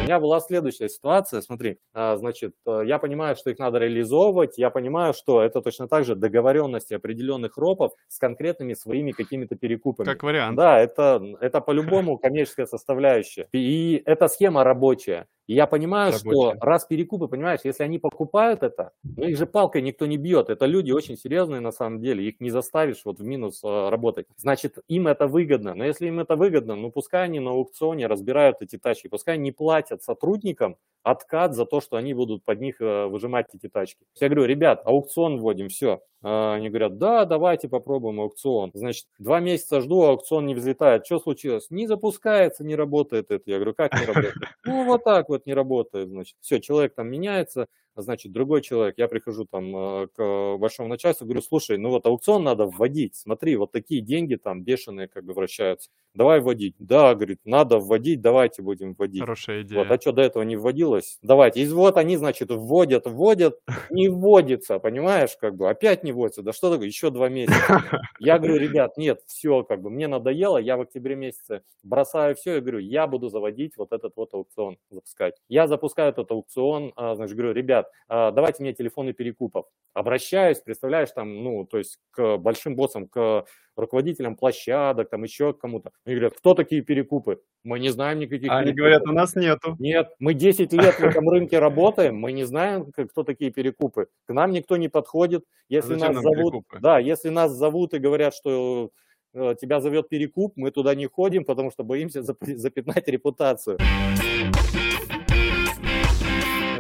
У 0.03 0.05
меня 0.05 0.19
была 0.19 0.41
следующая 0.41 0.89
ситуация, 0.89 1.41
смотри, 1.43 1.79
а, 1.95 2.17
значит, 2.17 2.57
э, 2.67 2.83
я 2.87 2.99
понимаю, 2.99 3.37
что 3.37 3.51
их 3.51 3.61
надо 3.61 3.79
реализовывать, 3.79 4.59
я 4.59 4.69
понимаю, 4.69 5.15
что 5.15 5.41
это 5.41 5.61
точно 5.63 5.87
так 5.87 6.05
же 6.05 6.17
договоренности 6.17 6.93
определенных 6.95 7.57
ропов 7.57 7.93
с 8.09 8.19
конкретными 8.19 8.75
своими 8.75 9.13
какими-то 9.13 9.55
перекупами. 9.55 10.05
Как 10.05 10.25
вариант. 10.25 10.57
Да, 10.57 10.81
это, 10.81 11.23
это 11.41 11.61
по-любому 11.61 12.19
коммерческая 12.19 12.67
составляющая. 12.67 13.47
И 13.53 14.03
эта 14.05 14.27
схема 14.27 14.65
рабочая. 14.65 15.29
И 15.49 15.55
я 15.55 15.67
понимаю, 15.67 16.13
Рабочие. 16.13 16.55
что 16.55 16.65
раз 16.65 16.87
перекупы, 16.87 17.27
понимаешь, 17.27 17.61
если 17.65 17.83
они 17.83 17.99
покупают 17.99 18.63
это, 18.63 18.93
ну 19.03 19.25
их 19.25 19.37
же 19.37 19.47
палкой 19.47 19.83
никто 19.83 20.07
не 20.07 20.17
бьет. 20.17 20.49
Это 20.49 20.67
люди 20.67 20.93
очень 20.93 21.17
серьезные 21.17 21.61
на 21.61 21.73
самом 21.73 22.01
деле, 22.01 22.27
их 22.27 22.41
не 22.41 22.49
заставишь 22.51 23.03
вот 23.05 23.19
в 23.19 23.25
минус 23.25 23.61
э, 23.65 23.89
работать. 23.91 24.27
Значит, 24.37 24.79
им 24.89 25.09
это 25.09 25.27
выгодно. 25.27 25.75
Но 25.75 25.85
если 25.85 26.07
им 26.07 26.21
это 26.21 26.37
выгодно, 26.37 26.77
ну 26.77 26.91
пускай 26.91 27.25
они 27.25 27.41
на 27.41 27.51
аукционе 27.51 28.07
разбирают 28.07 28.59
эти 28.61 28.79
тачки, 28.79 29.09
пускай 29.09 29.35
они 29.35 29.53
платят 29.53 29.92
сотрудникам 30.01 30.77
откат 31.03 31.55
за 31.55 31.67
то, 31.67 31.81
что 31.81 31.97
они 31.97 32.15
будут 32.15 32.45
под 32.45 32.61
них 32.61 32.81
э, 32.81 33.07
выжимать 33.07 33.49
эти 33.55 33.69
тачки. 33.69 34.05
Я 34.21 34.29
говорю, 34.29 34.45
ребят, 34.45 34.83
аукцион 34.85 35.41
вводим, 35.41 35.69
все. 35.69 36.01
А, 36.23 36.55
они 36.55 36.69
говорят, 36.69 36.99
да, 36.99 37.25
давайте 37.25 37.69
попробуем 37.69 38.21
аукцион. 38.21 38.71
Значит, 38.75 39.07
два 39.19 39.41
месяца 39.41 39.81
жду, 39.81 40.03
аукцион 40.03 40.47
не 40.47 40.55
взлетает. 40.55 41.05
Что 41.05 41.19
случилось? 41.19 41.67
Не 41.71 41.87
запускается, 41.87 42.65
не 42.65 42.77
работает 42.77 43.31
это. 43.31 43.43
Я 43.47 43.57
говорю, 43.57 43.75
как 43.75 43.99
не 43.99 44.07
работает? 44.07 44.35
Ну, 44.65 44.85
вот 44.85 45.03
так 45.03 45.29
вот 45.29 45.45
не 45.45 45.55
работает, 45.55 46.09
значит. 46.09 46.37
Все, 46.41 46.61
человек 46.61 46.95
там 46.95 47.09
меняется, 47.09 47.67
значит, 47.97 48.33
другой 48.33 48.63
человек, 48.63 48.95
я 48.99 49.09
прихожу 49.09 49.45
там 49.45 49.77
э, 49.77 50.09
к 50.15 50.57
большому 50.59 50.89
начальству, 50.89 51.27
говорю, 51.27 51.43
слушай, 51.43 51.79
ну 51.79 51.91
вот 51.91 52.07
аукцион 52.07 52.43
надо 52.43 52.67
вводить, 52.67 53.17
смотри, 53.17 53.57
вот 53.57 53.73
такие 53.73 54.01
деньги 54.01 54.37
там 54.37 54.63
бешеные 54.63 55.09
как 55.09 55.25
бы 55.25 55.33
вращаются, 55.35 55.91
давай 56.15 56.41
вводить. 56.41 56.75
Да, 56.79 57.15
говорит, 57.15 57.41
надо 57.45 57.79
вводить, 57.79 58.21
давайте 58.21 58.63
будем 58.63 58.95
вводить. 58.95 59.21
Хорошая 59.21 59.63
идея. 59.63 59.81
Вот, 59.81 59.91
а 59.91 60.01
что 60.01 60.13
до 60.13 60.23
этого 60.23 60.43
не 60.43 60.57
вводилось? 60.57 61.19
Давайте. 61.23 61.63
И 61.63 61.69
вот 61.69 61.97
они, 61.97 62.17
значит, 62.17 62.51
вводят, 62.51 63.07
вводят, 63.07 63.59
не 63.91 64.09
вводится, 64.09 64.79
понимаешь, 64.79 65.37
как 65.41 65.57
бы, 65.57 65.69
опять 65.69 66.05
не 66.05 66.13
вводится. 66.13 66.43
Да 66.43 66.53
что 66.53 66.71
такое, 66.71 66.87
еще 66.87 67.11
два 67.11 67.29
месяца. 67.29 67.55
Я 68.19 68.39
говорю, 68.39 68.57
ребят, 68.57 68.97
нет, 68.97 69.21
все, 69.27 69.63
как 69.63 69.83
бы, 69.83 69.91
мне 69.91 70.09
надоело, 70.09 70.59
я 70.59 70.77
в 70.77 70.83
октябре 70.83 71.17
месяце 71.17 71.63
бросаю 71.83 72.37
все, 72.37 72.57
и 72.57 72.61
говорю, 72.61 72.79
я 72.79 73.07
буду 73.07 73.29
заводить 73.29 73.77
вот 73.77 73.93
этот 73.93 74.13
вот 74.17 74.33
аукцион, 74.35 74.79
запускать. 74.91 75.35
Я 75.49 75.67
запускаю 75.67 76.11
этот 76.11 76.31
аукцион, 76.31 76.93
а, 76.97 77.15
значит, 77.15 77.37
говорю, 77.37 77.53
ребят, 77.53 77.82
ребят, 77.83 77.91
а, 78.09 78.31
давайте 78.31 78.63
мне 78.63 78.73
телефоны 78.73 79.13
перекупов. 79.13 79.67
Обращаюсь, 79.95 80.59
представляешь, 80.61 81.11
там, 81.11 81.43
ну, 81.43 81.65
то 81.65 81.79
есть 81.79 81.99
к 82.11 82.39
большим 82.39 82.77
боссам, 82.77 83.09
к 83.09 83.45
руководителям 83.77 84.37
площадок, 84.37 85.11
там 85.11 85.23
еще 85.23 85.53
к 85.53 85.59
кому-то. 85.59 85.93
Они 86.05 86.17
говорят, 86.17 86.35
кто 86.35 86.55
такие 86.55 86.83
перекупы? 86.83 87.41
Мы 87.65 87.79
не 87.79 87.91
знаем 87.91 88.19
никаких 88.19 88.51
а 88.51 88.59
Они 88.59 88.73
говорят, 88.73 89.03
у 89.03 89.13
нас 89.13 89.35
нету. 89.35 89.77
Нет, 89.79 90.13
мы 90.19 90.35
10 90.35 90.73
лет 90.73 90.95
в 90.95 91.03
этом 91.03 91.29
рынке 91.29 91.59
работаем, 91.59 92.17
мы 92.17 92.33
не 92.33 92.45
знаем, 92.45 92.93
кто 92.93 93.23
такие 93.23 93.51
перекупы. 93.51 94.09
К 94.27 94.33
нам 94.33 94.51
никто 94.51 94.77
не 94.77 94.89
подходит. 94.89 95.45
Если 95.69 95.95
нас 95.95 96.15
зовут, 96.15 96.53
перекупы? 96.53 96.79
да, 96.81 96.99
если 96.99 97.31
нас 97.31 97.53
зовут 97.53 97.95
и 97.95 97.99
говорят, 97.99 98.35
что 98.35 98.91
э, 99.35 99.55
тебя 99.61 99.81
зовет 99.81 100.09
перекуп, 100.09 100.55
мы 100.57 100.71
туда 100.71 100.95
не 100.95 101.07
ходим, 101.07 101.45
потому 101.45 101.71
что 101.71 101.85
боимся 101.85 102.23
запятнать 102.23 103.09
репутацию 103.09 103.79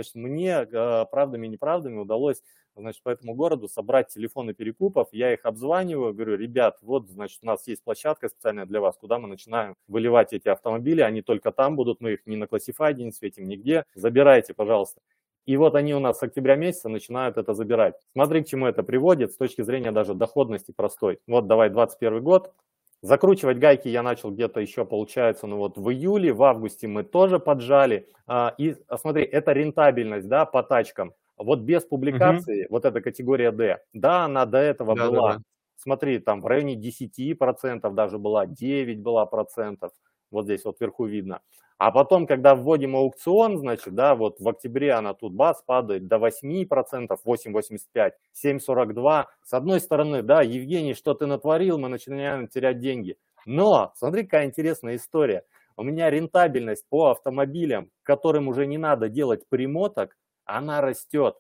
значит, 0.02 0.14
мне 0.14 0.58
а, 0.58 1.04
правдами 1.04 1.46
и 1.46 1.50
неправдами 1.50 1.98
удалось, 1.98 2.42
значит, 2.74 3.02
по 3.02 3.10
этому 3.10 3.34
городу 3.34 3.68
собрать 3.68 4.08
телефоны 4.08 4.54
перекупов, 4.54 5.08
я 5.12 5.32
их 5.32 5.44
обзваниваю, 5.44 6.14
говорю, 6.14 6.36
ребят, 6.36 6.78
вот, 6.82 7.08
значит, 7.08 7.40
у 7.42 7.46
нас 7.46 7.66
есть 7.68 7.84
площадка 7.84 8.28
специальная 8.28 8.66
для 8.66 8.80
вас, 8.80 8.96
куда 8.96 9.18
мы 9.18 9.28
начинаем 9.28 9.76
выливать 9.88 10.32
эти 10.32 10.48
автомобили, 10.48 11.00
они 11.02 11.22
только 11.22 11.52
там 11.52 11.76
будут, 11.76 12.00
мы 12.00 12.14
их 12.14 12.26
не 12.26 12.36
на 12.36 12.46
классифайде 12.46 13.04
не 13.04 13.12
светим 13.12 13.46
нигде, 13.46 13.84
забирайте, 13.94 14.54
пожалуйста. 14.54 15.00
И 15.44 15.56
вот 15.56 15.74
они 15.74 15.92
у 15.92 15.98
нас 15.98 16.18
с 16.18 16.22
октября 16.22 16.54
месяца 16.54 16.88
начинают 16.88 17.36
это 17.36 17.52
забирать. 17.52 17.96
Смотри, 18.12 18.44
к 18.44 18.46
чему 18.46 18.66
это 18.66 18.84
приводит 18.84 19.32
с 19.32 19.36
точки 19.36 19.62
зрения 19.62 19.90
даже 19.90 20.14
доходности 20.14 20.70
простой. 20.70 21.18
Вот 21.26 21.48
давай 21.48 21.68
21 21.68 22.22
год, 22.22 22.54
Закручивать 23.02 23.58
гайки 23.58 23.88
я 23.88 24.04
начал 24.04 24.30
где-то 24.30 24.60
еще, 24.60 24.84
получается, 24.84 25.48
ну 25.48 25.56
вот 25.56 25.76
в 25.76 25.90
июле, 25.90 26.32
в 26.32 26.42
августе 26.44 26.86
мы 26.86 27.02
тоже 27.02 27.40
поджали. 27.40 28.08
А, 28.28 28.54
и 28.58 28.76
а, 28.86 28.96
смотри, 28.96 29.24
это 29.24 29.52
рентабельность, 29.52 30.28
да, 30.28 30.46
по 30.46 30.62
тачкам. 30.62 31.12
Вот 31.36 31.60
без 31.60 31.82
публикации, 31.82 32.64
угу. 32.66 32.74
вот 32.74 32.84
эта 32.84 33.00
категория 33.00 33.50
D, 33.50 33.82
да, 33.92 34.26
она 34.26 34.46
до 34.46 34.58
этого 34.58 34.94
да, 34.94 35.10
была, 35.10 35.28
да, 35.32 35.36
да. 35.38 35.42
смотри, 35.78 36.20
там 36.20 36.40
в 36.40 36.46
районе 36.46 36.76
10% 36.76 37.92
даже 37.92 38.18
была, 38.18 38.46
9 38.46 39.00
была 39.00 39.26
процентов, 39.26 39.90
вот 40.32 40.46
здесь 40.46 40.64
вот 40.64 40.80
вверху 40.80 41.04
видно. 41.04 41.40
А 41.78 41.90
потом, 41.90 42.26
когда 42.26 42.54
вводим 42.54 42.94
аукцион, 42.94 43.58
значит, 43.58 43.94
да, 43.94 44.14
вот 44.14 44.38
в 44.38 44.48
октябре 44.48 44.92
она 44.92 45.14
тут 45.14 45.34
бац 45.34 45.62
падает 45.62 46.06
до 46.06 46.16
8%, 46.16 47.08
8,85, 47.26 48.12
7,42. 48.44 49.24
С 49.42 49.52
одной 49.52 49.80
стороны, 49.80 50.22
да, 50.22 50.42
Евгений, 50.42 50.94
что 50.94 51.14
ты 51.14 51.26
натворил, 51.26 51.78
мы 51.78 51.88
начинаем 51.88 52.46
терять 52.46 52.78
деньги. 52.78 53.16
Но, 53.46 53.92
смотри, 53.96 54.22
какая 54.22 54.46
интересная 54.46 54.96
история. 54.96 55.44
У 55.76 55.82
меня 55.82 56.10
рентабельность 56.10 56.86
по 56.88 57.10
автомобилям, 57.10 57.90
которым 58.04 58.46
уже 58.46 58.66
не 58.66 58.78
надо 58.78 59.08
делать 59.08 59.48
примоток, 59.48 60.16
она 60.44 60.80
растет. 60.80 61.36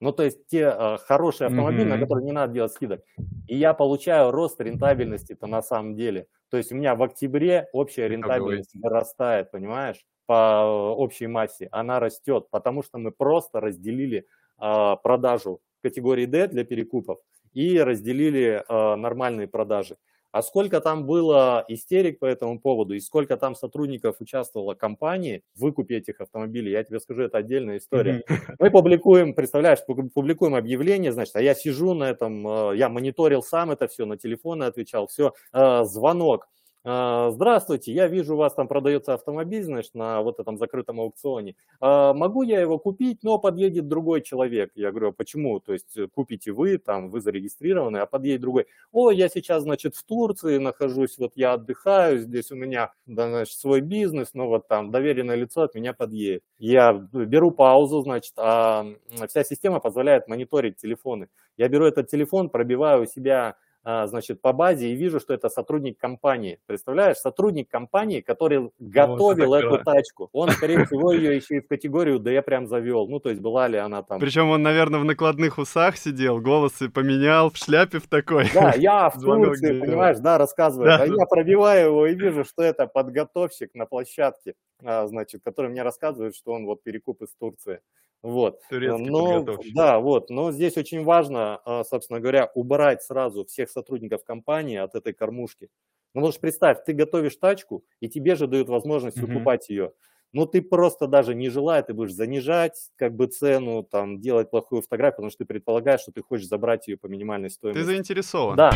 Ну, 0.00 0.12
то 0.12 0.22
есть 0.22 0.46
те 0.48 0.74
э, 0.76 0.98
хорошие 1.06 1.46
автомобили, 1.46 1.84
mm-hmm. 1.84 1.96
на 1.96 1.98
которые 1.98 2.24
не 2.24 2.32
надо 2.32 2.52
делать 2.52 2.72
скидок. 2.72 3.02
И 3.46 3.56
я 3.56 3.74
получаю 3.74 4.30
рост 4.30 4.60
рентабельности-то 4.60 5.46
на 5.46 5.62
самом 5.62 5.94
деле. 5.94 6.26
То 6.50 6.56
есть 6.56 6.72
у 6.72 6.74
меня 6.74 6.94
в 6.94 7.02
октябре 7.02 7.68
общая 7.72 8.08
рентабельность 8.08 8.74
вырастает, 8.74 9.50
понимаешь, 9.50 10.04
по 10.26 10.64
общей 10.96 11.26
массе. 11.26 11.68
Она 11.70 12.00
растет, 12.00 12.48
потому 12.50 12.82
что 12.82 12.98
мы 12.98 13.12
просто 13.12 13.60
разделили 13.60 14.26
э, 14.60 14.96
продажу 15.02 15.60
категории 15.82 16.26
D 16.26 16.48
для 16.48 16.64
перекупов 16.64 17.18
и 17.52 17.78
разделили 17.78 18.64
э, 18.68 18.96
нормальные 18.96 19.48
продажи. 19.48 19.96
А 20.34 20.42
сколько 20.42 20.80
там 20.80 21.06
было 21.06 21.64
истерик 21.68 22.18
по 22.18 22.24
этому 22.26 22.58
поводу 22.58 22.94
и 22.94 22.98
сколько 22.98 23.36
там 23.36 23.54
сотрудников 23.54 24.16
участвовало 24.18 24.74
компании 24.74 25.44
в 25.54 25.60
выкупе 25.60 25.98
этих 25.98 26.20
автомобилей, 26.20 26.72
я 26.72 26.82
тебе 26.82 26.98
скажу, 26.98 27.22
это 27.22 27.38
отдельная 27.38 27.76
история. 27.78 28.24
Мы 28.58 28.72
публикуем, 28.72 29.34
представляешь, 29.34 29.78
публикуем 29.86 30.56
объявление, 30.56 31.12
значит, 31.12 31.36
а 31.36 31.40
я 31.40 31.54
сижу 31.54 31.94
на 31.94 32.10
этом, 32.10 32.72
э, 32.72 32.76
я 32.76 32.88
мониторил 32.88 33.44
сам 33.44 33.70
это 33.70 33.86
все, 33.86 34.06
на 34.06 34.16
телефоны 34.16 34.64
отвечал, 34.64 35.06
все, 35.06 35.34
э, 35.52 35.84
звонок, 35.84 36.48
здравствуйте, 36.84 37.92
я 37.92 38.08
вижу, 38.08 38.34
у 38.34 38.36
вас 38.36 38.52
там 38.52 38.68
продается 38.68 39.14
автомобиль, 39.14 39.62
значит, 39.62 39.94
на 39.94 40.20
вот 40.20 40.38
этом 40.38 40.58
закрытом 40.58 41.00
аукционе. 41.00 41.56
А, 41.80 42.12
могу 42.12 42.42
я 42.42 42.60
его 42.60 42.78
купить, 42.78 43.22
но 43.22 43.38
подъедет 43.38 43.88
другой 43.88 44.20
человек. 44.20 44.70
Я 44.74 44.90
говорю, 44.90 45.08
а 45.08 45.12
почему? 45.12 45.60
То 45.60 45.72
есть 45.72 45.96
э, 45.96 46.08
купите 46.08 46.52
вы, 46.52 46.76
там, 46.76 47.08
вы 47.08 47.22
зарегистрированы, 47.22 47.98
а 47.98 48.06
подъедет 48.06 48.42
другой. 48.42 48.66
О, 48.92 49.10
я 49.10 49.30
сейчас, 49.30 49.62
значит, 49.62 49.96
в 49.96 50.04
Турции 50.04 50.58
нахожусь, 50.58 51.16
вот 51.16 51.32
я 51.36 51.54
отдыхаю, 51.54 52.18
здесь 52.18 52.50
у 52.50 52.54
меня, 52.54 52.92
да, 53.06 53.30
значит, 53.30 53.58
свой 53.58 53.80
бизнес, 53.80 54.34
но 54.34 54.46
вот 54.46 54.68
там 54.68 54.90
доверенное 54.90 55.36
лицо 55.36 55.62
от 55.62 55.74
меня 55.74 55.94
подъедет. 55.94 56.42
Я 56.58 56.92
беру 56.92 57.50
паузу, 57.50 58.02
значит, 58.02 58.34
а 58.36 58.84
вся 59.26 59.42
система 59.42 59.80
позволяет 59.80 60.28
мониторить 60.28 60.76
телефоны. 60.76 61.28
Я 61.56 61.68
беру 61.68 61.86
этот 61.86 62.10
телефон, 62.10 62.50
пробиваю 62.50 63.04
у 63.04 63.06
себя 63.06 63.48
а, 63.48 63.54
значит, 63.84 64.40
по 64.40 64.52
базе 64.52 64.88
и 64.88 64.94
вижу, 64.94 65.20
что 65.20 65.34
это 65.34 65.50
сотрудник 65.50 65.98
компании. 65.98 66.58
Представляешь, 66.66 67.18
сотрудник 67.18 67.68
компании, 67.68 68.22
который 68.22 68.70
готовил 68.78 69.48
вот 69.48 69.64
эту 69.64 69.84
тачку. 69.84 70.30
Он, 70.32 70.50
скорее 70.50 70.84
всего, 70.86 71.12
ее 71.12 71.36
еще 71.36 71.56
и 71.56 71.60
в 71.60 71.68
категорию 71.68 72.18
D 72.18 72.40
прям 72.42 72.66
завел. 72.66 73.06
Ну, 73.08 73.20
то 73.20 73.28
есть 73.28 73.42
была 73.42 73.68
ли 73.68 73.76
она 73.76 74.02
там... 74.02 74.20
Причем 74.20 74.48
он, 74.48 74.62
наверное, 74.62 75.00
в 75.00 75.04
накладных 75.04 75.58
усах 75.58 75.98
сидел, 75.98 76.40
голосы 76.40 76.88
поменял, 76.88 77.50
в 77.50 77.56
шляпе 77.56 77.98
в 77.98 78.08
такой. 78.08 78.46
Да, 78.54 78.72
я 78.74 79.10
в 79.14 79.20
Турции, 79.20 79.78
понимаешь, 79.78 80.18
да, 80.18 80.38
рассказываю. 80.38 80.86
Да. 80.86 81.02
А 81.02 81.06
я 81.06 81.26
пробиваю 81.26 81.88
его 81.88 82.06
и 82.06 82.14
вижу, 82.14 82.44
что 82.44 82.62
это 82.62 82.86
подготовщик 82.86 83.74
на 83.74 83.84
площадке, 83.84 84.54
а, 84.82 85.06
значит, 85.06 85.42
который 85.44 85.70
мне 85.70 85.82
рассказывает, 85.82 86.34
что 86.34 86.52
он 86.52 86.64
вот 86.64 86.82
перекуп 86.82 87.22
из 87.22 87.34
Турции. 87.38 87.80
Вот. 88.24 88.62
Турецкий 88.70 89.04
но, 89.04 89.44
Да, 89.74 90.00
вот. 90.00 90.30
Но 90.30 90.50
здесь 90.50 90.78
очень 90.78 91.04
важно, 91.04 91.60
а, 91.66 91.84
собственно 91.84 92.20
говоря, 92.20 92.50
убрать 92.54 93.02
сразу 93.02 93.44
всех 93.44 93.68
сотрудников 93.68 94.24
компании 94.24 94.78
от 94.78 94.94
этой 94.94 95.12
кормушки. 95.12 95.68
Ну, 96.14 96.22
можешь 96.22 96.40
представь, 96.40 96.78
ты 96.86 96.94
готовишь 96.94 97.36
тачку, 97.36 97.84
и 98.00 98.08
тебе 98.08 98.34
же 98.34 98.46
дают 98.46 98.70
возможность 98.70 99.18
mm-hmm. 99.18 99.26
выкупать 99.26 99.68
ее. 99.68 99.92
Но 100.32 100.46
ты 100.46 100.62
просто 100.62 101.06
даже 101.06 101.34
не 101.34 101.50
желая, 101.50 101.82
ты 101.82 101.92
будешь 101.92 102.14
занижать 102.14 102.88
как 102.96 103.14
бы 103.14 103.26
цену, 103.26 103.82
там, 103.82 104.18
делать 104.20 104.50
плохую 104.50 104.80
фотографию, 104.80 105.16
потому 105.16 105.30
что 105.30 105.38
ты 105.38 105.44
предполагаешь, 105.44 106.00
что 106.00 106.10
ты 106.10 106.22
хочешь 106.22 106.48
забрать 106.48 106.88
ее 106.88 106.96
по 106.96 107.08
минимальной 107.08 107.50
стоимости. 107.50 107.78
Ты 107.78 107.84
заинтересован. 107.84 108.56
Да. 108.56 108.72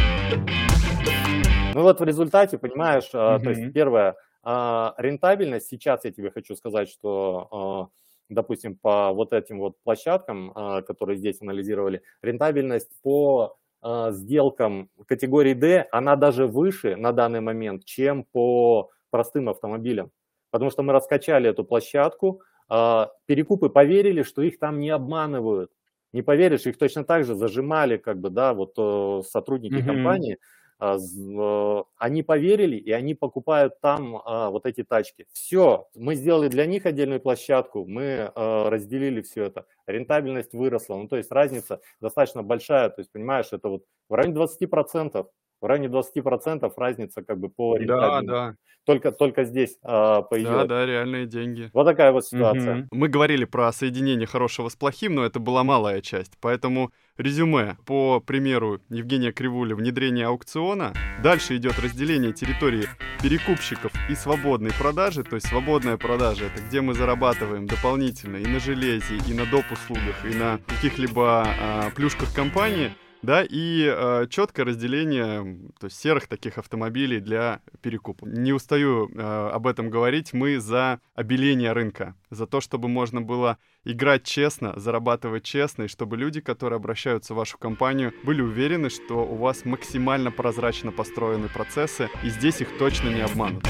Ну 1.75 1.83
вот 1.83 2.01
в 2.01 2.05
результате, 2.05 2.59
понимаешь, 2.59 3.09
mm-hmm. 3.15 3.43
то 3.43 3.51
есть 3.51 3.73
первое, 3.73 4.15
а, 4.43 4.95
рентабельность, 4.99 5.69
сейчас 5.69 6.05
я 6.05 6.13
тебе 6.13 6.31
хочу 6.31 6.55
сказать, 6.55 6.91
что 6.91 7.91
допустим, 8.29 8.77
по 8.77 9.13
вот 9.13 9.33
этим 9.33 9.59
вот 9.59 9.77
площадкам, 9.83 10.53
а, 10.55 10.83
которые 10.83 11.17
здесь 11.17 11.41
анализировали, 11.41 12.03
рентабельность 12.23 12.91
по 13.03 13.57
а, 13.81 14.11
сделкам 14.13 14.91
категории 15.07 15.55
D, 15.55 15.87
она 15.93 16.17
даже 16.17 16.47
выше 16.47 16.97
на 16.97 17.13
данный 17.13 17.41
момент, 17.41 17.85
чем 17.85 18.25
по 18.25 18.91
простым 19.11 19.49
автомобилям. 19.49 20.11
Потому 20.51 20.71
что 20.71 20.83
мы 20.83 20.93
раскачали 20.93 21.51
эту 21.51 21.65
площадку, 21.65 22.43
а, 22.69 23.11
перекупы 23.27 23.69
поверили, 23.69 24.23
что 24.23 24.43
их 24.43 24.59
там 24.59 24.81
не 24.81 24.91
обманывают. 24.91 25.71
Не 26.13 26.23
поверишь, 26.23 26.67
их 26.67 26.79
точно 26.79 27.05
так 27.05 27.25
же 27.25 27.35
зажимали, 27.35 27.99
как 27.99 28.19
бы, 28.19 28.31
да, 28.31 28.55
вот 28.55 28.73
э, 28.79 29.23
сотрудники 29.29 29.75
mm-hmm. 29.75 29.87
компании, 29.87 30.39
они 30.79 32.23
поверили, 32.23 32.77
и 32.77 32.93
они 32.93 33.15
покупают 33.15 33.81
там 33.81 34.23
а, 34.25 34.51
вот 34.51 34.65
эти 34.65 34.85
тачки. 34.85 35.27
Все, 35.33 35.89
мы 35.97 36.15
сделали 36.15 36.49
для 36.49 36.67
них 36.67 36.87
отдельную 36.87 37.21
площадку, 37.21 37.85
мы 37.85 38.31
а, 38.35 38.71
разделили 38.71 39.21
все 39.23 39.45
это, 39.45 39.67
рентабельность 39.87 40.53
выросла, 40.53 40.97
ну 40.97 41.09
то 41.09 41.17
есть 41.17 41.33
разница 41.33 41.81
достаточно 42.01 42.43
большая, 42.43 42.91
то 42.91 43.01
есть 43.01 43.11
понимаешь, 43.11 43.49
это 43.53 43.69
вот 43.69 43.85
в 44.09 44.15
районе 44.15 44.35
20%, 44.37 45.27
в 45.61 45.67
районе 45.67 45.89
20% 45.89 46.73
разница 46.77 47.23
как 47.23 47.39
бы 47.39 47.49
по. 47.49 47.79
Да, 47.79 48.21
да. 48.23 48.55
Только, 48.85 49.13
только 49.13 49.45
здесь 49.45 49.77
а, 49.83 50.23
пойдет. 50.23 50.51
Да, 50.51 50.65
да, 50.65 50.87
реальные 50.87 51.27
деньги. 51.27 51.71
Вот 51.75 51.85
такая 51.85 52.11
вот 52.11 52.25
ситуация. 52.25 52.79
Угу. 52.79 52.87
Мы 52.93 53.09
говорили 53.09 53.45
про 53.45 53.71
соединение 53.71 54.27
хорошего 54.27 54.71
с 54.71 54.77
плохим, 54.77 55.15
но 55.15 55.27
это 55.27 55.41
была 55.41 55.63
малая 55.63 56.01
часть, 56.01 56.39
поэтому 56.41 56.91
резюме. 57.19 57.77
По 57.85 58.21
примеру 58.21 58.81
Евгения 58.89 59.31
Кривуля 59.31 59.77
внедрение 59.77 60.27
аукциона. 60.27 60.95
Дальше 61.23 61.57
идет 61.57 61.79
разделение 61.79 62.33
территории 62.33 62.87
перекупщиков 63.23 63.93
и 64.09 64.15
свободной 64.15 64.71
продажи. 64.73 65.23
То 65.23 65.35
есть 65.35 65.49
свободная 65.49 65.99
продажа— 65.99 66.45
это 66.47 66.63
где 66.67 66.81
мы 66.81 66.95
зарабатываем 66.95 67.67
дополнительно 67.67 68.37
и 68.39 68.47
на 68.47 68.59
железе, 68.59 69.19
и 69.29 69.35
на 69.35 69.45
доп. 69.45 69.67
услугах, 69.71 70.25
и 70.25 70.35
на 70.35 70.61
каких-либо 70.67 71.45
а, 71.47 71.91
плюшках 71.95 72.35
компании— 72.35 72.91
да, 73.23 73.43
и 73.43 73.85
э, 73.85 74.27
четкое 74.31 74.67
разделение 74.67 75.59
то 75.79 75.87
есть 75.87 75.99
серых 75.99 76.29
таких 76.29 76.59
автомобилей 76.59 77.21
для 77.21 77.61
перекупа. 77.81 78.27
Не 78.27 78.53
устаю 78.53 79.09
э, 79.09 79.51
об 79.53 79.67
этом 79.67 79.91
говорить, 79.91 80.33
мы 80.33 80.59
за 80.59 81.01
обеление 81.15 81.73
рынка, 81.73 82.15
за 82.31 82.47
то, 82.47 82.61
чтобы 82.61 82.89
можно 82.89 83.21
было 83.21 83.59
играть 83.85 84.25
честно, 84.25 84.79
зарабатывать 84.79 85.45
честно, 85.45 85.85
и 85.85 85.89
чтобы 85.89 86.17
люди, 86.17 86.41
которые 86.41 86.77
обращаются 86.77 87.35
в 87.35 87.37
вашу 87.37 87.59
компанию, 87.59 88.13
были 88.25 88.43
уверены, 88.43 88.91
что 88.91 89.25
у 89.25 89.37
вас 89.37 89.65
максимально 89.65 90.31
прозрачно 90.31 90.93
построены 90.93 91.49
процессы, 91.49 92.09
и 92.23 92.29
здесь 92.29 92.61
их 92.61 92.77
точно 92.79 93.09
не 93.09 93.21
обманут. 93.21 93.65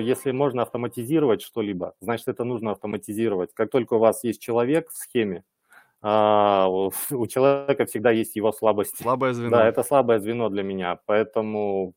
Если 0.00 0.30
можно 0.30 0.62
автоматизировать 0.62 1.42
что-либо, 1.42 1.94
значит, 2.00 2.28
это 2.28 2.44
нужно 2.44 2.72
автоматизировать. 2.72 3.52
Как 3.54 3.70
только 3.70 3.94
у 3.94 3.98
вас 3.98 4.24
есть 4.24 4.40
человек 4.40 4.90
в 4.90 4.96
схеме, 4.96 5.44
а, 6.02 6.68
у 6.68 6.90
человека 7.28 7.86
всегда 7.86 8.10
есть 8.10 8.36
его 8.36 8.52
слабости. 8.52 9.02
Слабое 9.02 9.32
звено. 9.32 9.50
Да, 9.50 9.68
это 9.68 9.82
слабое 9.82 10.18
звено 10.18 10.48
для 10.48 10.62
меня. 10.62 11.00
Поэтому 11.06 11.94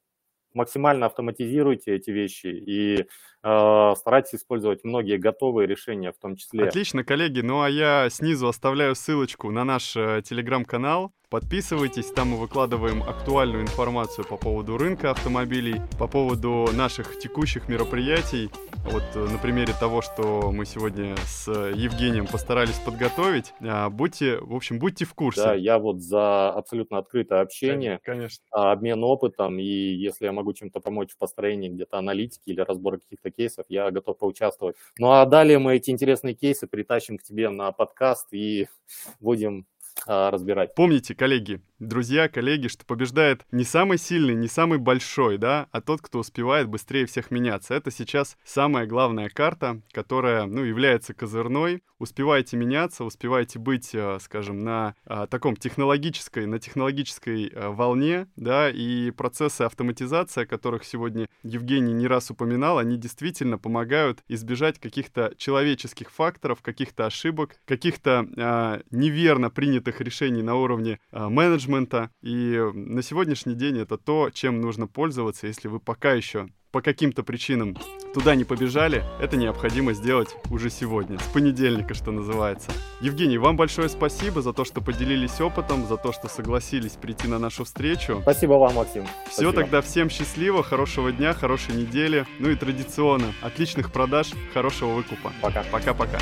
максимально 0.53 1.05
автоматизируйте 1.05 1.95
эти 1.95 2.09
вещи 2.09 2.47
и 2.47 3.05
э, 3.43 3.93
старайтесь 3.95 4.39
использовать 4.39 4.83
многие 4.83 5.17
готовые 5.17 5.67
решения 5.67 6.11
в 6.11 6.17
том 6.17 6.35
числе. 6.35 6.67
Отлично, 6.67 7.03
коллеги. 7.03 7.41
Ну 7.41 7.61
а 7.61 7.69
я 7.69 8.09
снизу 8.09 8.47
оставляю 8.47 8.95
ссылочку 8.95 9.51
на 9.51 9.63
наш 9.63 9.95
э, 9.95 10.21
телеграм-канал. 10.23 11.13
Подписывайтесь, 11.29 12.07
там 12.07 12.29
мы 12.29 12.37
выкладываем 12.37 13.03
актуальную 13.03 13.61
информацию 13.61 14.25
по 14.25 14.35
поводу 14.35 14.79
рынка 14.79 15.11
автомобилей, 15.11 15.79
по 15.99 16.07
поводу 16.07 16.69
наших 16.73 17.19
текущих 17.19 17.69
мероприятий. 17.69 18.49
Вот 18.85 19.03
э, 19.13 19.19
на 19.19 19.37
примере 19.37 19.73
того, 19.79 20.01
что 20.01 20.51
мы 20.51 20.65
сегодня 20.65 21.15
с 21.27 21.47
Евгением 21.47 22.25
постарались 22.25 22.79
подготовить. 22.79 23.53
А, 23.61 23.91
будьте, 23.91 24.37
в 24.37 24.55
общем, 24.55 24.79
будьте 24.79 25.05
в 25.05 25.13
курсе. 25.13 25.43
Да, 25.43 25.53
я 25.53 25.77
вот 25.77 26.01
за 26.01 26.49
абсолютно 26.49 26.97
открытое 26.97 27.41
общение, 27.41 27.99
конечно. 28.03 28.43
А, 28.49 28.71
обмен 28.71 29.03
опытом, 29.03 29.59
и 29.59 29.63
если 29.63 30.25
я 30.25 30.31
могу 30.31 30.53
чем-то 30.53 30.79
помочь 30.79 31.11
в 31.11 31.17
построении 31.19 31.69
где-то 31.69 31.99
аналитики 31.99 32.49
или 32.49 32.61
разбора 32.61 32.97
каких-то 32.97 33.29
кейсов, 33.29 33.67
я 33.69 33.91
готов 33.91 34.17
поучаствовать. 34.17 34.77
Ну 34.97 35.11
а 35.11 35.27
далее 35.27 35.59
мы 35.59 35.75
эти 35.75 35.91
интересные 35.91 36.33
кейсы 36.33 36.65
притащим 36.65 37.19
к 37.19 37.21
тебе 37.23 37.49
на 37.49 37.71
подкаст 37.71 38.29
и 38.31 38.67
будем 39.19 39.67
разбирать. 40.07 40.75
Помните, 40.75 41.15
коллеги, 41.15 41.61
друзья, 41.79 42.27
коллеги, 42.27 42.67
что 42.67 42.85
побеждает 42.85 43.45
не 43.51 43.63
самый 43.63 43.97
сильный, 43.97 44.35
не 44.35 44.47
самый 44.47 44.77
большой, 44.77 45.37
да, 45.37 45.67
а 45.71 45.81
тот, 45.81 46.01
кто 46.01 46.19
успевает 46.19 46.67
быстрее 46.67 47.05
всех 47.05 47.31
меняться. 47.31 47.73
Это 47.73 47.91
сейчас 47.91 48.37
самая 48.43 48.85
главная 48.85 49.29
карта, 49.29 49.81
которая, 49.91 50.45
ну, 50.45 50.63
является 50.63 51.13
козырной. 51.13 51.81
Успевайте 51.97 52.55
меняться, 52.55 53.03
успевайте 53.03 53.59
быть, 53.59 53.93
э, 53.93 54.19
скажем, 54.21 54.59
на 54.63 54.95
а, 55.05 55.27
таком 55.27 55.57
технологической, 55.57 56.45
на 56.45 56.57
технологической 56.57 57.49
э, 57.49 57.69
волне, 57.69 58.27
да, 58.37 58.69
и 58.69 59.11
процессы 59.11 59.63
автоматизации, 59.63 60.43
о 60.43 60.45
которых 60.45 60.85
сегодня 60.85 61.27
Евгений 61.43 61.91
не 61.91 62.07
раз 62.07 62.31
упоминал, 62.31 62.77
они 62.77 62.95
действительно 62.95 63.57
помогают 63.57 64.23
избежать 64.29 64.79
каких-то 64.79 65.33
человеческих 65.37 66.09
факторов, 66.09 66.61
каких-то 66.61 67.05
ошибок, 67.05 67.57
каких-то 67.65 68.25
а, 68.37 68.81
неверно 68.91 69.49
принятых 69.49 69.99
решений 69.99 70.41
на 70.41 70.55
уровне 70.55 70.99
а, 71.11 71.29
менеджмента, 71.29 71.68
менеджмента. 71.69 72.09
И 72.21 72.59
на 72.73 73.01
сегодняшний 73.01 73.55
день 73.55 73.79
это 73.79 73.97
то, 73.97 74.29
чем 74.31 74.61
нужно 74.61 74.87
пользоваться, 74.87 75.47
если 75.47 75.67
вы 75.67 75.79
пока 75.79 76.13
еще 76.13 76.47
по 76.71 76.81
каким-то 76.81 77.23
причинам 77.23 77.75
туда 78.13 78.35
не 78.35 78.43
побежали, 78.43 79.03
это 79.19 79.37
необходимо 79.37 79.93
сделать 79.93 80.29
уже 80.51 80.69
сегодня, 80.69 81.17
с 81.17 81.23
понедельника, 81.33 81.95
что 81.95 82.11
называется. 82.11 82.69
Евгений, 83.01 83.39
вам 83.39 83.57
большое 83.57 83.89
спасибо 83.89 84.43
за 84.43 84.53
то, 84.53 84.65
что 84.65 84.79
поделились 84.79 85.41
опытом, 85.41 85.87
за 85.87 85.97
то, 85.97 86.11
что 86.11 86.27
согласились 86.27 86.91
прийти 86.91 87.27
на 87.27 87.39
нашу 87.39 87.63
встречу. 87.63 88.19
Спасибо 88.21 88.53
вам, 88.53 88.75
Максим. 88.75 89.03
Все, 89.29 89.41
Спасибо. 89.41 89.53
тогда 89.53 89.81
всем 89.81 90.11
счастливо, 90.11 90.61
хорошего 90.61 91.11
дня, 91.11 91.33
хорошей 91.33 91.73
недели, 91.73 92.27
ну 92.37 92.49
и 92.49 92.55
традиционно, 92.55 93.33
отличных 93.41 93.91
продаж, 93.91 94.27
хорошего 94.53 94.91
выкупа. 94.93 95.33
Пока. 95.41 95.63
Пока-пока. 95.71 96.19